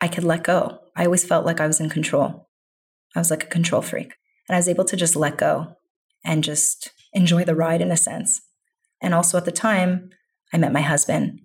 I 0.02 0.08
could 0.08 0.24
let 0.24 0.44
go. 0.44 0.80
I 0.96 1.06
always 1.06 1.24
felt 1.24 1.46
like 1.46 1.62
I 1.62 1.68
was 1.68 1.80
in 1.80 1.90
control. 1.90 2.50
I 3.16 3.20
was 3.20 3.30
like 3.30 3.44
a 3.44 3.48
control 3.48 3.82
freak. 3.82 4.14
And 4.48 4.56
I 4.56 4.60
was 4.60 4.68
able 4.68 4.86
to 4.86 4.96
just 4.96 5.16
let 5.16 5.38
go 5.38 5.74
and 6.24 6.44
just 6.44 6.92
enjoy 7.14 7.44
the 7.44 7.56
ride 7.56 7.82
in 7.82 7.92
a 7.92 7.98
sense. 7.98 8.42
And 9.02 9.14
also 9.14 9.38
at 9.38 9.46
the 9.46 9.52
time, 9.52 10.10
I 10.54 10.58
met 10.58 10.74
my 10.74 10.82
husband, 10.82 11.42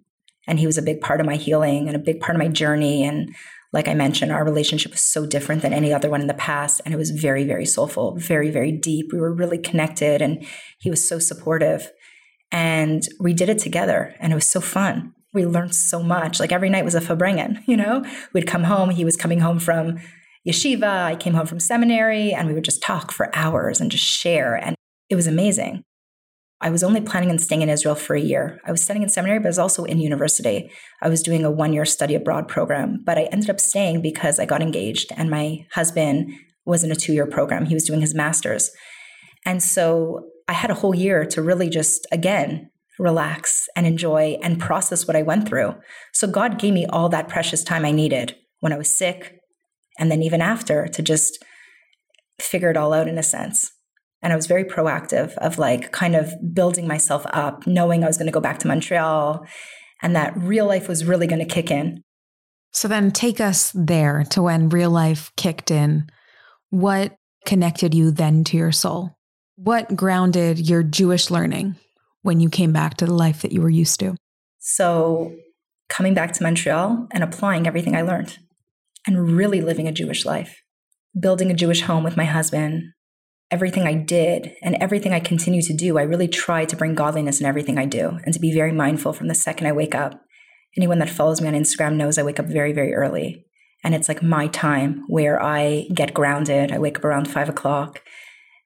and 0.46 0.58
he 0.58 0.66
was 0.66 0.78
a 0.78 0.82
big 0.82 1.00
part 1.00 1.20
of 1.20 1.26
my 1.26 1.36
healing 1.36 1.86
and 1.86 1.96
a 1.96 2.00
big 2.00 2.20
part 2.20 2.36
of 2.36 2.42
my 2.42 2.48
journey. 2.48 3.04
And 3.04 3.34
like 3.72 3.88
I 3.88 3.94
mentioned, 3.94 4.32
our 4.32 4.44
relationship 4.44 4.92
was 4.92 5.00
so 5.00 5.24
different 5.26 5.62
than 5.62 5.72
any 5.72 5.92
other 5.92 6.10
one 6.10 6.20
in 6.20 6.26
the 6.26 6.34
past. 6.34 6.80
And 6.84 6.92
it 6.92 6.98
was 6.98 7.10
very, 7.10 7.44
very 7.44 7.64
soulful, 7.64 8.16
very, 8.16 8.50
very 8.50 8.72
deep. 8.72 9.12
We 9.12 9.18
were 9.18 9.32
really 9.32 9.58
connected, 9.58 10.20
and 10.20 10.44
he 10.78 10.90
was 10.90 11.06
so 11.06 11.18
supportive. 11.18 11.90
And 12.50 13.02
we 13.18 13.32
did 13.32 13.48
it 13.48 13.58
together, 13.58 14.14
and 14.20 14.32
it 14.32 14.36
was 14.36 14.46
so 14.46 14.60
fun 14.60 15.14
we 15.32 15.46
learned 15.46 15.74
so 15.74 16.02
much. 16.02 16.40
Like 16.40 16.52
every 16.52 16.68
night 16.68 16.84
was 16.84 16.94
a 16.94 17.00
farbrengen, 17.00 17.62
you 17.66 17.76
know? 17.76 18.04
We'd 18.32 18.46
come 18.46 18.64
home, 18.64 18.90
he 18.90 19.04
was 19.04 19.16
coming 19.16 19.40
home 19.40 19.58
from 19.58 19.98
yeshiva, 20.46 21.04
I 21.04 21.16
came 21.16 21.34
home 21.34 21.46
from 21.46 21.60
seminary, 21.60 22.32
and 22.32 22.48
we 22.48 22.54
would 22.54 22.64
just 22.64 22.82
talk 22.82 23.12
for 23.12 23.34
hours 23.34 23.80
and 23.80 23.90
just 23.90 24.04
share. 24.04 24.54
And 24.54 24.76
it 25.08 25.14
was 25.14 25.26
amazing. 25.26 25.82
I 26.62 26.70
was 26.70 26.84
only 26.84 27.00
planning 27.00 27.30
on 27.30 27.38
staying 27.38 27.62
in 27.62 27.68
Israel 27.68 27.96
for 27.96 28.14
a 28.14 28.20
year. 28.20 28.60
I 28.64 28.70
was 28.70 28.80
studying 28.80 29.02
in 29.02 29.08
seminary, 29.08 29.40
but 29.40 29.46
I 29.46 29.48
was 29.48 29.58
also 29.58 29.84
in 29.84 29.98
university. 29.98 30.70
I 31.02 31.08
was 31.08 31.22
doing 31.22 31.44
a 31.44 31.50
one 31.50 31.72
year 31.72 31.84
study 31.84 32.14
abroad 32.14 32.46
program, 32.46 33.02
but 33.04 33.18
I 33.18 33.24
ended 33.24 33.50
up 33.50 33.58
staying 33.58 34.00
because 34.00 34.38
I 34.38 34.46
got 34.46 34.62
engaged 34.62 35.10
and 35.16 35.28
my 35.28 35.66
husband 35.72 36.32
was 36.64 36.84
in 36.84 36.92
a 36.92 36.96
two 36.96 37.12
year 37.12 37.26
program. 37.26 37.66
He 37.66 37.74
was 37.74 37.84
doing 37.84 38.00
his 38.00 38.14
master's. 38.14 38.70
And 39.44 39.60
so 39.60 40.28
I 40.48 40.52
had 40.52 40.70
a 40.70 40.74
whole 40.74 40.94
year 40.94 41.24
to 41.26 41.42
really 41.42 41.68
just, 41.68 42.06
again, 42.12 42.70
relax 42.98 43.68
and 43.74 43.84
enjoy 43.84 44.38
and 44.42 44.60
process 44.60 45.06
what 45.06 45.16
I 45.16 45.22
went 45.22 45.48
through. 45.48 45.74
So 46.12 46.28
God 46.28 46.60
gave 46.60 46.72
me 46.72 46.86
all 46.86 47.08
that 47.08 47.28
precious 47.28 47.64
time 47.64 47.84
I 47.84 47.90
needed 47.90 48.36
when 48.60 48.72
I 48.72 48.78
was 48.78 48.96
sick 48.96 49.38
and 49.98 50.10
then 50.10 50.22
even 50.22 50.40
after 50.40 50.86
to 50.86 51.02
just 51.02 51.44
figure 52.40 52.70
it 52.70 52.76
all 52.76 52.92
out 52.92 53.08
in 53.08 53.18
a 53.18 53.22
sense. 53.22 53.70
And 54.22 54.32
I 54.32 54.36
was 54.36 54.46
very 54.46 54.64
proactive 54.64 55.36
of 55.38 55.58
like 55.58 55.92
kind 55.92 56.14
of 56.14 56.32
building 56.54 56.86
myself 56.86 57.24
up, 57.26 57.66
knowing 57.66 58.04
I 58.04 58.06
was 58.06 58.16
going 58.16 58.26
to 58.26 58.32
go 58.32 58.40
back 58.40 58.58
to 58.60 58.68
Montreal 58.68 59.44
and 60.00 60.16
that 60.16 60.36
real 60.36 60.66
life 60.66 60.88
was 60.88 61.04
really 61.04 61.26
going 61.26 61.46
to 61.46 61.54
kick 61.54 61.70
in. 61.70 62.02
So 62.72 62.88
then 62.88 63.10
take 63.10 63.40
us 63.40 63.72
there 63.74 64.24
to 64.30 64.42
when 64.42 64.68
real 64.68 64.90
life 64.90 65.30
kicked 65.36 65.70
in. 65.70 66.08
What 66.70 67.16
connected 67.44 67.94
you 67.94 68.10
then 68.10 68.44
to 68.44 68.56
your 68.56 68.72
soul? 68.72 69.10
What 69.56 69.94
grounded 69.94 70.68
your 70.68 70.82
Jewish 70.82 71.30
learning? 71.30 71.76
when 72.22 72.40
you 72.40 72.48
came 72.48 72.72
back 72.72 72.96
to 72.96 73.06
the 73.06 73.14
life 73.14 73.42
that 73.42 73.52
you 73.52 73.60
were 73.60 73.70
used 73.70 74.00
to? 74.00 74.16
So, 74.58 75.36
coming 75.88 76.14
back 76.14 76.32
to 76.34 76.42
Montreal 76.42 77.08
and 77.10 77.22
applying 77.22 77.66
everything 77.66 77.94
I 77.94 78.02
learned 78.02 78.38
and 79.06 79.36
really 79.36 79.60
living 79.60 79.86
a 79.86 79.92
Jewish 79.92 80.24
life, 80.24 80.62
building 81.18 81.50
a 81.50 81.54
Jewish 81.54 81.82
home 81.82 82.04
with 82.04 82.16
my 82.16 82.24
husband, 82.24 82.84
everything 83.52 83.86
I 83.86 83.94
did 83.94 84.56
and 84.62 84.76
everything 84.80 85.12
I 85.12 85.20
continue 85.20 85.60
to 85.62 85.74
do, 85.74 85.98
I 85.98 86.02
really 86.02 86.26
try 86.26 86.64
to 86.64 86.76
bring 86.76 86.94
godliness 86.94 87.38
in 87.38 87.46
everything 87.46 87.78
I 87.78 87.84
do 87.84 88.18
and 88.24 88.32
to 88.32 88.40
be 88.40 88.52
very 88.52 88.72
mindful 88.72 89.12
from 89.12 89.28
the 89.28 89.34
second 89.34 89.66
I 89.66 89.72
wake 89.72 89.94
up. 89.94 90.20
Anyone 90.76 90.98
that 91.00 91.10
follows 91.10 91.42
me 91.42 91.48
on 91.48 91.54
Instagram 91.54 91.96
knows 91.96 92.16
I 92.16 92.22
wake 92.22 92.40
up 92.40 92.46
very, 92.46 92.72
very 92.72 92.94
early. 92.94 93.44
And 93.84 93.94
it's 93.94 94.08
like 94.08 94.22
my 94.22 94.46
time 94.46 95.04
where 95.06 95.40
I 95.40 95.86
get 95.94 96.14
grounded. 96.14 96.72
I 96.72 96.78
wake 96.78 96.96
up 96.96 97.04
around 97.04 97.30
five 97.30 97.50
o'clock 97.50 98.00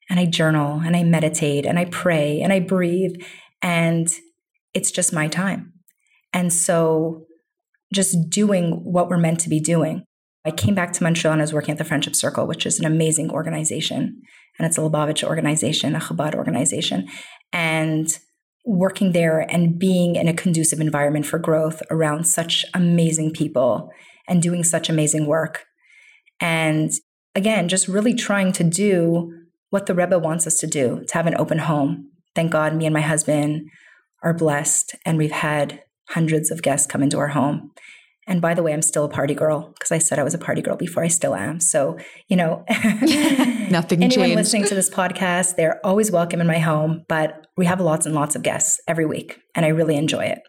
and 0.08 0.20
I 0.20 0.26
journal 0.26 0.80
and 0.80 0.96
I 0.96 1.02
meditate 1.02 1.66
and 1.66 1.80
I 1.80 1.86
pray 1.86 2.40
and 2.40 2.52
I 2.52 2.60
breathe 2.60 3.16
and 3.60 4.08
it's 4.72 4.92
just 4.92 5.12
my 5.12 5.26
time. 5.26 5.72
And 6.32 6.52
so 6.52 7.24
just 7.92 8.30
doing 8.30 8.84
what 8.84 9.08
we're 9.08 9.16
meant 9.16 9.40
to 9.40 9.48
be 9.48 9.58
doing. 9.58 10.04
I 10.44 10.52
came 10.52 10.76
back 10.76 10.92
to 10.92 11.02
Montreal 11.02 11.32
and 11.32 11.42
I 11.42 11.44
was 11.44 11.52
working 11.52 11.72
at 11.72 11.78
the 11.78 11.84
Friendship 11.84 12.14
Circle, 12.14 12.46
which 12.46 12.66
is 12.66 12.78
an 12.78 12.86
amazing 12.86 13.32
organization. 13.32 14.22
And 14.58 14.66
it's 14.66 14.78
a 14.78 14.80
Lubavitch 14.80 15.22
organization, 15.22 15.94
a 15.94 16.00
Chabad 16.00 16.34
organization. 16.34 17.08
And 17.52 18.08
working 18.64 19.12
there 19.12 19.40
and 19.50 19.78
being 19.78 20.16
in 20.16 20.26
a 20.26 20.34
conducive 20.34 20.80
environment 20.80 21.24
for 21.24 21.38
growth 21.38 21.82
around 21.88 22.26
such 22.26 22.64
amazing 22.74 23.32
people 23.32 23.90
and 24.28 24.42
doing 24.42 24.64
such 24.64 24.88
amazing 24.88 25.26
work. 25.26 25.64
And 26.40 26.90
again, 27.34 27.68
just 27.68 27.86
really 27.86 28.12
trying 28.12 28.50
to 28.52 28.64
do 28.64 29.32
what 29.70 29.86
the 29.86 29.94
Rebbe 29.94 30.18
wants 30.18 30.46
us 30.46 30.58
to 30.58 30.66
do 30.66 31.04
to 31.06 31.14
have 31.14 31.26
an 31.26 31.36
open 31.36 31.58
home. 31.58 32.10
Thank 32.34 32.50
God, 32.50 32.74
me 32.74 32.86
and 32.86 32.94
my 32.94 33.00
husband 33.00 33.68
are 34.22 34.34
blessed, 34.34 34.96
and 35.04 35.16
we've 35.16 35.30
had 35.30 35.82
hundreds 36.08 36.50
of 36.50 36.62
guests 36.62 36.86
come 36.86 37.02
into 37.02 37.18
our 37.18 37.28
home. 37.28 37.70
And 38.26 38.40
by 38.40 38.54
the 38.54 38.62
way, 38.62 38.72
I'm 38.72 38.82
still 38.82 39.04
a 39.04 39.08
party 39.08 39.34
girl 39.34 39.70
because 39.74 39.92
I 39.92 39.98
said 39.98 40.18
I 40.18 40.24
was 40.24 40.34
a 40.34 40.38
party 40.38 40.60
girl 40.60 40.76
before 40.76 41.04
I 41.04 41.08
still 41.08 41.34
am. 41.34 41.60
So, 41.60 41.96
you 42.28 42.36
know, 42.36 42.64
nothing 43.70 44.02
anyone 44.02 44.26
changed. 44.26 44.36
listening 44.36 44.64
to 44.64 44.74
this 44.74 44.90
podcast, 44.90 45.56
they're 45.56 45.84
always 45.86 46.10
welcome 46.10 46.40
in 46.40 46.46
my 46.46 46.58
home, 46.58 47.04
but 47.08 47.46
we 47.56 47.66
have 47.66 47.80
lots 47.80 48.04
and 48.04 48.14
lots 48.14 48.34
of 48.34 48.42
guests 48.42 48.80
every 48.88 49.06
week, 49.06 49.38
and 49.54 49.64
I 49.64 49.68
really 49.68 49.96
enjoy 49.96 50.24
it. 50.24 50.40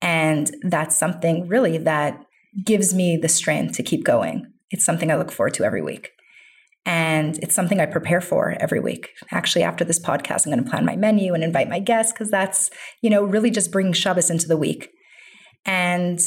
And 0.00 0.50
that's 0.62 0.96
something 0.96 1.46
really 1.48 1.78
that 1.78 2.24
gives 2.64 2.94
me 2.94 3.16
the 3.16 3.28
strength 3.28 3.76
to 3.76 3.82
keep 3.82 4.04
going. 4.04 4.46
It's 4.70 4.84
something 4.84 5.10
I 5.10 5.16
look 5.16 5.30
forward 5.30 5.54
to 5.54 5.64
every 5.64 5.82
week. 5.82 6.10
And 6.84 7.38
it's 7.38 7.54
something 7.54 7.78
I 7.78 7.86
prepare 7.86 8.20
for 8.20 8.56
every 8.58 8.80
week. 8.80 9.10
Actually, 9.30 9.62
after 9.62 9.84
this 9.84 10.00
podcast, 10.00 10.46
I'm 10.46 10.52
going 10.52 10.64
to 10.64 10.68
plan 10.68 10.84
my 10.84 10.96
menu 10.96 11.32
and 11.32 11.44
invite 11.44 11.68
my 11.68 11.78
guests 11.78 12.12
because 12.12 12.30
that's, 12.30 12.70
you 13.02 13.10
know, 13.10 13.22
really 13.22 13.50
just 13.50 13.70
bringing 13.70 13.92
Shabbos 13.92 14.30
into 14.30 14.48
the 14.48 14.56
week. 14.56 14.90
And 15.64 16.20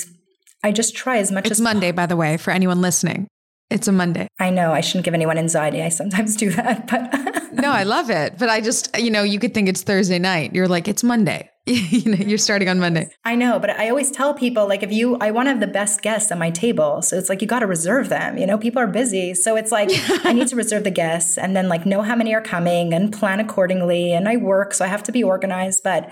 I 0.65 0.71
just 0.71 0.95
try 0.95 1.19
as 1.19 1.31
much 1.31 1.45
as 1.45 1.51
it's 1.51 1.59
as 1.59 1.63
Monday, 1.63 1.91
by 1.91 2.07
the 2.07 2.15
way, 2.15 2.37
for 2.37 2.49
anyone 2.49 2.81
listening. 2.81 3.27
It's 3.69 3.87
a 3.87 3.91
Monday. 3.91 4.27
I 4.39 4.49
know 4.49 4.71
I 4.71 4.81
shouldn't 4.81 5.05
give 5.05 5.13
anyone 5.13 5.37
anxiety. 5.37 5.83
I 5.83 5.89
sometimes 5.89 6.35
do 6.35 6.49
that, 6.51 6.87
but 6.87 7.53
no, 7.53 7.69
I 7.69 7.83
love 7.83 8.09
it. 8.09 8.39
But 8.39 8.49
I 8.49 8.61
just, 8.61 8.89
you 8.97 9.11
know, 9.11 9.21
you 9.21 9.37
could 9.37 9.53
think 9.53 9.69
it's 9.69 9.83
Thursday 9.83 10.17
night. 10.17 10.55
You're 10.55 10.67
like, 10.67 10.87
it's 10.87 11.03
Monday. 11.03 11.51
you 11.67 12.11
know, 12.11 12.17
you're 12.17 12.39
starting 12.39 12.67
on 12.67 12.79
Monday. 12.79 13.11
I 13.23 13.35
know, 13.35 13.59
but 13.59 13.69
I 13.69 13.89
always 13.89 14.09
tell 14.09 14.33
people 14.33 14.67
like 14.67 14.81
if 14.81 14.91
you 14.91 15.17
I 15.17 15.29
want 15.29 15.45
to 15.45 15.51
have 15.51 15.59
the 15.59 15.67
best 15.67 16.01
guests 16.01 16.31
at 16.31 16.39
my 16.39 16.49
table. 16.49 17.03
So 17.03 17.15
it's 17.15 17.29
like 17.29 17.43
you 17.43 17.47
got 17.47 17.59
to 17.59 17.67
reserve 17.67 18.09
them. 18.09 18.39
You 18.39 18.47
know, 18.47 18.57
people 18.57 18.81
are 18.81 18.87
busy. 18.87 19.35
So 19.35 19.55
it's 19.55 19.71
like 19.71 19.89
I 20.25 20.33
need 20.33 20.47
to 20.47 20.55
reserve 20.63 20.83
the 20.83 20.89
guests 20.89 21.37
and 21.37 21.55
then 21.55 21.69
like 21.69 21.85
know 21.85 22.01
how 22.01 22.15
many 22.15 22.33
are 22.33 22.41
coming 22.41 22.91
and 22.91 23.13
plan 23.13 23.39
accordingly 23.39 24.13
and 24.13 24.27
I 24.27 24.37
work, 24.37 24.73
so 24.73 24.83
I 24.83 24.87
have 24.87 25.03
to 25.03 25.11
be 25.11 25.23
organized, 25.23 25.83
but 25.83 26.11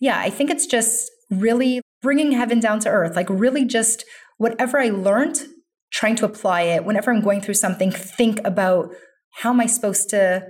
yeah, 0.00 0.18
I 0.18 0.30
think 0.30 0.48
it's 0.48 0.64
just 0.64 1.10
really 1.30 1.80
bringing 2.02 2.32
heaven 2.32 2.60
down 2.60 2.80
to 2.80 2.88
earth. 2.88 3.16
Like 3.16 3.28
really 3.30 3.64
just 3.64 4.04
whatever 4.38 4.78
I 4.78 4.88
learned, 4.90 5.38
trying 5.92 6.16
to 6.16 6.24
apply 6.24 6.62
it. 6.62 6.84
Whenever 6.84 7.12
I'm 7.12 7.22
going 7.22 7.40
through 7.40 7.54
something, 7.54 7.90
think 7.90 8.40
about 8.44 8.90
how 9.34 9.50
am 9.50 9.60
I 9.60 9.66
supposed 9.66 10.08
to 10.10 10.46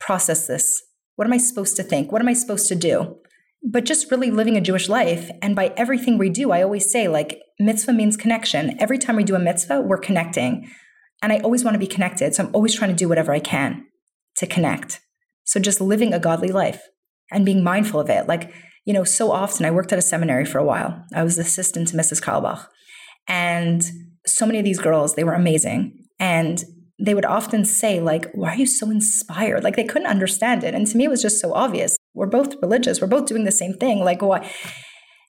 process 0.00 0.46
this? 0.46 0.82
What 1.16 1.26
am 1.26 1.32
I 1.32 1.38
supposed 1.38 1.76
to 1.76 1.82
think? 1.82 2.12
What 2.12 2.22
am 2.22 2.28
I 2.28 2.34
supposed 2.34 2.68
to 2.68 2.74
do? 2.74 3.18
but 3.62 3.84
just 3.84 4.10
really 4.10 4.30
living 4.30 4.56
a 4.56 4.60
Jewish 4.60 4.88
life. 4.88 5.30
And 5.42 5.56
by 5.56 5.72
everything 5.76 6.18
we 6.18 6.30
do, 6.30 6.52
I 6.52 6.62
always 6.62 6.90
say, 6.90 7.08
like, 7.08 7.40
mitzvah 7.58 7.92
means 7.92 8.16
connection. 8.16 8.80
Every 8.80 8.98
time 8.98 9.16
we 9.16 9.24
do 9.24 9.34
a 9.34 9.40
mitzvah, 9.40 9.80
we're 9.80 9.98
connecting. 9.98 10.70
And 11.22 11.32
I 11.32 11.38
always 11.38 11.64
want 11.64 11.74
to 11.74 11.80
be 11.80 11.86
connected. 11.86 12.34
So 12.34 12.44
I'm 12.44 12.54
always 12.54 12.74
trying 12.74 12.90
to 12.90 12.96
do 12.96 13.08
whatever 13.08 13.32
I 13.32 13.40
can 13.40 13.84
to 14.36 14.46
connect. 14.46 15.00
So 15.44 15.58
just 15.58 15.80
living 15.80 16.12
a 16.12 16.20
godly 16.20 16.50
life 16.50 16.82
and 17.30 17.44
being 17.44 17.64
mindful 17.64 18.00
of 18.00 18.10
it. 18.10 18.28
Like, 18.28 18.52
you 18.88 18.94
know, 18.94 19.04
so 19.04 19.30
often 19.30 19.66
I 19.66 19.70
worked 19.70 19.92
at 19.92 19.98
a 19.98 20.02
seminary 20.02 20.46
for 20.46 20.56
a 20.56 20.64
while. 20.64 21.04
I 21.14 21.22
was 21.22 21.36
assistant 21.36 21.88
to 21.88 21.96
Mrs. 21.96 22.22
Kalbach. 22.22 22.68
And 23.28 23.84
so 24.26 24.46
many 24.46 24.58
of 24.58 24.64
these 24.64 24.78
girls, 24.78 25.14
they 25.14 25.24
were 25.24 25.34
amazing. 25.34 26.06
And 26.18 26.64
they 26.98 27.12
would 27.14 27.26
often 27.26 27.66
say, 27.66 28.00
like, 28.00 28.30
why 28.32 28.54
are 28.54 28.56
you 28.56 28.64
so 28.64 28.90
inspired? 28.90 29.62
Like 29.62 29.76
they 29.76 29.84
couldn't 29.84 30.08
understand 30.08 30.64
it. 30.64 30.74
And 30.74 30.86
to 30.86 30.96
me, 30.96 31.04
it 31.04 31.10
was 31.10 31.20
just 31.20 31.38
so 31.38 31.52
obvious. 31.52 31.98
We're 32.14 32.28
both 32.28 32.54
religious. 32.62 33.02
We're 33.02 33.08
both 33.08 33.26
doing 33.26 33.44
the 33.44 33.52
same 33.52 33.74
thing. 33.74 34.02
Like 34.02 34.22
why? 34.22 34.50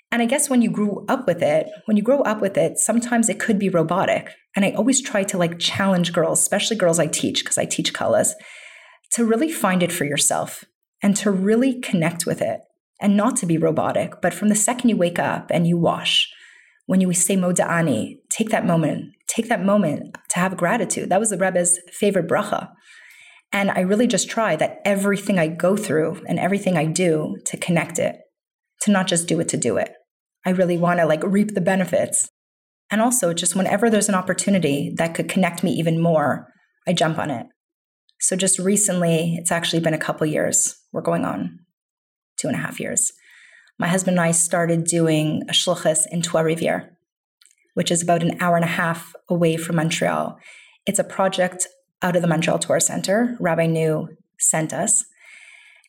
And 0.10 0.22
I 0.22 0.26
guess 0.26 0.50
when 0.50 0.62
you 0.62 0.72
grew 0.72 1.06
up 1.10 1.28
with 1.28 1.44
it, 1.44 1.68
when 1.84 1.98
you 1.98 2.02
grow 2.02 2.22
up 2.22 2.40
with 2.40 2.58
it, 2.58 2.78
sometimes 2.78 3.28
it 3.28 3.42
could 3.42 3.60
be 3.60 3.68
robotic. 3.68 4.30
And 4.56 4.64
I 4.64 4.72
always 4.72 5.02
try 5.02 5.24
to 5.26 5.38
like 5.38 5.60
challenge 5.60 6.14
girls, 6.14 6.40
especially 6.40 6.78
girls 6.78 6.98
I 6.98 7.08
teach, 7.08 7.44
because 7.44 7.58
I 7.58 7.66
teach 7.66 7.94
kallahs, 7.94 8.36
to 9.12 9.26
really 9.26 9.52
find 9.52 9.84
it 9.84 9.92
for 9.92 10.06
yourself 10.06 10.64
and 11.04 11.14
to 11.18 11.30
really 11.30 11.82
connect 11.82 12.26
with 12.26 12.42
it 12.42 12.62
and 13.00 13.16
not 13.16 13.36
to 13.38 13.46
be 13.46 13.58
robotic. 13.58 14.22
But 14.22 14.34
from 14.34 14.50
the 14.50 14.56
second 14.56 14.90
you 14.90 14.98
wake 14.98 15.20
up 15.20 15.50
and 15.52 15.66
you 15.68 15.78
wash, 15.78 16.30
when 16.86 17.02
you 17.02 17.14
say 17.14 17.36
moda'ani, 17.36 18.18
take 18.30 18.50
that 18.50 18.66
moment, 18.66 19.14
take 19.28 19.48
that 19.50 19.64
moment 19.64 20.18
to 20.30 20.40
have 20.40 20.58
gratitude. 20.58 21.10
That 21.10 21.20
was 21.20 21.30
the 21.30 21.38
Rebbe's 21.38 21.80
favorite 21.92 22.28
bracha. 22.28 22.70
And 23.52 23.72
I 23.72 23.82
really 23.82 24.08
just 24.08 24.30
try 24.30 24.56
that 24.56 24.80
everything 24.86 25.40
I 25.40 25.48
go 25.48 25.76
through 25.76 26.22
and 26.28 26.40
everything 26.40 26.78
I 26.78 26.86
do 26.86 27.38
to 27.46 27.58
connect 27.58 28.00
it, 28.00 28.18
to 28.82 28.92
not 28.92 29.08
just 29.08 29.28
do 29.28 29.40
it 29.40 29.48
to 29.50 29.58
do 29.58 29.78
it. 29.78 29.92
I 30.46 30.52
really 30.52 30.78
want 30.78 31.00
to 31.00 31.06
like 31.06 31.24
reap 31.24 31.54
the 31.54 31.62
benefits. 31.62 32.30
And 32.92 33.02
also, 33.02 33.34
just 33.34 33.56
whenever 33.56 33.90
there's 33.90 34.10
an 34.10 34.16
opportunity 34.16 34.92
that 34.98 35.14
could 35.14 35.30
connect 35.30 35.64
me 35.64 35.72
even 35.74 36.02
more, 36.02 36.48
I 36.88 36.94
jump 36.94 37.20
on 37.20 37.30
it. 37.30 37.46
So, 38.20 38.36
just 38.36 38.58
recently, 38.58 39.36
it's 39.36 39.52
actually 39.52 39.80
been 39.80 39.94
a 39.94 40.00
couple 40.00 40.26
years. 40.26 40.76
We're 40.92 41.02
going 41.02 41.24
on 41.24 41.60
two 42.40 42.48
and 42.48 42.56
a 42.56 42.60
half 42.60 42.80
years 42.80 43.12
my 43.80 43.88
husband 43.88 44.18
and 44.18 44.26
I 44.26 44.32
started 44.32 44.84
doing 44.84 45.44
a 45.48 45.54
shlichus 45.54 46.02
in 46.12 46.22
Trois 46.22 46.44
Rivières, 46.44 46.90
which 47.74 47.90
is 47.90 48.04
about 48.04 48.22
an 48.22 48.38
hour 48.42 48.58
and 48.58 48.66
a 48.66 48.68
half 48.68 49.16
away 49.30 49.56
from 49.56 49.78
Montreal. 49.78 50.38
It's 50.86 51.00
a 51.00 51.04
project 51.04 51.66
out 52.02 52.18
of 52.18 52.22
the 52.22 52.28
Montreal 52.28 52.60
Torah 52.60 52.82
Center. 52.82 53.38
Rabbi 53.40 53.68
New 53.68 54.10
sent 54.38 54.74
us. 54.74 55.06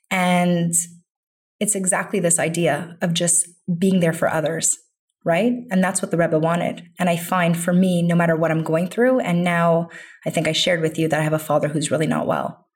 And 0.08 0.72
it's 1.58 1.74
exactly 1.74 2.20
this 2.20 2.38
idea 2.38 2.96
of 3.02 3.12
just 3.12 3.48
being 3.78 3.98
there 3.98 4.12
for 4.12 4.28
others, 4.28 4.78
right? 5.24 5.52
And 5.70 5.82
that's 5.82 6.00
what 6.00 6.12
the 6.12 6.16
Rebbe 6.16 6.38
wanted. 6.38 6.88
And 6.98 7.10
I 7.10 7.16
find 7.16 7.56
for 7.56 7.72
me, 7.72 8.02
no 8.02 8.14
matter 8.14 8.36
what 8.36 8.52
I'm 8.52 8.62
going 8.62 8.86
through, 8.86 9.18
and 9.20 9.42
now 9.42 9.88
I 10.24 10.30
think 10.30 10.46
I 10.46 10.52
shared 10.52 10.80
with 10.80 10.96
you 10.96 11.08
that 11.08 11.20
I 11.20 11.24
have 11.24 11.32
a 11.32 11.40
father 11.40 11.68
who's 11.68 11.90
really 11.90 12.06
not 12.06 12.26
well. 12.26 12.68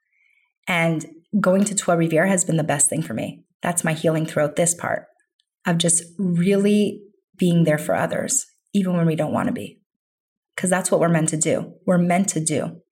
And 0.66 1.06
going 1.40 1.64
to 1.64 1.74
Trois 1.74 1.96
Rivières 1.96 2.28
has 2.28 2.44
been 2.44 2.56
the 2.56 2.64
best 2.64 2.90
thing 2.90 3.02
for 3.02 3.14
me 3.14 3.44
that's 3.64 3.82
my 3.82 3.94
healing 3.94 4.26
throughout 4.26 4.56
this 4.56 4.74
part 4.74 5.06
of 5.66 5.78
just 5.78 6.04
really 6.18 7.00
being 7.38 7.64
there 7.64 7.78
for 7.78 7.94
others, 7.94 8.44
even 8.74 8.94
when 8.94 9.06
we 9.06 9.16
don't 9.16 9.32
want 9.32 9.48
to 9.48 9.54
be. 9.54 9.80
Because 10.54 10.68
that's 10.68 10.90
what 10.90 11.00
we're 11.00 11.08
meant 11.08 11.30
to 11.30 11.38
do. 11.38 11.72
We're 11.86 11.98
meant 11.98 12.28
to 12.28 12.44
do. 12.44 12.82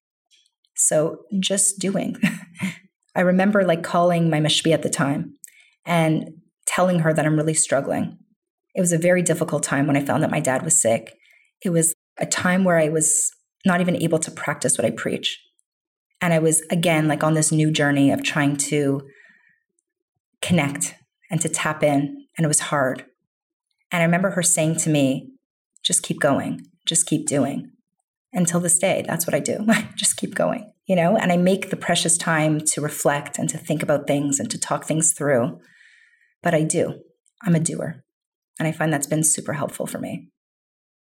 So 0.74 1.18
just 1.38 1.78
doing. 1.78 2.16
I 3.14 3.20
remember 3.20 3.64
like 3.64 3.82
calling 3.82 4.30
my 4.30 4.40
mashpia 4.40 4.72
at 4.72 4.82
the 4.82 4.88
time 4.88 5.34
and 5.84 6.30
telling 6.66 7.00
her 7.00 7.12
that 7.12 7.26
I'm 7.26 7.36
really 7.36 7.54
struggling. 7.54 8.16
It 8.74 8.80
was 8.80 8.92
a 8.92 8.98
very 8.98 9.20
difficult 9.20 9.62
time 9.62 9.86
when 9.86 9.98
I 9.98 10.04
found 10.04 10.22
that 10.22 10.30
my 10.30 10.40
dad 10.40 10.64
was 10.64 10.80
sick. 10.80 11.14
It 11.62 11.68
was 11.68 11.94
a 12.18 12.24
time 12.24 12.64
where 12.64 12.78
I 12.78 12.88
was 12.88 13.30
not 13.66 13.82
even 13.82 14.02
able 14.02 14.18
to 14.20 14.30
practice 14.30 14.78
what 14.78 14.86
I 14.86 14.90
preach. 14.90 15.38
And 16.22 16.32
I 16.32 16.38
was, 16.38 16.62
again, 16.70 17.08
like 17.08 17.22
on 17.22 17.34
this 17.34 17.52
new 17.52 17.70
journey 17.70 18.10
of 18.10 18.22
trying 18.22 18.56
to 18.56 19.02
connect 20.42 20.94
and 21.30 21.40
to 21.40 21.48
tap 21.48 21.82
in. 21.82 22.26
And 22.36 22.44
it 22.44 22.48
was 22.48 22.60
hard. 22.60 23.06
And 23.90 24.02
I 24.02 24.04
remember 24.04 24.30
her 24.30 24.42
saying 24.42 24.76
to 24.76 24.90
me, 24.90 25.30
just 25.82 26.02
keep 26.02 26.20
going, 26.20 26.66
just 26.86 27.06
keep 27.06 27.26
doing. 27.26 27.70
Until 28.34 28.60
this 28.60 28.78
day, 28.78 29.04
that's 29.06 29.26
what 29.26 29.34
I 29.34 29.40
do. 29.40 29.66
just 29.96 30.16
keep 30.16 30.34
going, 30.34 30.72
you 30.86 30.96
know? 30.96 31.16
And 31.16 31.30
I 31.30 31.36
make 31.36 31.68
the 31.68 31.76
precious 31.76 32.16
time 32.16 32.60
to 32.60 32.80
reflect 32.80 33.38
and 33.38 33.48
to 33.50 33.58
think 33.58 33.82
about 33.82 34.06
things 34.06 34.40
and 34.40 34.50
to 34.50 34.58
talk 34.58 34.84
things 34.84 35.12
through. 35.12 35.60
But 36.42 36.54
I 36.54 36.62
do. 36.62 37.02
I'm 37.42 37.54
a 37.54 37.60
doer. 37.60 38.02
And 38.58 38.66
I 38.66 38.72
find 38.72 38.92
that's 38.92 39.06
been 39.06 39.24
super 39.24 39.52
helpful 39.52 39.86
for 39.86 39.98
me. 39.98 40.28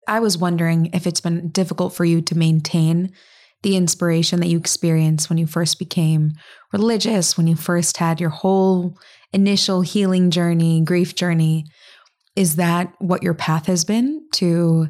I 0.08 0.20
was 0.20 0.38
wondering 0.38 0.90
if 0.92 1.06
it's 1.06 1.20
been 1.20 1.50
difficult 1.50 1.92
for 1.92 2.04
you 2.04 2.22
to 2.22 2.38
maintain 2.38 3.12
the 3.62 3.76
inspiration 3.76 4.40
that 4.40 4.48
you 4.48 4.58
experienced 4.58 5.28
when 5.28 5.38
you 5.38 5.46
first 5.46 5.78
became 5.78 6.32
religious, 6.72 7.36
when 7.36 7.46
you 7.46 7.56
first 7.56 7.98
had 7.98 8.20
your 8.20 8.30
whole 8.30 8.96
initial 9.32 9.82
healing 9.82 10.30
journey, 10.30 10.80
grief 10.80 11.14
journey. 11.14 11.64
Is 12.36 12.56
that 12.56 12.92
what 12.98 13.22
your 13.22 13.34
path 13.34 13.66
has 13.66 13.84
been 13.84 14.26
to 14.34 14.88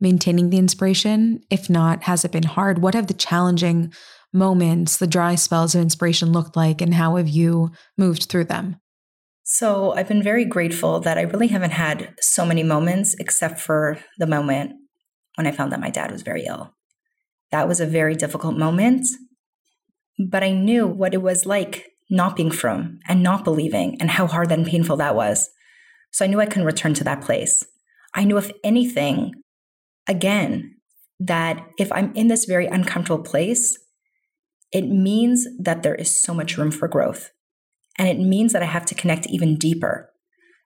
maintaining 0.00 0.50
the 0.50 0.58
inspiration? 0.58 1.40
If 1.50 1.70
not, 1.70 2.04
has 2.04 2.24
it 2.24 2.32
been 2.32 2.42
hard? 2.44 2.82
What 2.82 2.94
have 2.94 3.06
the 3.06 3.14
challenging 3.14 3.92
moments, 4.32 4.96
the 4.96 5.06
dry 5.06 5.34
spells 5.34 5.74
of 5.74 5.82
inspiration 5.82 6.32
looked 6.32 6.56
like, 6.56 6.80
and 6.80 6.94
how 6.94 7.16
have 7.16 7.28
you 7.28 7.70
moved 7.96 8.24
through 8.24 8.44
them? 8.44 8.76
So, 9.42 9.92
I've 9.94 10.06
been 10.06 10.22
very 10.22 10.44
grateful 10.44 11.00
that 11.00 11.18
I 11.18 11.22
really 11.22 11.48
haven't 11.48 11.72
had 11.72 12.14
so 12.20 12.46
many 12.46 12.62
moments 12.62 13.16
except 13.18 13.58
for 13.58 13.98
the 14.18 14.26
moment 14.26 14.74
when 15.34 15.46
I 15.46 15.52
found 15.52 15.72
that 15.72 15.80
my 15.80 15.90
dad 15.90 16.12
was 16.12 16.22
very 16.22 16.44
ill. 16.44 16.72
That 17.50 17.68
was 17.68 17.80
a 17.80 17.86
very 17.86 18.14
difficult 18.14 18.56
moment, 18.56 19.06
but 20.28 20.42
I 20.42 20.52
knew 20.52 20.86
what 20.86 21.14
it 21.14 21.22
was 21.22 21.46
like 21.46 21.86
not 22.10 22.36
being 22.36 22.50
from 22.50 22.98
and 23.08 23.22
not 23.22 23.44
believing 23.44 23.96
and 24.00 24.10
how 24.10 24.26
hard 24.26 24.50
and 24.52 24.66
painful 24.66 24.96
that 24.96 25.14
was. 25.14 25.48
So 26.12 26.24
I 26.24 26.28
knew 26.28 26.40
I 26.40 26.46
couldn't 26.46 26.64
return 26.64 26.94
to 26.94 27.04
that 27.04 27.22
place. 27.22 27.64
I 28.14 28.24
knew, 28.24 28.36
if 28.36 28.50
anything, 28.64 29.34
again, 30.08 30.76
that 31.20 31.64
if 31.78 31.92
I'm 31.92 32.12
in 32.14 32.26
this 32.26 32.44
very 32.44 32.66
uncomfortable 32.66 33.22
place, 33.22 33.78
it 34.72 34.88
means 34.88 35.46
that 35.60 35.82
there 35.82 35.94
is 35.94 36.20
so 36.20 36.34
much 36.34 36.56
room 36.56 36.70
for 36.70 36.88
growth. 36.88 37.30
And 37.98 38.08
it 38.08 38.18
means 38.18 38.52
that 38.52 38.62
I 38.62 38.66
have 38.66 38.86
to 38.86 38.94
connect 38.94 39.26
even 39.26 39.56
deeper. 39.56 40.10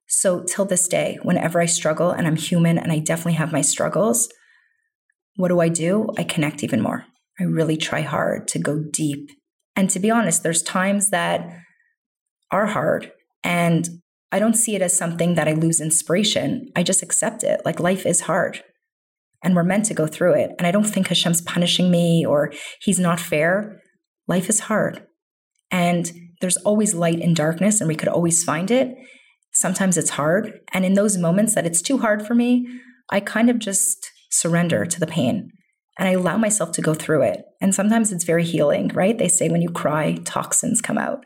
So, 0.07 0.45
till 0.45 0.65
this 0.65 0.87
day, 0.87 1.19
whenever 1.23 1.61
I 1.61 1.67
struggle, 1.67 2.11
and 2.11 2.27
I'm 2.27 2.37
human 2.37 2.79
and 2.79 2.93
I 2.93 2.99
definitely 2.99 3.33
have 3.35 3.53
my 3.53 3.63
struggles, 3.63 4.29
what 5.37 5.49
do 5.49 5.61
I 5.61 5.69
do? 5.69 6.09
I 6.17 6.25
connect 6.25 6.63
even 6.63 6.81
more. 6.81 7.05
I 7.39 7.45
really 7.45 7.77
try 7.77 8.03
hard 8.03 8.47
to 8.49 8.59
go 8.59 8.83
deep. 8.93 9.31
And 9.77 9.91
to 9.91 9.99
be 9.99 10.11
honest, 10.11 10.43
there's 10.43 10.63
times 10.63 11.11
that 11.11 11.49
are 12.51 12.67
hard 12.67 13.11
and 13.43 13.89
I 14.31 14.39
don't 14.39 14.55
see 14.55 14.75
it 14.75 14.83
as 14.83 14.97
something 14.97 15.35
that 15.35 15.49
I 15.49 15.53
lose 15.53 15.81
inspiration. 15.81 16.69
I 16.75 16.83
just 16.83 17.03
accept 17.03 17.45
it. 17.45 17.61
Like 17.65 17.81
life 17.81 18.07
is 18.07 18.23
hard 18.23 18.63
and 19.43 19.55
we're 19.55 19.63
meant 19.63 19.85
to 19.87 19.95
go 19.95 20.07
through 20.07 20.35
it. 20.35 20.53
And 20.59 20.67
I 20.67 20.71
don't 20.71 20.85
think 20.85 21.09
Hashem's 21.09 21.43
punishing 21.43 21.91
me 21.91 22.25
or 22.25 22.53
he's 22.81 22.99
not 22.99 23.21
fair. 23.21 23.81
Life 24.27 24.49
is 24.49 24.61
hard. 24.61 25.07
And 25.71 26.11
there's 26.41 26.57
always 26.59 26.95
light 26.95 27.21
in 27.21 27.35
darkness 27.35 27.81
and 27.81 27.89
we 27.89 27.95
could 27.95 28.09
always 28.09 28.43
find 28.43 28.71
it. 28.71 28.95
Sometimes 29.53 29.97
it's 29.97 30.11
hard. 30.11 30.61
And 30.73 30.85
in 30.85 30.95
those 30.95 31.19
moments 31.19 31.55
that 31.55 31.67
it's 31.67 31.83
too 31.83 31.99
hard 31.99 32.27
for 32.27 32.35
me, 32.35 32.67
I 33.11 33.21
kind 33.21 33.51
of 33.51 33.59
just 33.59 34.11
surrender 34.39 34.85
to 34.85 35.01
the 35.01 35.07
pain 35.07 35.51
and 35.99 36.09
I 36.09 36.13
allow 36.13 36.37
myself 36.37 36.73
to 36.73 36.83
go 36.83 36.95
through 36.95 37.23
it. 37.23 37.45
And 37.61 37.75
sometimes 37.75 38.13
it's 38.13 38.25
very 38.25 38.45
healing, 38.45 38.89
right? 38.89 39.17
They 39.17 39.29
say 39.29 39.49
when 39.49 39.63
you 39.63 39.71
cry, 39.71 40.15
toxins 40.25 40.81
come 40.81 40.99
out. 40.99 41.25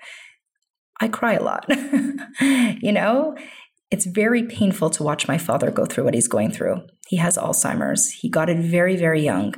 I 1.00 1.08
cry 1.08 1.34
a 1.34 1.42
lot. 1.42 1.64
you 2.40 2.92
know, 2.92 3.36
it's 3.90 4.04
very 4.04 4.42
painful 4.42 4.90
to 4.90 5.02
watch 5.02 5.28
my 5.28 5.38
father 5.38 5.70
go 5.70 5.86
through 5.86 6.04
what 6.04 6.14
he's 6.14 6.28
going 6.28 6.50
through. 6.50 6.82
He 7.08 7.16
has 7.16 7.38
Alzheimer's. 7.38 8.10
He 8.10 8.28
got 8.28 8.50
it 8.50 8.58
very, 8.58 8.96
very 8.96 9.22
young. 9.22 9.54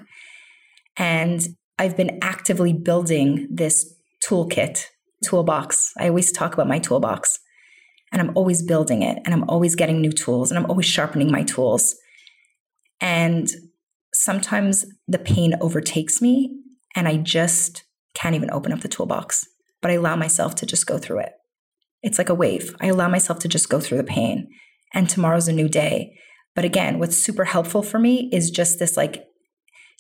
And 0.97 1.41
I've 1.79 1.97
been 1.97 2.19
actively 2.23 2.73
building 2.73 3.49
this 3.51 3.93
toolkit, 4.25 4.85
toolbox. 5.25 5.93
I 5.99 6.09
always 6.09 6.31
talk 6.31 6.55
about 6.55 6.69
my 6.69 6.79
toolbox. 6.79 7.39
And 8.13 8.21
I'm 8.21 8.33
always 8.37 8.63
building 8.63 9.03
it 9.03 9.19
and 9.25 9.33
I'm 9.33 9.49
always 9.49 9.77
getting 9.77 10.01
new 10.01 10.11
tools 10.11 10.51
and 10.51 10.59
I'm 10.59 10.69
always 10.69 10.87
sharpening 10.87 11.31
my 11.31 11.45
tools. 11.45 11.95
And 13.01 13.49
sometimes 14.13 14.85
the 15.09 15.19
pain 15.19 15.55
overtakes 15.61 16.21
me 16.21 16.57
and 16.95 17.09
I 17.09 17.17
just 17.17 17.85
can't 18.15 18.35
even 18.35 18.51
open 18.51 18.73
up 18.73 18.81
the 18.81 18.89
toolbox, 18.89 19.47
but 19.81 19.91
I 19.91 19.95
allow 19.95 20.17
myself 20.17 20.55
to 20.57 20.67
just 20.67 20.87
go 20.87 20.99
through 20.99 21.21
it. 21.21 21.33
It's 22.03 22.19
like 22.19 22.29
a 22.29 22.35
wave. 22.35 22.75
I 22.81 22.87
allow 22.87 23.09
myself 23.09 23.39
to 23.41 23.49
just 23.49 23.69
go 23.69 23.81
through 23.81 23.99
the 23.99 24.05
pain, 24.05 24.49
and 24.95 25.09
tomorrow's 25.09 25.49
a 25.49 25.53
new 25.53 25.69
day. 25.69 26.15
But 26.55 26.65
again, 26.65 26.99
what's 26.99 27.17
super 27.17 27.45
helpful 27.45 27.83
for 27.83 27.99
me 27.99 28.29
is 28.33 28.51
just 28.51 28.79
this 28.79 28.97
like, 28.97 29.25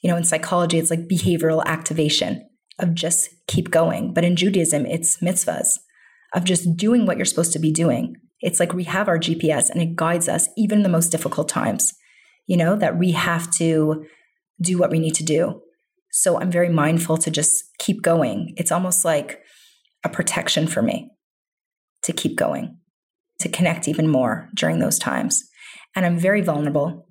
you 0.02 0.10
know, 0.10 0.16
in 0.16 0.24
psychology, 0.24 0.78
it's 0.78 0.90
like 0.90 1.08
behavioral 1.08 1.64
activation 1.64 2.48
of 2.78 2.94
just 2.94 3.28
keep 3.46 3.70
going. 3.70 4.14
But 4.14 4.24
in 4.24 4.34
Judaism, 4.34 4.86
it's 4.86 5.18
mitzvahs 5.18 5.78
of 6.34 6.44
just 6.44 6.76
doing 6.76 7.06
what 7.06 7.18
you're 7.18 7.26
supposed 7.26 7.52
to 7.52 7.58
be 7.58 7.70
doing. 7.70 8.16
It's 8.40 8.58
like 8.58 8.72
we 8.72 8.84
have 8.84 9.08
our 9.08 9.18
GPS 9.18 9.68
and 9.68 9.82
it 9.82 9.96
guides 9.96 10.28
us 10.28 10.48
even 10.56 10.78
in 10.78 10.82
the 10.82 10.88
most 10.88 11.10
difficult 11.10 11.48
times 11.48 11.92
you 12.46 12.56
know, 12.56 12.76
that 12.76 12.98
we 12.98 13.12
have 13.12 13.50
to 13.52 14.04
do 14.60 14.78
what 14.78 14.90
we 14.90 14.98
need 14.98 15.14
to 15.14 15.24
do. 15.24 15.62
So 16.12 16.40
I'm 16.40 16.50
very 16.50 16.68
mindful 16.68 17.16
to 17.18 17.30
just 17.30 17.64
keep 17.78 18.02
going. 18.02 18.54
It's 18.56 18.72
almost 18.72 19.04
like 19.04 19.40
a 20.04 20.08
protection 20.08 20.66
for 20.66 20.82
me 20.82 21.10
to 22.02 22.12
keep 22.12 22.36
going, 22.36 22.78
to 23.40 23.48
connect 23.48 23.86
even 23.86 24.08
more 24.08 24.48
during 24.54 24.78
those 24.78 24.98
times. 24.98 25.44
And 25.94 26.04
I'm 26.04 26.18
very 26.18 26.40
vulnerable. 26.40 27.06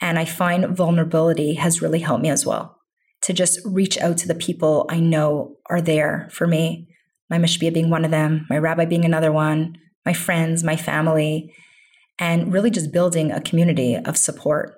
And 0.00 0.18
I 0.18 0.24
find 0.24 0.76
vulnerability 0.76 1.54
has 1.54 1.80
really 1.80 2.00
helped 2.00 2.22
me 2.22 2.28
as 2.28 2.44
well 2.44 2.76
to 3.22 3.32
just 3.32 3.60
reach 3.64 3.98
out 3.98 4.18
to 4.18 4.28
the 4.28 4.34
people 4.34 4.86
I 4.90 5.00
know 5.00 5.56
are 5.70 5.80
there 5.80 6.28
for 6.30 6.46
me. 6.46 6.88
My 7.30 7.38
mashpia 7.38 7.72
being 7.72 7.90
one 7.90 8.04
of 8.04 8.10
them, 8.10 8.46
my 8.50 8.58
rabbi 8.58 8.84
being 8.84 9.04
another 9.04 9.32
one, 9.32 9.76
my 10.04 10.12
friends, 10.12 10.62
my 10.62 10.76
family, 10.76 11.52
and 12.18 12.52
really 12.52 12.70
just 12.70 12.92
building 12.92 13.30
a 13.30 13.40
community 13.40 13.96
of 13.96 14.16
support. 14.16 14.74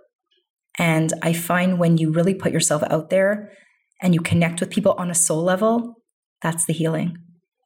And 0.78 1.12
I 1.22 1.32
find 1.32 1.78
when 1.78 1.99
you 1.99 2.12
really 2.12 2.34
put 2.34 2.53
yourself 2.53 2.82
out 2.91 3.11
there 3.11 3.53
and 4.01 4.14
you 4.14 4.20
connect 4.20 4.61
with 4.61 4.70
people 4.70 4.95
on 4.99 5.11
a 5.11 5.14
soul 5.14 5.43
level, 5.43 5.95
that's 6.43 6.64
the 6.64 6.72
healing. 6.72 7.16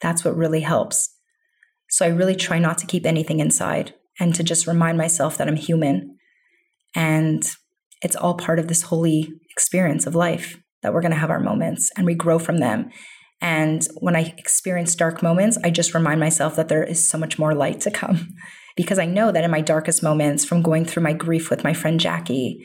That's 0.01 0.25
what 0.25 0.37
really 0.37 0.61
helps. 0.61 1.14
So 1.91 2.07
I 2.07 2.09
really 2.09 2.37
try 2.37 2.59
not 2.59 2.79
to 2.79 2.87
keep 2.87 3.05
anything 3.05 3.41
inside 3.41 3.95
and 4.18 4.35
to 4.35 4.43
just 4.43 4.66
remind 4.66 4.99
myself 4.99 5.37
that 5.37 5.49
I'm 5.49 5.57
human 5.57 6.16
and 6.95 7.51
it's 8.03 8.16
all 8.16 8.35
part 8.35 8.59
of 8.59 8.68
this 8.68 8.83
holy 8.83 9.33
experience 9.51 10.07
of 10.07 10.14
life 10.14 10.59
that 10.83 10.93
we're 10.93 11.01
going 11.01 11.12
to 11.12 11.18
have 11.18 11.31
our 11.31 11.41
moments 11.41 11.91
and 11.97 12.05
we 12.05 12.14
grow 12.14 12.39
from 12.39 12.59
them. 12.59 12.91
And 13.41 13.87
when 14.01 14.16
I 14.16 14.35
experience 14.39 14.95
dark 14.95 15.23
moments, 15.23 15.59
I 15.64 15.70
just 15.70 15.95
remind 15.95 16.20
myself 16.20 16.57
that 16.57 16.68
there 16.68 16.83
is 16.83 17.09
so 17.09 17.18
much 17.18 17.39
more 17.39 17.55
light 17.55 17.81
to 17.83 17.91
come 17.91 18.29
because 18.77 18.99
I 18.99 19.07
know 19.07 19.33
that 19.33 19.45
in 19.45 19.51
my 19.51 19.61
darkest 19.61 20.03
moments, 20.03 20.45
from 20.45 20.62
going 20.62 20.85
through 20.85 21.03
my 21.03 21.12
grief 21.12 21.51
with 21.51 21.64
my 21.64 21.73
friend 21.73 22.01
Jackie 22.01 22.64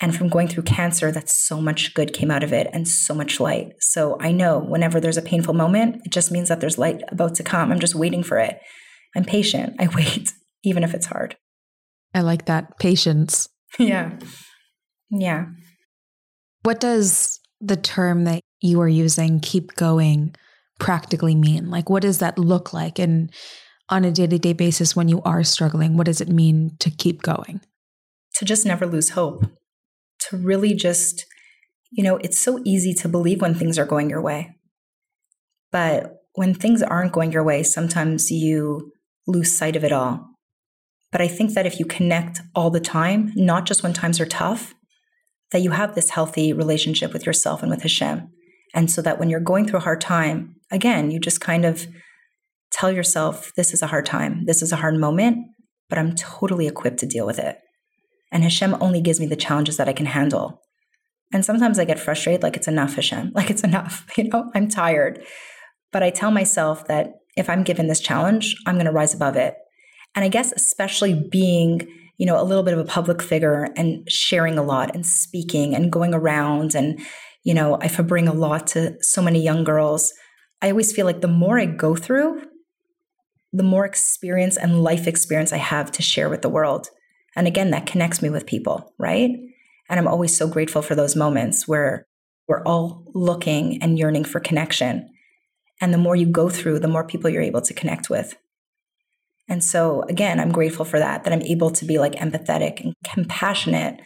and 0.00 0.14
from 0.14 0.28
going 0.28 0.48
through 0.48 0.62
cancer, 0.62 1.12
that 1.12 1.28
so 1.28 1.60
much 1.60 1.94
good 1.94 2.12
came 2.12 2.30
out 2.30 2.42
of 2.42 2.52
it 2.52 2.68
and 2.72 2.88
so 2.88 3.14
much 3.14 3.40
light. 3.40 3.72
So 3.80 4.16
I 4.20 4.32
know 4.32 4.58
whenever 4.58 5.00
there's 5.00 5.18
a 5.18 5.22
painful 5.22 5.54
moment, 5.54 6.02
it 6.04 6.12
just 6.12 6.30
means 6.30 6.48
that 6.48 6.60
there's 6.60 6.78
light 6.78 7.02
about 7.08 7.34
to 7.36 7.42
come. 7.42 7.70
I'm 7.70 7.80
just 7.80 7.94
waiting 7.94 8.22
for 8.22 8.38
it. 8.38 8.58
I'm 9.14 9.24
patient. 9.24 9.76
I 9.78 9.88
wait, 9.94 10.32
even 10.62 10.84
if 10.84 10.94
it's 10.94 11.06
hard. 11.06 11.36
I 12.14 12.20
like 12.20 12.46
that 12.46 12.78
patience. 12.78 13.48
Yeah. 13.78 14.18
Yeah. 15.10 15.46
What 16.62 16.80
does 16.80 17.38
the 17.60 17.76
term 17.76 18.24
that 18.24 18.40
you 18.60 18.80
are 18.80 18.88
using, 18.88 19.38
keep 19.38 19.76
going, 19.76 20.34
practically 20.80 21.36
mean? 21.36 21.70
Like, 21.70 21.88
what 21.88 22.02
does 22.02 22.18
that 22.18 22.36
look 22.36 22.72
like? 22.72 22.98
And 22.98 23.32
on 23.90 24.04
a 24.04 24.12
day 24.12 24.26
to 24.26 24.38
day 24.38 24.52
basis 24.52 24.96
when 24.96 25.08
you 25.08 25.20
are 25.22 25.42
struggling? 25.42 25.96
What 25.96 26.06
does 26.06 26.20
it 26.20 26.28
mean 26.28 26.76
to 26.78 26.90
keep 26.90 27.22
going? 27.22 27.60
To 28.36 28.44
just 28.44 28.64
never 28.64 28.86
lose 28.86 29.10
hope, 29.10 29.44
to 30.28 30.36
really 30.36 30.74
just, 30.74 31.26
you 31.90 32.02
know, 32.02 32.16
it's 32.18 32.38
so 32.38 32.60
easy 32.64 32.94
to 32.94 33.08
believe 33.08 33.42
when 33.42 33.54
things 33.54 33.78
are 33.78 33.84
going 33.84 34.08
your 34.08 34.22
way. 34.22 34.56
But 35.72 36.22
when 36.34 36.54
things 36.54 36.82
aren't 36.82 37.12
going 37.12 37.32
your 37.32 37.44
way, 37.44 37.62
sometimes 37.62 38.30
you 38.30 38.92
lose 39.26 39.56
sight 39.56 39.76
of 39.76 39.84
it 39.84 39.92
all. 39.92 40.26
But 41.12 41.20
I 41.20 41.28
think 41.28 41.54
that 41.54 41.66
if 41.66 41.78
you 41.78 41.84
connect 41.84 42.40
all 42.54 42.70
the 42.70 42.80
time, 42.80 43.32
not 43.34 43.66
just 43.66 43.82
when 43.82 43.92
times 43.92 44.20
are 44.20 44.26
tough, 44.26 44.74
that 45.50 45.62
you 45.62 45.72
have 45.72 45.94
this 45.94 46.10
healthy 46.10 46.52
relationship 46.52 47.12
with 47.12 47.26
yourself 47.26 47.62
and 47.62 47.70
with 47.70 47.82
Hashem. 47.82 48.30
And 48.72 48.90
so 48.90 49.02
that 49.02 49.18
when 49.18 49.28
you're 49.28 49.40
going 49.40 49.66
through 49.66 49.80
a 49.80 49.82
hard 49.82 50.00
time, 50.00 50.54
again, 50.70 51.10
you 51.10 51.18
just 51.18 51.40
kind 51.40 51.64
of 51.64 51.88
tell 52.80 52.90
yourself, 52.90 53.52
this 53.56 53.74
is 53.74 53.82
a 53.82 53.86
hard 53.86 54.06
time, 54.06 54.46
this 54.46 54.62
is 54.62 54.72
a 54.72 54.76
hard 54.76 54.96
moment, 54.96 55.46
but 55.90 55.98
I'm 55.98 56.14
totally 56.14 56.66
equipped 56.66 56.98
to 57.00 57.06
deal 57.06 57.26
with 57.26 57.38
it. 57.38 57.58
And 58.32 58.42
Hashem 58.42 58.74
only 58.80 59.02
gives 59.02 59.20
me 59.20 59.26
the 59.26 59.36
challenges 59.36 59.76
that 59.76 59.88
I 59.88 59.92
can 59.92 60.06
handle. 60.06 60.62
And 61.30 61.44
sometimes 61.44 61.78
I 61.78 61.84
get 61.84 62.00
frustrated, 62.00 62.42
like 62.42 62.56
it's 62.56 62.68
enough, 62.68 62.94
Hashem, 62.94 63.32
like 63.34 63.50
it's 63.50 63.64
enough, 63.64 64.06
you 64.16 64.24
know, 64.24 64.50
I'm 64.54 64.68
tired. 64.68 65.22
But 65.92 66.02
I 66.02 66.08
tell 66.08 66.30
myself 66.30 66.86
that 66.86 67.12
if 67.36 67.50
I'm 67.50 67.64
given 67.64 67.86
this 67.86 68.00
challenge, 68.00 68.56
I'm 68.66 68.76
going 68.76 68.86
to 68.86 68.92
rise 68.92 69.12
above 69.12 69.36
it. 69.36 69.56
And 70.14 70.24
I 70.24 70.28
guess, 70.28 70.50
especially 70.52 71.28
being, 71.30 71.86
you 72.16 72.24
know, 72.24 72.40
a 72.40 72.44
little 72.44 72.62
bit 72.62 72.74
of 72.74 72.80
a 72.80 72.84
public 72.84 73.20
figure 73.20 73.68
and 73.76 74.10
sharing 74.10 74.56
a 74.56 74.62
lot 74.62 74.94
and 74.94 75.04
speaking 75.04 75.74
and 75.74 75.92
going 75.92 76.14
around 76.14 76.74
and, 76.74 76.98
you 77.44 77.52
know, 77.52 77.78
I 77.80 77.88
bring 77.88 78.26
a 78.26 78.32
lot 78.32 78.68
to 78.68 78.96
so 79.02 79.20
many 79.20 79.42
young 79.42 79.64
girls, 79.64 80.12
I 80.62 80.70
always 80.70 80.92
feel 80.92 81.06
like 81.06 81.20
the 81.20 81.28
more 81.28 81.58
I 81.58 81.66
go 81.66 81.94
through, 81.94 82.42
the 83.52 83.62
more 83.62 83.84
experience 83.84 84.56
and 84.56 84.82
life 84.82 85.06
experience 85.06 85.52
I 85.52 85.58
have 85.58 85.90
to 85.92 86.02
share 86.02 86.28
with 86.28 86.42
the 86.42 86.48
world. 86.48 86.88
And 87.34 87.46
again, 87.46 87.70
that 87.70 87.86
connects 87.86 88.22
me 88.22 88.30
with 88.30 88.46
people, 88.46 88.92
right? 88.98 89.30
And 89.88 89.98
I'm 89.98 90.08
always 90.08 90.36
so 90.36 90.46
grateful 90.46 90.82
for 90.82 90.94
those 90.94 91.16
moments 91.16 91.66
where 91.66 92.06
we're 92.48 92.62
all 92.62 93.04
looking 93.14 93.82
and 93.82 93.98
yearning 93.98 94.24
for 94.24 94.40
connection. 94.40 95.08
And 95.80 95.92
the 95.92 95.98
more 95.98 96.16
you 96.16 96.26
go 96.26 96.48
through, 96.48 96.80
the 96.80 96.88
more 96.88 97.06
people 97.06 97.30
you're 97.30 97.42
able 97.42 97.62
to 97.62 97.74
connect 97.74 98.10
with. 98.10 98.36
And 99.48 99.64
so, 99.64 100.02
again, 100.02 100.38
I'm 100.38 100.52
grateful 100.52 100.84
for 100.84 101.00
that, 101.00 101.24
that 101.24 101.32
I'm 101.32 101.42
able 101.42 101.70
to 101.70 101.84
be 101.84 101.98
like 101.98 102.12
empathetic 102.12 102.80
and 102.84 102.94
compassionate 103.04 104.00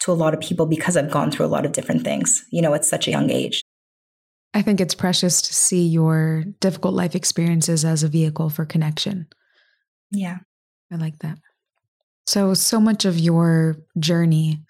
to 0.00 0.12
a 0.12 0.14
lot 0.14 0.34
of 0.34 0.40
people 0.40 0.66
because 0.66 0.96
I've 0.96 1.10
gone 1.10 1.30
through 1.30 1.46
a 1.46 1.48
lot 1.48 1.64
of 1.64 1.72
different 1.72 2.04
things, 2.04 2.44
you 2.50 2.60
know, 2.60 2.74
at 2.74 2.84
such 2.84 3.08
a 3.08 3.10
young 3.10 3.30
age. 3.30 3.62
I 4.52 4.62
think 4.62 4.80
it's 4.80 4.94
precious 4.94 5.42
to 5.42 5.54
see 5.54 5.86
your 5.86 6.44
difficult 6.60 6.94
life 6.94 7.14
experiences 7.14 7.84
as 7.84 8.02
a 8.02 8.08
vehicle 8.08 8.50
for 8.50 8.64
connection. 8.64 9.28
Yeah. 10.10 10.38
I 10.92 10.96
like 10.96 11.20
that. 11.20 11.38
So, 12.26 12.54
so 12.54 12.80
much 12.80 13.04
of 13.04 13.18
your 13.18 13.76
journey 13.98 14.62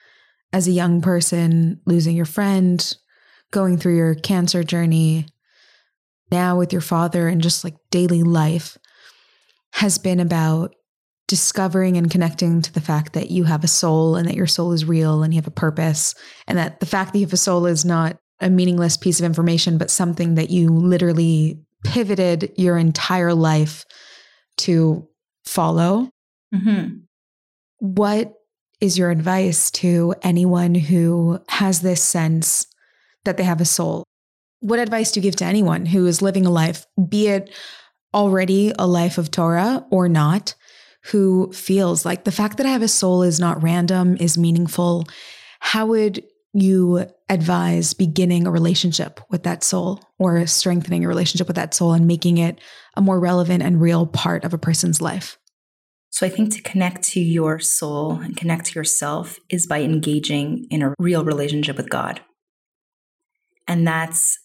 as 0.52 0.68
a 0.68 0.72
young 0.72 1.00
person, 1.00 1.80
losing 1.86 2.16
your 2.16 2.26
friend, 2.26 2.96
going 3.50 3.78
through 3.78 3.96
your 3.96 4.14
cancer 4.14 4.62
journey, 4.62 5.26
now 6.30 6.56
with 6.58 6.72
your 6.72 6.82
father, 6.82 7.28
and 7.28 7.42
just 7.42 7.64
like 7.64 7.76
daily 7.90 8.22
life 8.22 8.76
has 9.72 9.98
been 9.98 10.20
about 10.20 10.74
discovering 11.26 11.96
and 11.96 12.10
connecting 12.10 12.60
to 12.60 12.72
the 12.72 12.80
fact 12.80 13.12
that 13.12 13.30
you 13.30 13.44
have 13.44 13.62
a 13.62 13.68
soul 13.68 14.16
and 14.16 14.28
that 14.28 14.34
your 14.34 14.46
soul 14.46 14.72
is 14.72 14.84
real 14.84 15.22
and 15.22 15.32
you 15.32 15.38
have 15.38 15.46
a 15.46 15.50
purpose, 15.50 16.14
and 16.46 16.58
that 16.58 16.80
the 16.80 16.86
fact 16.86 17.12
that 17.12 17.18
you 17.18 17.26
have 17.26 17.32
a 17.32 17.38
soul 17.38 17.66
is 17.66 17.84
not 17.84 18.18
a 18.40 18.50
meaningless 18.50 18.96
piece 18.96 19.20
of 19.20 19.26
information, 19.26 19.78
but 19.78 19.90
something 19.90 20.34
that 20.36 20.50
you 20.50 20.68
literally 20.70 21.60
pivoted 21.84 22.52
your 22.56 22.76
entire 22.78 23.34
life 23.34 23.84
to 24.58 25.06
follow. 25.44 26.10
Mm-hmm. 26.54 26.98
What 27.78 28.34
is 28.80 28.96
your 28.96 29.10
advice 29.10 29.70
to 29.70 30.14
anyone 30.22 30.74
who 30.74 31.38
has 31.48 31.80
this 31.80 32.02
sense 32.02 32.66
that 33.24 33.36
they 33.36 33.42
have 33.42 33.60
a 33.60 33.66
soul. 33.66 34.04
What 34.60 34.78
advice 34.78 35.12
do 35.12 35.20
you 35.20 35.22
give 35.22 35.36
to 35.36 35.44
anyone 35.44 35.86
who 35.86 36.06
is 36.06 36.22
living 36.22 36.46
a 36.46 36.50
life, 36.50 36.86
be 37.08 37.28
it 37.28 37.50
already 38.14 38.72
a 38.78 38.86
life 38.86 39.18
of 39.18 39.30
Torah 39.30 39.84
or 39.90 40.08
not, 40.08 40.54
who 41.04 41.52
feels 41.52 42.04
like 42.04 42.24
the 42.24 42.32
fact 42.32 42.56
that 42.58 42.66
I 42.66 42.70
have 42.70 42.82
a 42.82 42.88
soul 42.88 43.22
is 43.22 43.40
not 43.40 43.62
random, 43.62 44.16
is 44.18 44.36
meaningful? 44.36 45.04
How 45.60 45.86
would 45.86 46.24
you 46.52 47.06
advise 47.30 47.94
beginning 47.94 48.46
a 48.46 48.50
relationship 48.50 49.20
with 49.30 49.44
that 49.44 49.64
soul 49.64 50.00
or 50.18 50.46
strengthening 50.46 51.04
a 51.04 51.08
relationship 51.08 51.46
with 51.46 51.56
that 51.56 51.72
soul 51.72 51.92
and 51.92 52.06
making 52.06 52.38
it 52.38 52.60
a 52.96 53.00
more 53.00 53.20
relevant 53.20 53.62
and 53.62 53.80
real 53.80 54.06
part 54.06 54.44
of 54.44 54.52
a 54.52 54.58
person's 54.58 55.00
life? 55.00 55.38
So 56.10 56.26
I 56.26 56.28
think 56.28 56.52
to 56.54 56.62
connect 56.62 57.04
to 57.10 57.20
your 57.20 57.60
soul 57.60 58.14
and 58.14 58.36
connect 58.36 58.66
to 58.66 58.74
yourself 58.74 59.38
is 59.48 59.66
by 59.66 59.80
engaging 59.82 60.66
in 60.68 60.82
a 60.82 60.92
real 60.98 61.24
relationship 61.24 61.76
with 61.76 61.88
God. 61.88 62.20
And 63.68 63.86
that's 63.86 64.38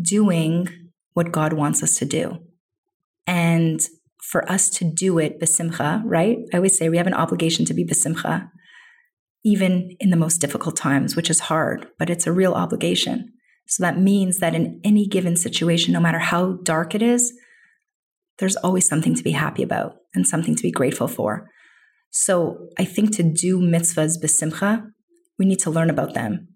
doing 0.00 0.68
what 1.14 1.32
God 1.32 1.52
wants 1.52 1.82
us 1.82 1.96
to 1.96 2.04
do. 2.04 2.38
And 3.26 3.80
for 4.22 4.50
us 4.50 4.70
to 4.70 4.84
do 4.84 5.18
it 5.18 5.40
besimcha, 5.40 6.02
right? 6.04 6.38
I 6.52 6.58
always 6.58 6.78
say 6.78 6.88
we 6.88 6.96
have 6.98 7.08
an 7.08 7.14
obligation 7.14 7.64
to 7.64 7.74
be 7.74 7.84
besimcha, 7.84 8.48
even 9.44 9.96
in 10.00 10.10
the 10.10 10.16
most 10.16 10.40
difficult 10.40 10.76
times, 10.76 11.16
which 11.16 11.30
is 11.30 11.40
hard, 11.40 11.86
but 11.98 12.10
it's 12.10 12.26
a 12.26 12.32
real 12.32 12.54
obligation. 12.54 13.32
So 13.66 13.82
that 13.82 13.98
means 13.98 14.38
that 14.38 14.54
in 14.54 14.80
any 14.82 15.06
given 15.06 15.36
situation, 15.36 15.92
no 15.92 16.00
matter 16.00 16.18
how 16.18 16.58
dark 16.62 16.94
it 16.94 17.02
is, 17.02 17.32
there's 18.38 18.56
always 18.56 18.88
something 18.88 19.14
to 19.14 19.22
be 19.22 19.32
happy 19.32 19.62
about 19.62 19.96
and 20.14 20.26
something 20.26 20.54
to 20.54 20.62
be 20.62 20.70
grateful 20.70 21.08
for. 21.08 21.48
So 22.10 22.68
I 22.78 22.84
think 22.84 23.14
to 23.16 23.22
do 23.22 23.60
mitzvahs 23.60 24.16
besimcha, 24.22 24.86
we 25.38 25.44
need 25.44 25.58
to 25.60 25.70
learn 25.70 25.90
about 25.90 26.14
them 26.14 26.48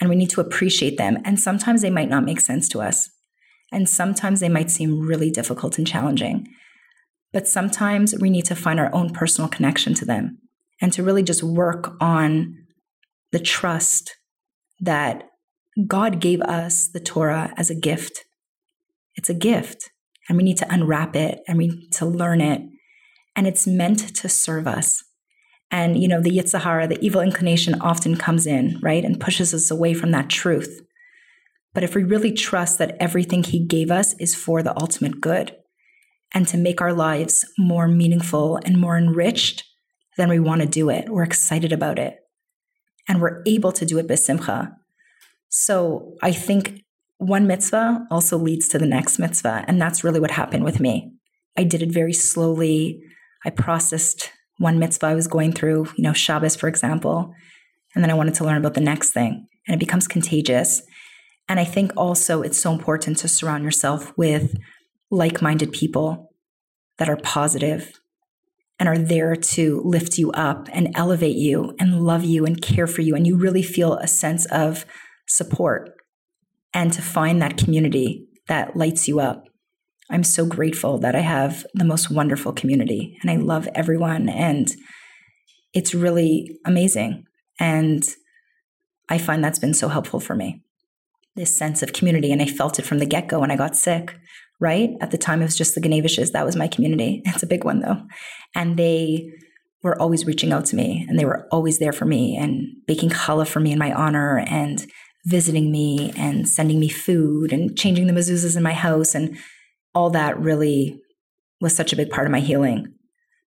and 0.00 0.10
we 0.10 0.16
need 0.16 0.30
to 0.30 0.40
appreciate 0.40 0.98
them. 0.98 1.18
And 1.24 1.40
sometimes 1.40 1.82
they 1.82 1.90
might 1.90 2.10
not 2.10 2.24
make 2.24 2.40
sense 2.40 2.68
to 2.70 2.80
us. 2.80 3.08
And 3.72 3.88
sometimes 3.88 4.40
they 4.40 4.48
might 4.48 4.70
seem 4.70 5.06
really 5.06 5.30
difficult 5.30 5.78
and 5.78 5.86
challenging. 5.86 6.46
But 7.32 7.48
sometimes 7.48 8.14
we 8.20 8.30
need 8.30 8.44
to 8.46 8.54
find 8.54 8.78
our 8.78 8.94
own 8.94 9.10
personal 9.12 9.48
connection 9.48 9.94
to 9.94 10.04
them 10.04 10.38
and 10.80 10.92
to 10.92 11.02
really 11.02 11.22
just 11.22 11.42
work 11.42 11.96
on 12.00 12.54
the 13.32 13.38
trust 13.38 14.16
that 14.80 15.24
God 15.86 16.20
gave 16.20 16.40
us 16.42 16.88
the 16.88 17.00
Torah 17.00 17.52
as 17.56 17.70
a 17.70 17.74
gift. 17.74 18.24
It's 19.14 19.30
a 19.30 19.34
gift, 19.34 19.90
and 20.28 20.36
we 20.36 20.44
need 20.44 20.58
to 20.58 20.72
unwrap 20.72 21.16
it 21.16 21.40
and 21.46 21.58
we 21.58 21.68
need 21.68 21.92
to 21.92 22.06
learn 22.06 22.40
it. 22.40 22.62
And 23.34 23.46
it's 23.46 23.66
meant 23.66 24.14
to 24.16 24.28
serve 24.28 24.66
us. 24.66 25.02
And, 25.70 26.00
you 26.00 26.08
know, 26.08 26.22
the 26.22 26.30
Yetzer 26.30 26.60
Hara, 26.60 26.86
the 26.86 27.04
evil 27.04 27.20
inclination 27.20 27.80
often 27.80 28.16
comes 28.16 28.46
in, 28.46 28.78
right, 28.82 29.04
and 29.04 29.20
pushes 29.20 29.52
us 29.52 29.70
away 29.70 29.94
from 29.94 30.12
that 30.12 30.30
truth. 30.30 30.80
But 31.74 31.82
if 31.82 31.94
we 31.94 32.04
really 32.04 32.32
trust 32.32 32.78
that 32.78 32.96
everything 33.00 33.42
He 33.42 33.66
gave 33.66 33.90
us 33.90 34.14
is 34.18 34.34
for 34.34 34.62
the 34.62 34.78
ultimate 34.80 35.20
good 35.20 35.56
and 36.32 36.46
to 36.48 36.56
make 36.56 36.80
our 36.80 36.92
lives 36.92 37.44
more 37.58 37.88
meaningful 37.88 38.58
and 38.64 38.80
more 38.80 38.96
enriched, 38.96 39.64
then 40.16 40.28
we 40.28 40.38
want 40.38 40.62
to 40.62 40.66
do 40.66 40.88
it. 40.90 41.08
We're 41.08 41.22
excited 41.22 41.72
about 41.72 41.98
it. 41.98 42.18
And 43.08 43.20
we're 43.20 43.42
able 43.46 43.72
to 43.72 43.86
do 43.86 43.98
it 43.98 44.08
besimcha. 44.08 44.74
So 45.48 46.14
I 46.22 46.32
think 46.32 46.82
one 47.18 47.46
mitzvah 47.46 48.06
also 48.10 48.36
leads 48.36 48.68
to 48.68 48.78
the 48.78 48.86
next 48.86 49.18
mitzvah. 49.18 49.64
And 49.68 49.80
that's 49.80 50.02
really 50.04 50.20
what 50.20 50.32
happened 50.32 50.64
with 50.64 50.80
me. 50.80 51.12
I 51.56 51.64
did 51.64 51.82
it 51.82 51.92
very 51.92 52.12
slowly. 52.12 53.00
I 53.44 53.50
processed 53.50 54.32
one 54.58 54.78
mitzvah 54.78 55.06
I 55.06 55.14
was 55.14 55.28
going 55.28 55.52
through, 55.52 55.86
you 55.96 56.02
know, 56.02 56.12
Shabbos, 56.12 56.56
for 56.56 56.68
example. 56.68 57.32
And 57.94 58.02
then 58.02 58.10
I 58.10 58.14
wanted 58.14 58.34
to 58.34 58.44
learn 58.44 58.58
about 58.58 58.74
the 58.74 58.80
next 58.80 59.12
thing. 59.12 59.46
And 59.66 59.74
it 59.74 59.80
becomes 59.80 60.08
contagious. 60.08 60.82
And 61.48 61.60
I 61.60 61.64
think 61.64 61.92
also 61.96 62.42
it's 62.42 62.60
so 62.60 62.72
important 62.72 63.18
to 63.18 63.28
surround 63.28 63.64
yourself 63.64 64.16
with 64.18 64.56
like 65.10 65.40
minded 65.40 65.72
people 65.72 66.32
that 66.98 67.08
are 67.08 67.16
positive 67.16 67.92
and 68.78 68.88
are 68.88 68.98
there 68.98 69.34
to 69.34 69.80
lift 69.84 70.18
you 70.18 70.30
up 70.32 70.68
and 70.72 70.92
elevate 70.94 71.36
you 71.36 71.74
and 71.78 72.02
love 72.02 72.24
you 72.24 72.44
and 72.44 72.60
care 72.60 72.86
for 72.86 73.00
you. 73.00 73.14
And 73.14 73.26
you 73.26 73.36
really 73.36 73.62
feel 73.62 73.94
a 73.94 74.06
sense 74.06 74.46
of 74.46 74.84
support 75.26 75.90
and 76.74 76.92
to 76.92 77.02
find 77.02 77.40
that 77.40 77.56
community 77.56 78.26
that 78.48 78.76
lights 78.76 79.08
you 79.08 79.18
up. 79.18 79.44
I'm 80.10 80.22
so 80.22 80.46
grateful 80.46 80.98
that 80.98 81.16
I 81.16 81.20
have 81.20 81.66
the 81.74 81.84
most 81.84 82.10
wonderful 82.10 82.52
community 82.52 83.16
and 83.22 83.30
I 83.30 83.36
love 83.36 83.68
everyone. 83.74 84.28
And 84.28 84.68
it's 85.72 85.94
really 85.94 86.58
amazing. 86.64 87.24
And 87.58 88.04
I 89.08 89.18
find 89.18 89.42
that's 89.42 89.58
been 89.58 89.74
so 89.74 89.88
helpful 89.88 90.20
for 90.20 90.36
me 90.36 90.62
this 91.36 91.56
sense 91.56 91.82
of 91.82 91.92
community. 91.92 92.32
And 92.32 92.42
I 92.42 92.46
felt 92.46 92.78
it 92.78 92.86
from 92.86 92.98
the 92.98 93.06
get 93.06 93.28
go 93.28 93.40
when 93.40 93.50
I 93.50 93.56
got 93.56 93.76
sick, 93.76 94.16
right? 94.60 94.90
At 95.00 95.10
the 95.10 95.18
time, 95.18 95.42
it 95.42 95.46
was 95.46 95.56
just 95.56 95.74
the 95.74 95.80
Gniwisches. 95.80 96.32
That 96.32 96.46
was 96.46 96.56
my 96.56 96.68
community. 96.68 97.22
It's 97.26 97.42
a 97.42 97.46
big 97.46 97.64
one, 97.64 97.80
though. 97.80 98.02
And 98.54 98.78
they 98.78 99.30
were 99.82 100.00
always 100.00 100.26
reaching 100.26 100.52
out 100.52 100.64
to 100.66 100.76
me 100.76 101.06
and 101.08 101.18
they 101.18 101.24
were 101.24 101.46
always 101.52 101.78
there 101.78 101.92
for 101.92 102.06
me 102.06 102.36
and 102.36 102.66
baking 102.86 103.10
challah 103.10 103.46
for 103.46 103.60
me 103.60 103.72
in 103.72 103.78
my 103.78 103.92
honor 103.92 104.44
and 104.48 104.86
visiting 105.26 105.70
me 105.70 106.12
and 106.16 106.48
sending 106.48 106.80
me 106.80 106.88
food 106.88 107.52
and 107.52 107.76
changing 107.76 108.06
the 108.06 108.12
mezuzahs 108.12 108.56
in 108.56 108.62
my 108.62 108.72
house. 108.72 109.14
And 109.14 109.36
all 109.94 110.10
that 110.10 110.38
really 110.38 111.00
was 111.60 111.74
such 111.74 111.92
a 111.92 111.96
big 111.96 112.10
part 112.10 112.26
of 112.26 112.32
my 112.32 112.40
healing. 112.40 112.86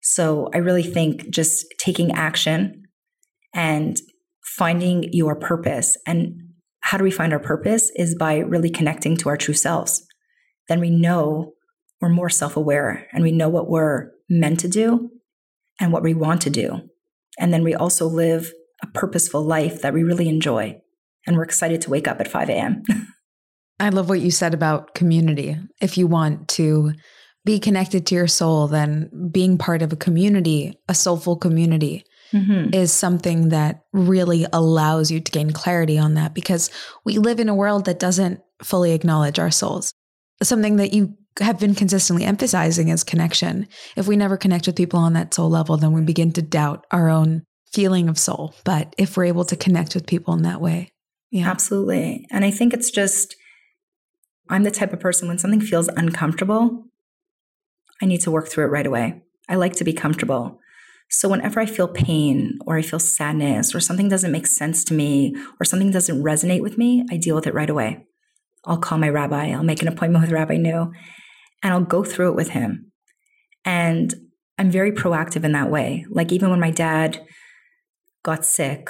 So 0.01 0.49
I 0.53 0.58
really 0.60 0.84
think 0.84 1.30
just 1.30 1.66
taking 1.80 2.12
action 2.12 2.84
and 3.53 3.97
finding 4.43 5.12
your 5.12 5.36
purpose. 5.36 5.97
And 6.05 6.36
how 6.82 6.97
do 6.97 7.03
we 7.03 7.12
find 7.12 7.34
our 7.34 7.39
purpose 7.39 7.91
is 7.95 8.16
by 8.16 8.38
really 8.38 8.70
connecting 8.70 9.18
to 9.18 9.30
our 9.30 9.38
true 9.38 9.53
selves. 9.53 10.07
Then 10.68 10.80
we 10.80 10.89
know 10.89 11.53
we're 12.01 12.09
more 12.09 12.30
self 12.30 12.57
aware 12.57 13.07
and 13.11 13.24
we 13.24 13.32
know 13.32 13.49
what 13.49 13.70
we're 13.70 14.11
meant 14.30 14.59
to 14.61 14.68
do 14.68 15.09
and 15.80 15.91
what 15.91 16.03
we 16.03 16.13
want 16.13 16.41
to 16.41 16.49
do. 16.49 16.89
And 17.39 17.53
then 17.53 17.63
we 17.63 17.76
also 17.76 18.07
live 18.07 18.51
a 18.84 18.88
purposeful 18.88 19.41
life 19.41 19.82
that 19.82 19.93
we 19.93 20.03
really 20.03 20.30
enjoy. 20.30 20.80
And 21.26 21.36
we're 21.36 21.43
excited 21.43 21.82
to 21.82 21.89
wake 21.89 22.07
up 22.07 22.20
at 22.20 22.28
5 22.28 22.49
a.m. 22.49 22.84
I 23.80 23.89
love 23.89 24.09
what 24.09 24.22
you 24.22 24.32
said 24.32 24.53
about 24.53 24.95
community. 24.95 25.57
If 25.82 25.97
you 25.97 26.07
want 26.07 26.47
to 26.49 26.93
be 27.45 27.59
connected 27.59 28.05
to 28.07 28.15
your 28.15 28.28
soul, 28.28 28.68
then 28.68 29.30
being 29.32 29.57
part 29.57 29.82
of 29.82 29.93
a 29.93 29.97
community, 29.97 30.80
a 30.89 30.95
soulful 30.95 31.38
community, 31.38 32.03
mm-hmm. 32.34 32.74
is 32.74 32.91
something 32.91 33.49
that 33.49 33.84
really 33.93 34.45
allows 34.51 35.11
you 35.11 35.20
to 35.20 35.32
gain 35.32 35.51
clarity 35.51 35.97
on 35.97 36.15
that 36.15 36.34
because 36.34 36.70
we 37.05 37.20
live 37.20 37.39
in 37.39 37.49
a 37.49 37.55
world 37.55 37.86
that 37.86 37.99
doesn't 37.99 38.41
fully 38.63 38.91
acknowledge 38.93 39.39
our 39.39 39.51
souls. 39.51 39.93
Something 40.44 40.78
that 40.78 40.94
you 40.94 41.16
have 41.40 41.60
been 41.60 41.76
consistently 41.76 42.26
emphasizing 42.26 42.90
is 42.90 43.04
connection. 43.04 43.68
If 43.96 44.08
we 44.08 44.16
never 44.16 44.38
connect 44.38 44.68
with 44.68 44.76
people 44.76 45.00
on 45.00 45.14
that 45.14 45.34
soul 45.34 45.50
level, 45.50 45.78
then 45.78 45.94
we 45.94 46.02
begin 46.02 46.32
to 46.34 46.42
doubt 46.42 46.86
our 46.92 47.10
own 47.10 47.44
feeling 47.72 48.10
of 48.10 48.18
soul. 48.18 48.56
But 48.64 48.96
if 48.98 49.18
we're 49.18 49.26
able 49.26 49.46
to 49.46 49.56
connect 49.56 49.94
with 49.94 50.08
people 50.08 50.34
in 50.34 50.44
that 50.44 50.62
way, 50.62 50.90
yeah. 51.32 51.50
Absolutely. 51.50 52.26
And 52.32 52.46
I 52.46 52.52
think 52.52 52.74
it's 52.74 52.90
just 52.90 53.36
I'm 54.50 54.64
the 54.64 54.72
type 54.72 54.94
of 54.94 55.00
person 55.00 55.28
when 55.28 55.38
something 55.38 55.62
feels 55.62 55.90
uncomfortable, 55.90 56.86
I 58.02 58.06
need 58.06 58.22
to 58.22 58.32
work 58.32 58.48
through 58.48 58.66
it 58.66 58.72
right 58.72 58.88
away. 58.88 59.22
I 59.50 59.56
like 59.56 59.74
to 59.74 59.84
be 59.84 59.94
comfortable. 59.94 60.60
So 61.10 61.30
whenever 61.30 61.60
I 61.60 61.66
feel 61.66 61.88
pain 61.88 62.60
or 62.66 62.78
I 62.78 62.82
feel 62.82 63.00
sadness 63.00 63.74
or 63.74 63.80
something 63.80 64.10
doesn't 64.10 64.32
make 64.32 64.48
sense 64.48 64.84
to 64.86 64.94
me 64.94 65.36
or 65.60 65.66
something 65.66 65.92
doesn't 65.92 66.22
resonate 66.22 66.62
with 66.62 66.78
me, 66.78 67.06
I 67.10 67.18
deal 67.18 67.36
with 67.36 67.48
it 67.48 67.54
right 67.54 67.70
away. 67.70 68.06
I'll 68.66 68.78
call 68.78 68.97
my 68.97 69.10
rabbi, 69.10 69.51
I'll 69.51 69.64
make 69.64 69.82
an 69.82 69.88
appointment 69.88 70.24
with 70.24 70.32
Rabbi 70.32 70.58
New, 70.58 70.91
and 71.64 71.74
I'll 71.74 71.82
go 71.82 72.03
through 72.03 72.32
it 72.32 72.36
with 72.36 72.49
him. 72.49 72.91
And 73.64 74.14
I'm 74.58 74.72
very 74.72 74.91
proactive 74.91 75.43
in 75.43 75.51
that 75.53 75.70
way. 75.70 76.05
Like 76.10 76.32
even 76.32 76.49
when 76.49 76.60
my 76.60 76.72
dad 76.72 77.24
got 78.24 78.45
sick, 78.45 78.89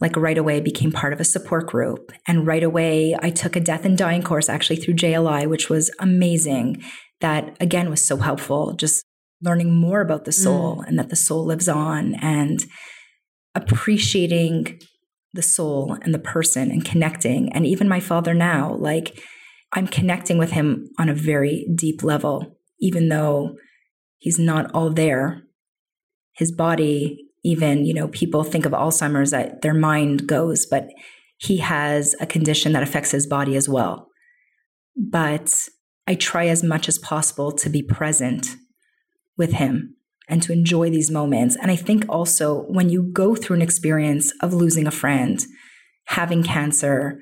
like 0.00 0.16
right 0.16 0.36
away 0.36 0.60
became 0.60 0.92
part 0.92 1.12
of 1.12 1.20
a 1.20 1.24
support 1.24 1.66
group. 1.66 2.12
And 2.26 2.46
right 2.46 2.62
away, 2.62 3.16
I 3.20 3.30
took 3.30 3.56
a 3.56 3.60
death 3.60 3.84
and 3.84 3.96
dying 3.96 4.22
course 4.22 4.48
actually 4.48 4.76
through 4.76 4.94
JLI, 4.94 5.48
which 5.48 5.70
was 5.70 5.90
amazing. 5.98 6.82
That 7.20 7.56
again 7.60 7.88
was 7.88 8.04
so 8.04 8.18
helpful, 8.18 8.74
just 8.74 9.02
learning 9.42 9.74
more 9.74 10.00
about 10.00 10.24
the 10.24 10.32
soul 10.32 10.76
mm. 10.76 10.88
and 10.88 10.98
that 10.98 11.08
the 11.08 11.16
soul 11.16 11.44
lives 11.44 11.68
on 11.68 12.14
and 12.16 12.64
appreciating 13.54 14.78
the 15.36 15.42
soul 15.42 15.96
and 16.02 16.12
the 16.12 16.18
person 16.18 16.70
and 16.70 16.84
connecting. 16.84 17.52
And 17.52 17.66
even 17.66 17.88
my 17.88 18.00
father 18.00 18.34
now, 18.34 18.74
like 18.74 19.22
I'm 19.72 19.86
connecting 19.86 20.38
with 20.38 20.52
him 20.52 20.88
on 20.98 21.08
a 21.08 21.14
very 21.14 21.68
deep 21.74 22.02
level, 22.02 22.58
even 22.80 23.08
though 23.08 23.56
he's 24.18 24.38
not 24.38 24.70
all 24.74 24.90
there. 24.90 25.42
His 26.32 26.52
body 26.52 27.26
even, 27.44 27.84
you 27.84 27.94
know, 27.94 28.08
people 28.08 28.42
think 28.42 28.66
of 28.66 28.72
Alzheimer's 28.72 29.30
that 29.30 29.62
their 29.62 29.74
mind 29.74 30.26
goes, 30.26 30.66
but 30.66 30.88
he 31.38 31.58
has 31.58 32.16
a 32.20 32.26
condition 32.26 32.72
that 32.72 32.82
affects 32.82 33.12
his 33.12 33.26
body 33.26 33.54
as 33.54 33.68
well. 33.68 34.08
But 34.96 35.68
I 36.06 36.14
try 36.14 36.46
as 36.46 36.64
much 36.64 36.88
as 36.88 36.98
possible 36.98 37.52
to 37.52 37.68
be 37.68 37.82
present 37.82 38.56
with 39.36 39.52
him 39.52 39.95
and 40.28 40.42
to 40.42 40.52
enjoy 40.52 40.90
these 40.90 41.10
moments. 41.10 41.56
And 41.56 41.70
I 41.70 41.76
think 41.76 42.04
also 42.08 42.62
when 42.62 42.88
you 42.88 43.02
go 43.12 43.34
through 43.34 43.56
an 43.56 43.62
experience 43.62 44.32
of 44.42 44.52
losing 44.52 44.86
a 44.86 44.90
friend, 44.90 45.44
having 46.06 46.42
cancer, 46.42 47.20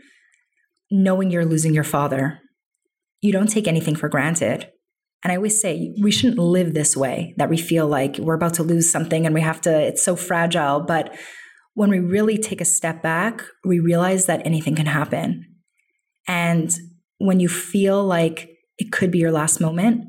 knowing 0.90 1.30
you're 1.30 1.44
losing 1.44 1.74
your 1.74 1.84
father, 1.84 2.40
you 3.20 3.32
don't 3.32 3.48
take 3.48 3.68
anything 3.68 3.96
for 3.96 4.08
granted. 4.08 4.70
And 5.22 5.32
I 5.32 5.36
always 5.36 5.60
say 5.60 5.94
we 6.02 6.10
shouldn't 6.10 6.38
live 6.38 6.74
this 6.74 6.96
way 6.96 7.34
that 7.38 7.48
we 7.48 7.56
feel 7.56 7.86
like 7.86 8.18
we're 8.18 8.34
about 8.34 8.54
to 8.54 8.62
lose 8.62 8.90
something 8.90 9.24
and 9.24 9.34
we 9.34 9.40
have 9.40 9.60
to, 9.62 9.80
it's 9.80 10.04
so 10.04 10.16
fragile. 10.16 10.80
But 10.80 11.16
when 11.72 11.90
we 11.90 11.98
really 11.98 12.38
take 12.38 12.60
a 12.60 12.66
step 12.66 13.02
back, 13.02 13.42
we 13.64 13.80
realize 13.80 14.26
that 14.26 14.46
anything 14.46 14.74
can 14.74 14.86
happen. 14.86 15.46
And 16.28 16.70
when 17.18 17.40
you 17.40 17.48
feel 17.48 18.04
like 18.04 18.50
it 18.78 18.92
could 18.92 19.10
be 19.10 19.18
your 19.18 19.32
last 19.32 19.60
moment, 19.60 20.04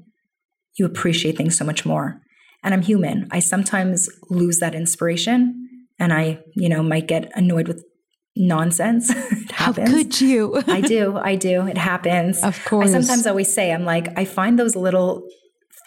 you 0.78 0.86
appreciate 0.86 1.38
things 1.38 1.58
so 1.58 1.64
much 1.64 1.86
more. 1.86 2.22
And 2.66 2.74
I'm 2.74 2.82
human. 2.82 3.28
I 3.32 3.40
sometimes 3.40 4.10
lose 4.30 4.58
that 4.58 4.76
inspiration 4.76 5.70
and 6.00 6.12
I, 6.12 6.40
you 6.56 6.68
know, 6.68 6.84
might 6.84 7.08
get 7.08 7.32
annoyed 7.36 7.68
with 7.68 7.86
nonsense. 8.36 9.10
it 9.16 9.52
happens. 9.52 9.90
How 9.90 9.96
could 9.96 10.20
you? 10.20 10.62
I 10.68 10.82
do. 10.82 11.16
I 11.16 11.36
do. 11.36 11.68
It 11.68 11.78
happens. 11.78 12.44
Of 12.44 12.66
course. 12.66 12.90
I 12.90 13.00
sometimes 13.00 13.28
always 13.28 13.54
say, 13.54 13.72
I'm 13.72 13.86
like, 13.86 14.18
I 14.18 14.26
find 14.26 14.60
those 14.60 14.76
little 14.76 15.28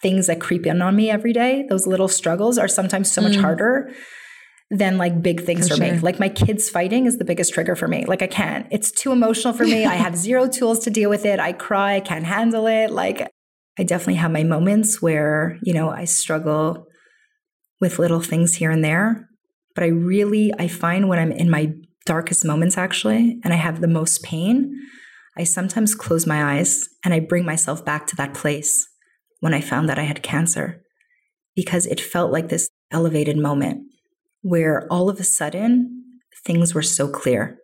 things 0.02 0.28
that 0.28 0.40
creep 0.40 0.66
in 0.66 0.80
on 0.80 0.94
me 0.94 1.10
every 1.10 1.32
day, 1.32 1.66
those 1.68 1.86
little 1.86 2.08
struggles 2.08 2.56
are 2.56 2.68
sometimes 2.68 3.10
so 3.10 3.20
much 3.20 3.32
mm. 3.32 3.40
harder 3.40 3.90
than 4.70 4.98
like 4.98 5.22
big 5.22 5.42
things 5.42 5.66
for, 5.66 5.74
for 5.76 5.84
sure. 5.84 5.94
me. 5.94 5.98
Like 5.98 6.20
my 6.20 6.28
kids 6.28 6.68
fighting 6.68 7.06
is 7.06 7.18
the 7.18 7.24
biggest 7.24 7.54
trigger 7.54 7.74
for 7.74 7.88
me. 7.88 8.04
Like 8.04 8.22
I 8.22 8.26
can't. 8.26 8.66
It's 8.70 8.92
too 8.92 9.12
emotional 9.12 9.52
for 9.54 9.64
me. 9.64 9.84
I 9.84 9.94
have 9.94 10.16
zero 10.28 10.46
tools 10.46 10.80
to 10.80 10.90
deal 10.90 11.10
with 11.10 11.24
it. 11.24 11.40
I 11.40 11.52
cry, 11.52 11.96
I 11.96 12.00
can't 12.00 12.24
handle 12.24 12.66
it. 12.66 12.90
Like 12.90 13.28
I 13.78 13.84
definitely 13.84 14.16
have 14.16 14.32
my 14.32 14.42
moments 14.42 15.00
where, 15.00 15.58
you 15.62 15.72
know, 15.72 15.90
I 15.90 16.04
struggle 16.04 16.86
with 17.80 17.98
little 17.98 18.20
things 18.20 18.56
here 18.56 18.70
and 18.70 18.84
there. 18.84 19.28
But 19.74 19.84
I 19.84 19.88
really, 19.88 20.52
I 20.58 20.66
find 20.66 21.08
when 21.08 21.18
I'm 21.18 21.30
in 21.30 21.48
my 21.48 21.72
darkest 22.04 22.44
moments, 22.44 22.76
actually, 22.76 23.38
and 23.44 23.52
I 23.52 23.56
have 23.56 23.80
the 23.80 23.86
most 23.86 24.22
pain, 24.22 24.74
I 25.36 25.44
sometimes 25.44 25.94
close 25.94 26.26
my 26.26 26.56
eyes 26.56 26.88
and 27.04 27.14
I 27.14 27.20
bring 27.20 27.44
myself 27.44 27.84
back 27.84 28.06
to 28.08 28.16
that 28.16 28.34
place 28.34 28.88
when 29.40 29.54
I 29.54 29.60
found 29.60 29.88
that 29.88 29.98
I 29.98 30.02
had 30.02 30.22
cancer 30.22 30.82
because 31.54 31.86
it 31.86 32.00
felt 32.00 32.32
like 32.32 32.48
this 32.48 32.68
elevated 32.90 33.36
moment 33.36 33.82
where 34.42 34.86
all 34.90 35.08
of 35.08 35.20
a 35.20 35.24
sudden 35.24 36.02
things 36.44 36.74
were 36.74 36.82
so 36.82 37.06
clear. 37.08 37.58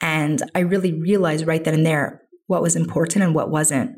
And 0.00 0.42
I 0.54 0.60
really 0.60 0.92
realized 0.92 1.46
right 1.46 1.62
then 1.62 1.74
and 1.74 1.86
there 1.86 2.22
what 2.48 2.62
was 2.62 2.76
important 2.76 3.24
and 3.24 3.34
what 3.34 3.50
wasn't. 3.50 3.96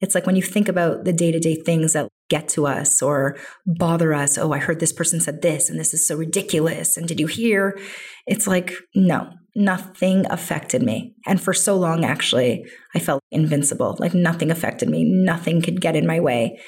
It's 0.00 0.14
like 0.14 0.26
when 0.26 0.36
you 0.36 0.42
think 0.42 0.68
about 0.68 1.04
the 1.04 1.12
day 1.12 1.32
to 1.32 1.40
day 1.40 1.56
things 1.56 1.92
that 1.92 2.08
get 2.28 2.48
to 2.50 2.66
us 2.66 3.02
or 3.02 3.36
bother 3.66 4.12
us. 4.14 4.38
Oh, 4.38 4.52
I 4.52 4.58
heard 4.58 4.80
this 4.80 4.92
person 4.92 5.20
said 5.20 5.42
this 5.42 5.68
and 5.68 5.78
this 5.78 5.94
is 5.94 6.06
so 6.06 6.16
ridiculous. 6.16 6.96
And 6.96 7.08
did 7.08 7.18
you 7.18 7.26
hear? 7.26 7.78
It's 8.26 8.46
like, 8.46 8.74
no, 8.94 9.30
nothing 9.56 10.26
affected 10.30 10.82
me. 10.82 11.14
And 11.26 11.40
for 11.40 11.54
so 11.54 11.76
long, 11.76 12.04
actually, 12.04 12.64
I 12.94 12.98
felt 12.98 13.22
invincible. 13.30 13.96
Like 13.98 14.14
nothing 14.14 14.50
affected 14.50 14.88
me, 14.88 15.04
nothing 15.04 15.62
could 15.62 15.80
get 15.80 15.96
in 15.96 16.06
my 16.06 16.20
way. 16.20 16.60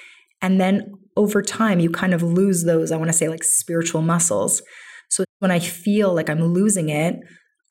And 0.43 0.61
then 0.61 0.93
over 1.17 1.43
time, 1.43 1.81
you 1.81 1.91
kind 1.91 2.15
of 2.15 2.23
lose 2.23 2.65
those, 2.65 2.91
I 2.91 2.97
want 2.97 3.11
to 3.11 3.17
say, 3.17 3.29
like 3.29 3.45
spiritual 3.45 4.01
muscles. 4.01 4.63
So 5.11 5.25
when 5.41 5.51
I 5.51 5.59
feel 5.59 6.15
like 6.15 6.31
I'm 6.31 6.43
losing 6.43 6.89
it, 6.89 7.17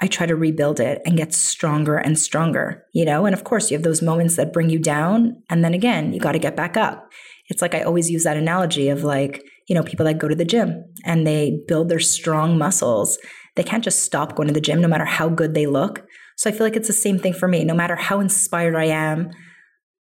I 0.02 0.08
try 0.08 0.26
to 0.26 0.36
rebuild 0.36 0.80
it 0.80 1.02
and 1.06 1.18
get 1.18 1.34
stronger 1.34 1.98
and 1.98 2.18
stronger, 2.18 2.86
you 2.94 3.04
know? 3.04 3.26
And 3.26 3.34
of 3.34 3.44
course, 3.44 3.70
you 3.70 3.78
have 3.78 3.84
those 3.84 4.02
moments 4.02 4.38
that 4.38 4.54
bring 4.54 4.70
you 4.70 4.80
down. 4.80 5.42
And 5.50 5.64
then 5.64 5.74
again, 5.74 6.14
you 6.14 6.20
got 6.20 6.32
to 6.32 6.40
get 6.40 6.56
back 6.56 6.78
up. 6.78 7.10
It's 7.50 7.62
like 7.62 7.76
I 7.76 7.82
always 7.82 8.10
use 8.10 8.24
that 8.24 8.38
analogy 8.38 8.90
of 8.90 9.04
like, 9.04 9.44
you 9.68 9.76
know, 9.76 9.84
people 9.84 10.06
that 10.06 10.18
go 10.18 10.28
to 10.28 10.36
the 10.36 10.46
gym 10.46 10.86
and 11.04 11.28
they 11.28 11.60
build 11.68 11.90
their 11.90 12.00
strong 12.00 12.58
muscles. 12.58 13.18
They 13.56 13.64
can't 13.64 13.84
just 13.84 14.04
stop 14.04 14.36
going 14.36 14.48
to 14.48 14.54
the 14.54 14.62
gym 14.62 14.80
no 14.80 14.88
matter 14.88 15.06
how 15.06 15.28
good 15.28 15.54
they 15.54 15.66
look. 15.66 16.06
So 16.38 16.50
I 16.50 16.54
feel 16.54 16.66
like 16.66 16.78
it's 16.78 16.88
the 16.88 16.94
same 16.94 17.20
thing 17.20 17.34
for 17.34 17.48
me. 17.48 17.66
No 17.66 17.74
matter 17.74 17.98
how 17.98 18.22
inspired 18.22 18.76
I 18.76 18.86
am, 18.86 19.32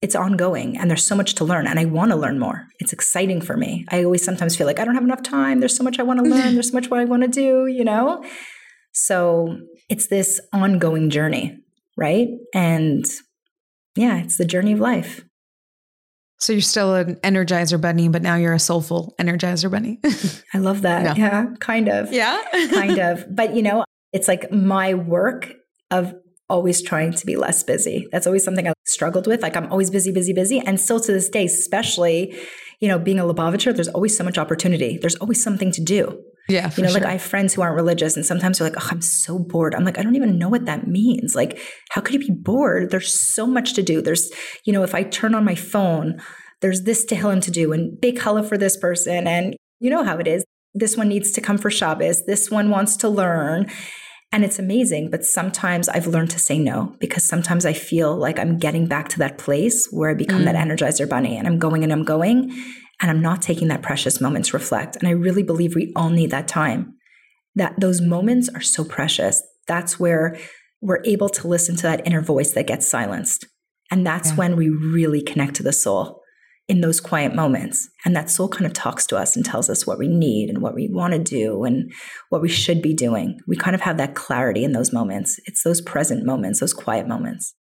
it's 0.01 0.15
ongoing 0.15 0.77
and 0.77 0.89
there's 0.89 1.05
so 1.05 1.15
much 1.15 1.35
to 1.35 1.43
learn 1.43 1.67
and 1.67 1.77
I 1.77 1.83
want 1.83 2.11
to 2.11 2.15
learn 2.15 2.39
more. 2.39 2.67
It's 2.79 2.93
exciting 2.93 3.41
for 3.41 3.57
me. 3.57 3.85
I 3.89 4.05
always 4.05 4.23
sometimes 4.23 4.55
feel 4.55 4.65
like 4.65 4.79
I 4.79 4.85
don't 4.85 4.95
have 4.95 5.03
enough 5.03 5.23
time. 5.23 5.59
There's 5.59 5.75
so 5.75 5.83
much 5.83 5.99
I 5.99 6.03
want 6.03 6.23
to 6.23 6.29
learn. 6.29 6.53
There's 6.53 6.69
so 6.69 6.73
much 6.73 6.89
what 6.89 7.01
I 7.01 7.05
want 7.05 7.23
to 7.23 7.27
do, 7.27 7.67
you 7.67 7.83
know? 7.83 8.23
So 8.93 9.57
it's 9.89 10.07
this 10.07 10.39
ongoing 10.53 11.09
journey, 11.09 11.57
right? 11.97 12.29
And 12.53 13.05
yeah, 13.95 14.19
it's 14.19 14.37
the 14.37 14.45
journey 14.45 14.73
of 14.73 14.79
life. 14.79 15.25
So 16.39 16.53
you're 16.53 16.61
still 16.61 16.95
an 16.95 17.15
energizer 17.17 17.79
bunny, 17.81 18.07
but 18.07 18.21
now 18.21 18.35
you're 18.35 18.53
a 18.53 18.59
soulful 18.59 19.13
energizer 19.19 19.69
bunny. 19.69 19.99
I 20.53 20.59
love 20.59 20.83
that. 20.83 21.03
No. 21.03 21.13
Yeah, 21.21 21.47
kind 21.59 21.89
of. 21.89 22.13
Yeah. 22.13 22.41
kind 22.71 22.97
of. 22.97 23.25
But 23.29 23.55
you 23.55 23.61
know, 23.61 23.83
it's 24.13 24.27
like 24.27 24.49
my 24.51 24.93
work 24.93 25.51
of 25.91 26.13
always 26.49 26.81
trying 26.81 27.11
to 27.13 27.25
be 27.25 27.35
less 27.35 27.61
busy. 27.63 28.07
That's 28.11 28.25
always 28.25 28.43
something 28.43 28.67
I 28.67 28.73
struggled 28.87 29.27
with. 29.27 29.41
Like 29.41 29.57
I'm 29.57 29.69
always 29.71 29.91
busy, 29.91 30.11
busy, 30.11 30.33
busy. 30.33 30.59
And 30.59 30.79
still 30.79 30.99
to 31.01 31.11
this 31.11 31.29
day, 31.29 31.45
especially, 31.45 32.35
you 32.79 32.87
know, 32.87 32.97
being 32.97 33.19
a 33.19 33.23
Lubavitcher, 33.23 33.75
there's 33.75 33.89
always 33.89 34.17
so 34.17 34.23
much 34.23 34.37
opportunity. 34.37 34.97
There's 34.97 35.15
always 35.15 35.43
something 35.43 35.71
to 35.73 35.81
do. 35.81 36.23
Yeah. 36.49 36.71
You 36.75 36.83
know, 36.83 36.89
sure. 36.89 36.99
like 36.99 37.07
I 37.07 37.13
have 37.13 37.21
friends 37.21 37.53
who 37.53 37.61
aren't 37.61 37.75
religious 37.75 38.15
and 38.15 38.25
sometimes 38.25 38.57
they're 38.57 38.69
like, 38.69 38.81
oh, 38.81 38.87
I'm 38.91 39.01
so 39.01 39.37
bored. 39.37 39.75
I'm 39.75 39.85
like, 39.85 39.99
I 39.99 40.03
don't 40.03 40.15
even 40.15 40.37
know 40.37 40.49
what 40.49 40.65
that 40.65 40.87
means. 40.87 41.35
Like, 41.35 41.59
how 41.91 42.01
could 42.01 42.15
you 42.15 42.19
be 42.19 42.33
bored? 42.33 42.89
There's 42.89 43.13
so 43.13 43.45
much 43.45 43.73
to 43.75 43.83
do. 43.83 44.01
There's, 44.01 44.31
you 44.65 44.73
know, 44.73 44.83
if 44.83 44.95
I 44.95 45.03
turn 45.03 45.35
on 45.35 45.45
my 45.45 45.55
phone, 45.55 46.19
there's 46.61 46.83
this 46.83 47.05
Tehillim 47.05 47.41
to 47.43 47.51
do 47.51 47.71
and 47.71 47.99
big 48.01 48.19
challah 48.19 48.47
for 48.47 48.57
this 48.57 48.75
person. 48.77 49.27
And 49.27 49.55
you 49.79 49.89
know 49.89 50.03
how 50.03 50.17
it 50.17 50.27
is. 50.27 50.43
This 50.73 50.97
one 50.97 51.07
needs 51.07 51.31
to 51.31 51.41
come 51.41 51.57
for 51.57 51.71
Shabbos. 51.71 52.25
This 52.25 52.51
one 52.51 52.69
wants 52.69 52.97
to 52.97 53.09
learn. 53.09 53.67
And 54.31 54.43
it's 54.43 54.59
amazing. 54.59 55.09
But 55.09 55.25
sometimes 55.25 55.89
I've 55.89 56.07
learned 56.07 56.29
to 56.31 56.39
say 56.39 56.59
no 56.59 56.95
because 56.99 57.23
sometimes 57.23 57.65
I 57.65 57.73
feel 57.73 58.15
like 58.15 58.37
I'm 58.37 58.57
getting 58.57 58.87
back 58.87 59.09
to 59.09 59.19
that 59.19 59.37
place 59.37 59.87
where 59.91 60.11
I 60.11 60.13
become 60.13 60.41
mm. 60.41 60.45
that 60.45 60.55
energizer 60.55 61.09
bunny 61.09 61.37
and 61.37 61.47
I'm 61.47 61.57
going 61.57 61.83
and 61.83 61.91
I'm 61.91 62.03
going 62.03 62.51
and 63.01 63.09
I'm 63.09 63.21
not 63.21 63.41
taking 63.41 63.69
that 63.69 63.81
precious 63.81 64.19
moment 64.19 64.45
to 64.45 64.57
reflect. 64.57 64.95
And 64.95 65.07
I 65.07 65.11
really 65.11 65.43
believe 65.43 65.75
we 65.75 65.93
all 65.95 66.09
need 66.09 66.31
that 66.31 66.47
time. 66.47 66.95
That 67.55 67.79
those 67.79 68.01
moments 68.01 68.49
are 68.49 68.61
so 68.61 68.83
precious. 68.83 69.41
That's 69.67 69.99
where 69.99 70.37
we're 70.81 71.03
able 71.03 71.29
to 71.29 71.47
listen 71.47 71.75
to 71.77 71.83
that 71.83 72.05
inner 72.05 72.21
voice 72.21 72.51
that 72.53 72.67
gets 72.67 72.87
silenced. 72.87 73.45
And 73.91 74.05
that's 74.05 74.29
yeah. 74.29 74.35
when 74.35 74.55
we 74.55 74.69
really 74.69 75.21
connect 75.21 75.55
to 75.55 75.63
the 75.63 75.73
soul 75.73 76.21
in 76.67 76.81
those 76.81 77.01
quiet 77.01 77.33
moments. 77.33 77.89
And 78.05 78.15
that 78.15 78.29
soul 78.29 78.47
kind 78.47 78.67
of 78.67 78.73
talks 78.73 79.07
to 79.07 79.17
us 79.17 79.35
and 79.35 79.43
tells 79.43 79.69
us 79.69 79.87
what 79.87 79.97
we 79.97 80.07
need 80.07 80.49
and 80.49 80.61
what 80.61 80.75
we 80.75 80.87
want 80.91 81.13
to 81.13 81.19
do 81.19 81.63
and 81.63 81.91
what 82.29 82.41
we 82.41 82.49
should 82.49 82.81
be 82.81 82.93
doing. 82.93 83.39
We 83.47 83.57
kind 83.57 83.75
of 83.75 83.81
have 83.81 83.97
that 83.97 84.13
clarity 84.13 84.63
in 84.63 84.73
those 84.73 84.93
moments. 84.93 85.39
It's 85.45 85.63
those 85.63 85.81
present 85.81 86.25
moments, 86.25 86.59
those 86.59 86.73
quiet 86.73 87.07
moments. 87.07 87.55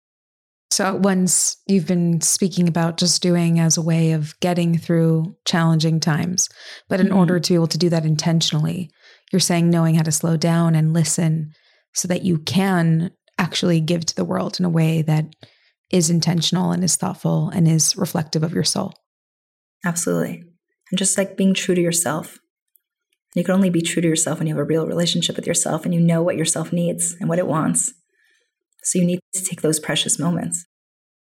So, 0.74 0.96
ones 0.96 1.56
you've 1.68 1.86
been 1.86 2.20
speaking 2.20 2.66
about 2.66 2.96
just 2.96 3.22
doing 3.22 3.60
as 3.60 3.76
a 3.76 3.82
way 3.82 4.10
of 4.10 4.34
getting 4.40 4.76
through 4.76 5.36
challenging 5.44 6.00
times. 6.00 6.48
But 6.88 6.98
in 6.98 7.06
mm-hmm. 7.06 7.16
order 7.16 7.38
to 7.38 7.52
be 7.52 7.54
able 7.54 7.68
to 7.68 7.78
do 7.78 7.90
that 7.90 8.04
intentionally, 8.04 8.90
you're 9.30 9.38
saying 9.38 9.70
knowing 9.70 9.94
how 9.94 10.02
to 10.02 10.10
slow 10.10 10.36
down 10.36 10.74
and 10.74 10.92
listen 10.92 11.52
so 11.92 12.08
that 12.08 12.24
you 12.24 12.38
can 12.38 13.12
actually 13.38 13.80
give 13.80 14.04
to 14.06 14.16
the 14.16 14.24
world 14.24 14.58
in 14.58 14.64
a 14.64 14.68
way 14.68 15.02
that 15.02 15.26
is 15.92 16.10
intentional 16.10 16.72
and 16.72 16.82
is 16.82 16.96
thoughtful 16.96 17.50
and 17.50 17.68
is 17.68 17.96
reflective 17.96 18.42
of 18.42 18.52
your 18.52 18.64
soul. 18.64 18.94
Absolutely. 19.84 20.42
And 20.90 20.98
just 20.98 21.16
like 21.16 21.36
being 21.36 21.54
true 21.54 21.76
to 21.76 21.80
yourself. 21.80 22.40
You 23.36 23.44
can 23.44 23.54
only 23.54 23.70
be 23.70 23.80
true 23.80 24.02
to 24.02 24.08
yourself 24.08 24.40
when 24.40 24.48
you 24.48 24.54
have 24.56 24.60
a 24.60 24.64
real 24.64 24.88
relationship 24.88 25.36
with 25.36 25.46
yourself 25.46 25.84
and 25.84 25.94
you 25.94 26.00
know 26.00 26.20
what 26.20 26.36
yourself 26.36 26.72
needs 26.72 27.14
and 27.20 27.28
what 27.28 27.38
it 27.38 27.46
wants. 27.46 27.94
So 28.84 28.98
you 28.98 29.04
need 29.04 29.20
to 29.34 29.44
take 29.44 29.62
those 29.62 29.80
precious 29.80 30.18
moments. 30.18 30.64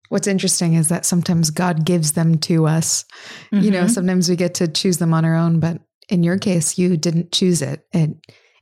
What's 0.08 0.26
interesting 0.26 0.74
is 0.74 0.88
that 0.88 1.06
sometimes 1.06 1.50
God 1.50 1.86
gives 1.86 2.12
them 2.12 2.38
to 2.38 2.66
us. 2.66 3.04
Mm-hmm. 3.52 3.64
You 3.64 3.70
know, 3.70 3.78
mm-hmm. 3.84 3.88
sometimes 3.88 4.28
we 4.28 4.36
get 4.36 4.54
to 4.54 4.68
choose 4.68 4.98
them 4.98 5.14
on 5.14 5.24
our 5.24 5.34
own, 5.34 5.60
but 5.60 5.80
in 6.08 6.22
your 6.22 6.38
case, 6.38 6.76
you 6.76 6.96
didn't 6.96 7.32
choose 7.32 7.62
it. 7.62 7.86
It 7.92 8.10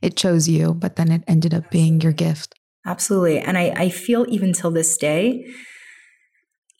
it 0.01 0.17
chose 0.17 0.47
you, 0.47 0.73
but 0.73 0.95
then 0.95 1.11
it 1.11 1.23
ended 1.27 1.53
up 1.53 1.69
being 1.69 2.01
your 2.01 2.13
gift. 2.13 2.55
Absolutely. 2.85 3.39
And 3.39 3.57
I, 3.57 3.73
I 3.75 3.89
feel 3.89 4.25
even 4.29 4.53
till 4.53 4.71
this 4.71 4.97
day 4.97 5.45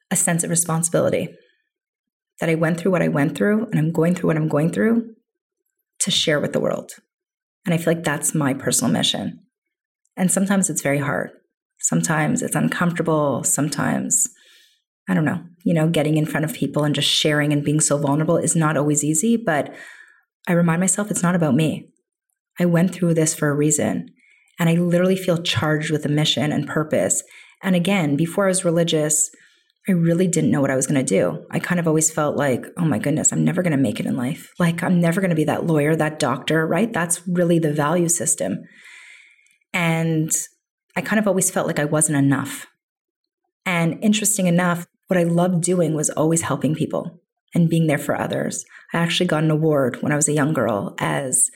a 0.10 0.16
sense 0.16 0.44
of 0.44 0.50
responsibility 0.50 1.30
that 2.40 2.50
I 2.50 2.56
went 2.56 2.80
through 2.80 2.92
what 2.92 3.04
I 3.04 3.08
went 3.08 3.38
through 3.38 3.68
and 3.68 3.80
I'm 3.80 3.92
going 3.92 4.16
through 4.16 4.28
what 4.28 4.38
I'm 4.38 4.48
going 4.48 4.72
through 4.72 5.14
to 6.00 6.12
share 6.12 6.40
with 6.40 6.54
the 6.54 6.60
world. 6.60 6.94
And 7.66 7.74
I 7.74 7.78
feel 7.78 7.94
like 7.94 8.04
that's 8.04 8.34
my 8.34 8.56
personal 8.56 8.92
mission. 8.92 9.42
And 10.18 10.32
sometimes 10.32 10.70
it's 10.70 10.82
very 10.82 10.98
hard. 10.98 11.32
Sometimes 11.82 12.42
it's 12.42 12.56
uncomfortable. 12.56 13.44
Sometimes, 13.44 14.30
I 15.10 15.14
don't 15.14 15.26
know, 15.26 15.44
you 15.64 15.74
know, 15.74 15.90
getting 15.90 16.18
in 16.18 16.26
front 16.26 16.46
of 16.46 16.54
people 16.54 16.84
and 16.84 16.96
just 16.96 17.10
sharing 17.10 17.52
and 17.52 17.64
being 17.64 17.80
so 17.80 17.98
vulnerable 17.98 18.38
is 18.38 18.56
not 18.56 18.78
always 18.78 19.04
easy. 19.04 19.36
But 19.38 19.74
I 20.48 20.54
remind 20.54 20.80
myself 20.80 21.12
it's 21.12 21.24
not 21.24 21.36
about 21.36 21.56
me. 21.56 21.90
I 22.60 22.66
went 22.66 22.94
through 22.94 23.16
this 23.16 23.34
for 23.34 23.50
a 23.50 23.56
reason. 23.56 24.10
And 24.60 24.70
I 24.70 24.74
literally 24.74 25.16
feel 25.16 25.42
charged 25.42 25.90
with 25.90 26.06
a 26.06 26.10
mission 26.10 26.52
and 26.52 26.68
purpose. 26.68 27.24
And 27.64 27.76
again, 27.76 28.16
before 28.16 28.46
I 28.46 28.50
was 28.50 28.66
religious, 28.66 29.32
I 29.90 29.94
really 29.94 30.28
didn't 30.28 30.52
know 30.52 30.62
what 30.62 30.70
I 30.70 30.76
was 30.76 30.86
going 30.86 31.04
to 31.04 31.20
do. 31.20 31.44
I 31.50 31.58
kind 31.58 31.80
of 31.80 31.88
always 31.88 32.12
felt 32.12 32.38
like, 32.38 32.68
oh 32.78 32.86
my 32.86 33.00
goodness, 33.00 33.32
I'm 33.32 33.44
never 33.44 33.64
going 33.64 33.72
to 33.72 33.78
make 33.78 34.00
it 34.00 34.06
in 34.06 34.16
life. 34.16 34.52
Like, 34.60 34.84
I'm 34.84 35.00
never 35.00 35.20
going 35.20 35.32
to 35.32 35.36
be 35.36 35.46
that 35.46 35.66
lawyer, 35.66 35.96
that 35.96 36.20
doctor, 36.20 36.68
right? 36.68 36.94
That's 36.94 37.28
really 37.28 37.58
the 37.58 37.74
value 37.74 38.08
system. 38.08 38.60
And 39.74 40.32
I 40.96 41.02
kind 41.02 41.20
of 41.20 41.28
always 41.28 41.50
felt 41.50 41.68
like 41.68 41.80
I 41.80 41.86
wasn't 41.86 42.18
enough. 42.18 42.68
And 43.66 44.04
interesting 44.04 44.48
enough, 44.48 44.88
what 45.08 45.20
I 45.20 45.24
loved 45.24 45.64
doing 45.64 45.94
was 45.94 46.10
always 46.10 46.42
helping 46.42 46.76
people 46.76 47.22
and 47.54 47.70
being 47.70 47.88
there 47.88 47.98
for 47.98 48.20
others. 48.20 48.66
I 48.94 48.98
actually 48.98 49.28
got 49.28 49.44
an 49.44 49.52
award 49.52 50.02
when 50.02 50.12
I 50.12 50.16
was 50.16 50.28
a 50.28 50.34
young 50.34 50.54
girl 50.54 50.96
as 51.00 51.50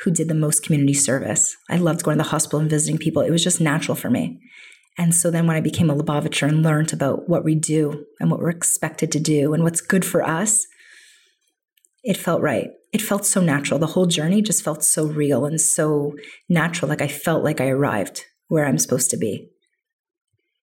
who 0.00 0.10
did 0.10 0.28
the 0.28 0.34
most 0.34 0.62
community 0.62 0.94
service. 0.94 1.56
I 1.68 1.76
loved 1.76 2.04
going 2.04 2.18
to 2.18 2.22
the 2.22 2.30
hospital 2.30 2.60
and 2.60 2.70
visiting 2.70 2.98
people. 2.98 3.22
It 3.22 3.30
was 3.30 3.42
just 3.42 3.60
natural 3.60 3.94
for 3.94 4.10
me. 4.10 4.40
And 4.96 5.14
so 5.14 5.30
then 5.30 5.46
when 5.46 5.56
I 5.56 5.60
became 5.60 5.90
a 5.90 5.96
Lubavitcher 5.96 6.48
and 6.48 6.62
learned 6.62 6.92
about 6.92 7.28
what 7.28 7.44
we 7.44 7.54
do 7.54 8.04
and 8.20 8.30
what 8.30 8.40
we're 8.40 8.50
expected 8.50 9.12
to 9.12 9.20
do 9.20 9.54
and 9.54 9.62
what's 9.62 9.80
good 9.80 10.04
for 10.04 10.22
us, 10.22 10.66
it 12.02 12.16
felt 12.16 12.42
right. 12.42 12.70
It 12.92 13.02
felt 13.02 13.26
so 13.26 13.40
natural. 13.40 13.78
The 13.78 13.86
whole 13.86 14.06
journey 14.06 14.42
just 14.42 14.62
felt 14.62 14.82
so 14.82 15.06
real 15.06 15.44
and 15.44 15.60
so 15.60 16.14
natural. 16.48 16.88
Like 16.88 17.02
I 17.02 17.08
felt 17.08 17.44
like 17.44 17.60
I 17.60 17.68
arrived 17.68 18.24
where 18.48 18.66
I'm 18.66 18.78
supposed 18.78 19.10
to 19.10 19.16
be. 19.16 19.48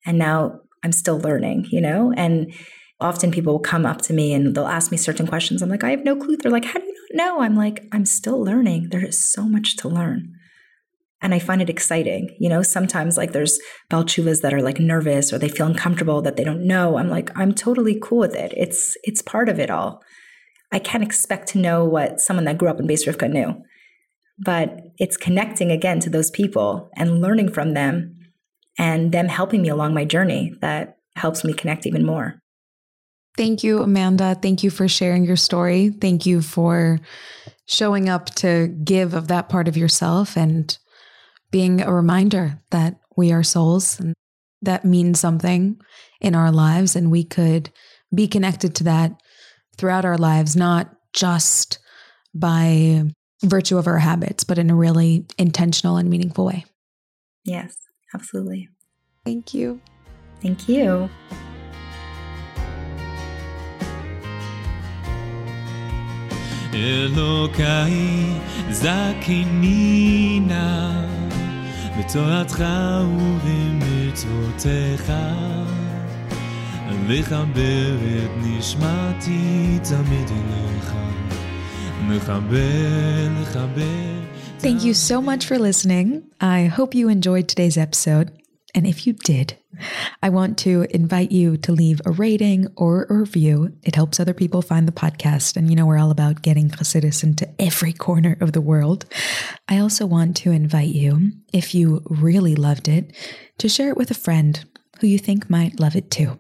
And 0.05 0.17
now 0.17 0.59
I'm 0.83 0.91
still 0.91 1.19
learning, 1.19 1.67
you 1.71 1.81
know? 1.81 2.13
And 2.15 2.53
often 2.99 3.31
people 3.31 3.53
will 3.53 3.59
come 3.59 3.85
up 3.85 4.01
to 4.03 4.13
me 4.13 4.33
and 4.33 4.55
they'll 4.55 4.67
ask 4.67 4.91
me 4.91 4.97
certain 4.97 5.27
questions. 5.27 5.61
I'm 5.61 5.69
like, 5.69 5.83
I 5.83 5.91
have 5.91 6.03
no 6.03 6.15
clue. 6.15 6.37
They're 6.37 6.51
like, 6.51 6.65
how 6.65 6.79
do 6.79 6.85
you 6.85 6.93
not 7.13 7.25
know? 7.25 7.41
I'm 7.41 7.55
like, 7.55 7.87
I'm 7.91 8.05
still 8.05 8.43
learning. 8.43 8.89
There 8.89 9.05
is 9.05 9.19
so 9.19 9.43
much 9.43 9.77
to 9.77 9.89
learn. 9.89 10.33
And 11.21 11.33
I 11.33 11.39
find 11.39 11.61
it 11.61 11.69
exciting. 11.69 12.35
You 12.39 12.49
know, 12.49 12.61
sometimes 12.61 13.17
like 13.17 13.31
there's 13.31 13.59
baal 13.89 14.03
teshuvas 14.03 14.41
that 14.41 14.53
are 14.53 14.61
like 14.61 14.79
nervous 14.79 15.33
or 15.33 15.39
they 15.39 15.49
feel 15.49 15.65
uncomfortable 15.65 16.21
that 16.21 16.35
they 16.35 16.43
don't 16.43 16.67
know. 16.67 16.97
I'm 16.97 17.09
like, 17.09 17.31
I'm 17.35 17.53
totally 17.53 17.97
cool 18.01 18.19
with 18.19 18.35
it. 18.35 18.53
It's 18.55 18.95
it's 19.03 19.21
part 19.21 19.49
of 19.49 19.59
it 19.59 19.71
all. 19.71 20.03
I 20.71 20.79
can't 20.79 21.03
expect 21.03 21.47
to 21.49 21.57
know 21.57 21.85
what 21.85 22.19
someone 22.19 22.45
that 22.45 22.57
grew 22.57 22.69
up 22.69 22.79
in 22.79 22.87
Beis 22.87 23.07
Rivka 23.07 23.31
knew. 23.31 23.55
But 24.37 24.81
it's 24.97 25.17
connecting 25.17 25.71
again 25.71 25.99
to 26.01 26.09
those 26.09 26.29
people 26.31 26.89
and 26.95 27.21
learning 27.21 27.53
from 27.53 27.73
them 27.73 28.15
and 28.77 29.11
them 29.11 29.27
helping 29.27 29.61
me 29.61 29.69
along 29.69 29.93
my 29.93 30.05
journey 30.05 30.53
that 30.61 30.97
helps 31.15 31.43
me 31.43 31.53
connect 31.53 31.85
even 31.85 32.05
more. 32.05 32.39
Thank 33.37 33.63
you, 33.63 33.81
Amanda. 33.81 34.35
Thank 34.35 34.63
you 34.63 34.69
for 34.69 34.87
sharing 34.87 35.25
your 35.25 35.35
story. 35.35 35.89
Thank 35.89 36.25
you 36.25 36.41
for 36.41 36.99
showing 37.65 38.09
up 38.09 38.27
to 38.35 38.67
give 38.83 39.13
of 39.13 39.27
that 39.27 39.49
part 39.49 39.67
of 39.67 39.75
yourself 39.75 40.37
and 40.37 40.77
being 41.51 41.81
a 41.81 41.93
reminder 41.93 42.61
that 42.71 42.99
we 43.17 43.31
are 43.31 43.43
souls 43.43 43.99
and 43.99 44.13
that 44.61 44.85
means 44.85 45.19
something 45.19 45.79
in 46.21 46.35
our 46.35 46.51
lives. 46.51 46.95
And 46.95 47.11
we 47.11 47.23
could 47.23 47.69
be 48.13 48.27
connected 48.27 48.75
to 48.75 48.83
that 48.85 49.11
throughout 49.77 50.05
our 50.05 50.17
lives, 50.17 50.55
not 50.55 50.91
just 51.13 51.79
by 52.33 53.03
virtue 53.44 53.78
of 53.78 53.86
our 53.86 53.98
habits, 53.98 54.44
but 54.44 54.58
in 54.58 54.70
a 54.70 54.74
really 54.74 55.24
intentional 55.38 55.96
and 55.96 56.10
meaningful 56.10 56.44
way. 56.44 56.64
Yes, 57.44 57.76
absolutely. 58.14 58.68
Thank 59.24 59.54
you. 59.54 59.80
Thank 60.42 60.68
you. 60.68 61.08
אלוקיי 66.74 68.24
זכני 68.70 70.40
נא 70.46 71.06
בתורתך 71.98 72.64
ובמצוותיך 73.18 75.12
לחבר 77.08 77.96
את 78.24 78.30
נשמתי 78.42 79.78
תמיד 79.82 80.28
אליך 80.30 80.94
לחבר, 80.94 80.94
לחבר 80.96 81.23
Thank 84.59 84.83
you 84.83 84.93
so 84.93 85.21
much 85.21 85.45
for 85.45 85.57
listening. 85.57 86.29
I 86.39 86.65
hope 86.65 86.93
you 86.95 87.09
enjoyed 87.09 87.47
today's 87.47 87.77
episode. 87.77 88.31
And 88.73 88.85
if 88.85 89.07
you 89.07 89.13
did, 89.13 89.57
I 90.21 90.29
want 90.29 90.57
to 90.59 90.85
invite 90.89 91.31
you 91.31 91.57
to 91.57 91.71
leave 91.71 92.01
a 92.05 92.11
rating 92.11 92.67
or 92.75 93.05
a 93.09 93.13
review. 93.13 93.73
It 93.83 93.95
helps 93.95 94.19
other 94.19 94.33
people 94.33 94.61
find 94.61 94.87
the 94.87 94.91
podcast. 94.91 95.55
And 95.55 95.69
you 95.69 95.75
know, 95.75 95.85
we're 95.85 95.97
all 95.97 96.11
about 96.11 96.41
getting 96.41 96.69
Chassidus 96.69 97.23
into 97.23 97.49
every 97.59 97.93
corner 97.93 98.37
of 98.41 98.51
the 98.51 98.61
world. 98.61 99.05
I 99.67 99.79
also 99.79 100.05
want 100.05 100.35
to 100.37 100.51
invite 100.51 100.93
you, 100.93 101.31
if 101.53 101.73
you 101.73 102.01
really 102.05 102.55
loved 102.55 102.87
it, 102.87 103.15
to 103.59 103.69
share 103.69 103.89
it 103.89 103.97
with 103.97 104.11
a 104.11 104.15
friend 104.15 104.63
who 104.99 105.07
you 105.07 105.17
think 105.17 105.49
might 105.49 105.79
love 105.79 105.95
it 105.95 106.11
too. 106.11 106.39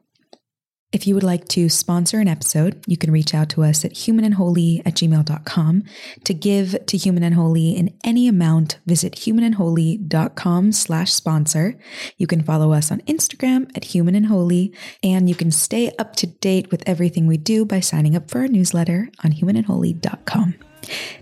If 0.95 1.05
you 1.05 1.13
would 1.13 1.23
like 1.23 1.49
to 1.49 1.67
sponsor 1.67 2.21
an 2.21 2.29
episode, 2.29 2.81
you 2.87 2.95
can 2.95 3.11
reach 3.11 3.33
out 3.33 3.49
to 3.49 3.63
us 3.65 3.83
at 3.83 3.91
humanandholy 3.91 4.81
at 4.85 4.93
gmail.com. 4.93 5.83
To 6.23 6.33
give 6.33 6.85
to 6.85 6.95
Human 6.95 7.21
and 7.21 7.35
Holy 7.35 7.75
in 7.75 7.93
any 8.05 8.29
amount, 8.29 8.79
visit 8.85 9.11
humanandholy.com 9.15 10.71
slash 10.71 11.11
sponsor. 11.11 11.77
You 12.17 12.27
can 12.27 12.43
follow 12.43 12.71
us 12.71 12.93
on 12.93 13.01
Instagram 13.01 13.75
at 13.75 13.93
Human 13.93 14.15
and 14.15 14.27
Holy, 14.27 14.73
and 15.03 15.27
you 15.27 15.35
can 15.35 15.51
stay 15.51 15.91
up 15.99 16.15
to 16.15 16.27
date 16.27 16.71
with 16.71 16.81
everything 16.87 17.27
we 17.27 17.35
do 17.35 17.65
by 17.65 17.81
signing 17.81 18.15
up 18.15 18.31
for 18.31 18.39
our 18.39 18.47
newsletter 18.47 19.09
on 19.21 19.33
humanandholy.com. 19.33 20.55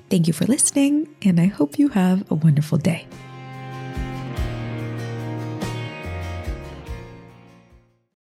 Thank 0.07 0.27
you 0.27 0.33
for 0.33 0.45
listening, 0.45 1.15
and 1.23 1.41
I 1.41 1.47
hope 1.47 1.79
you 1.79 1.87
have 1.87 2.29
a 2.29 2.35
wonderful 2.35 2.77
day. 2.77 3.07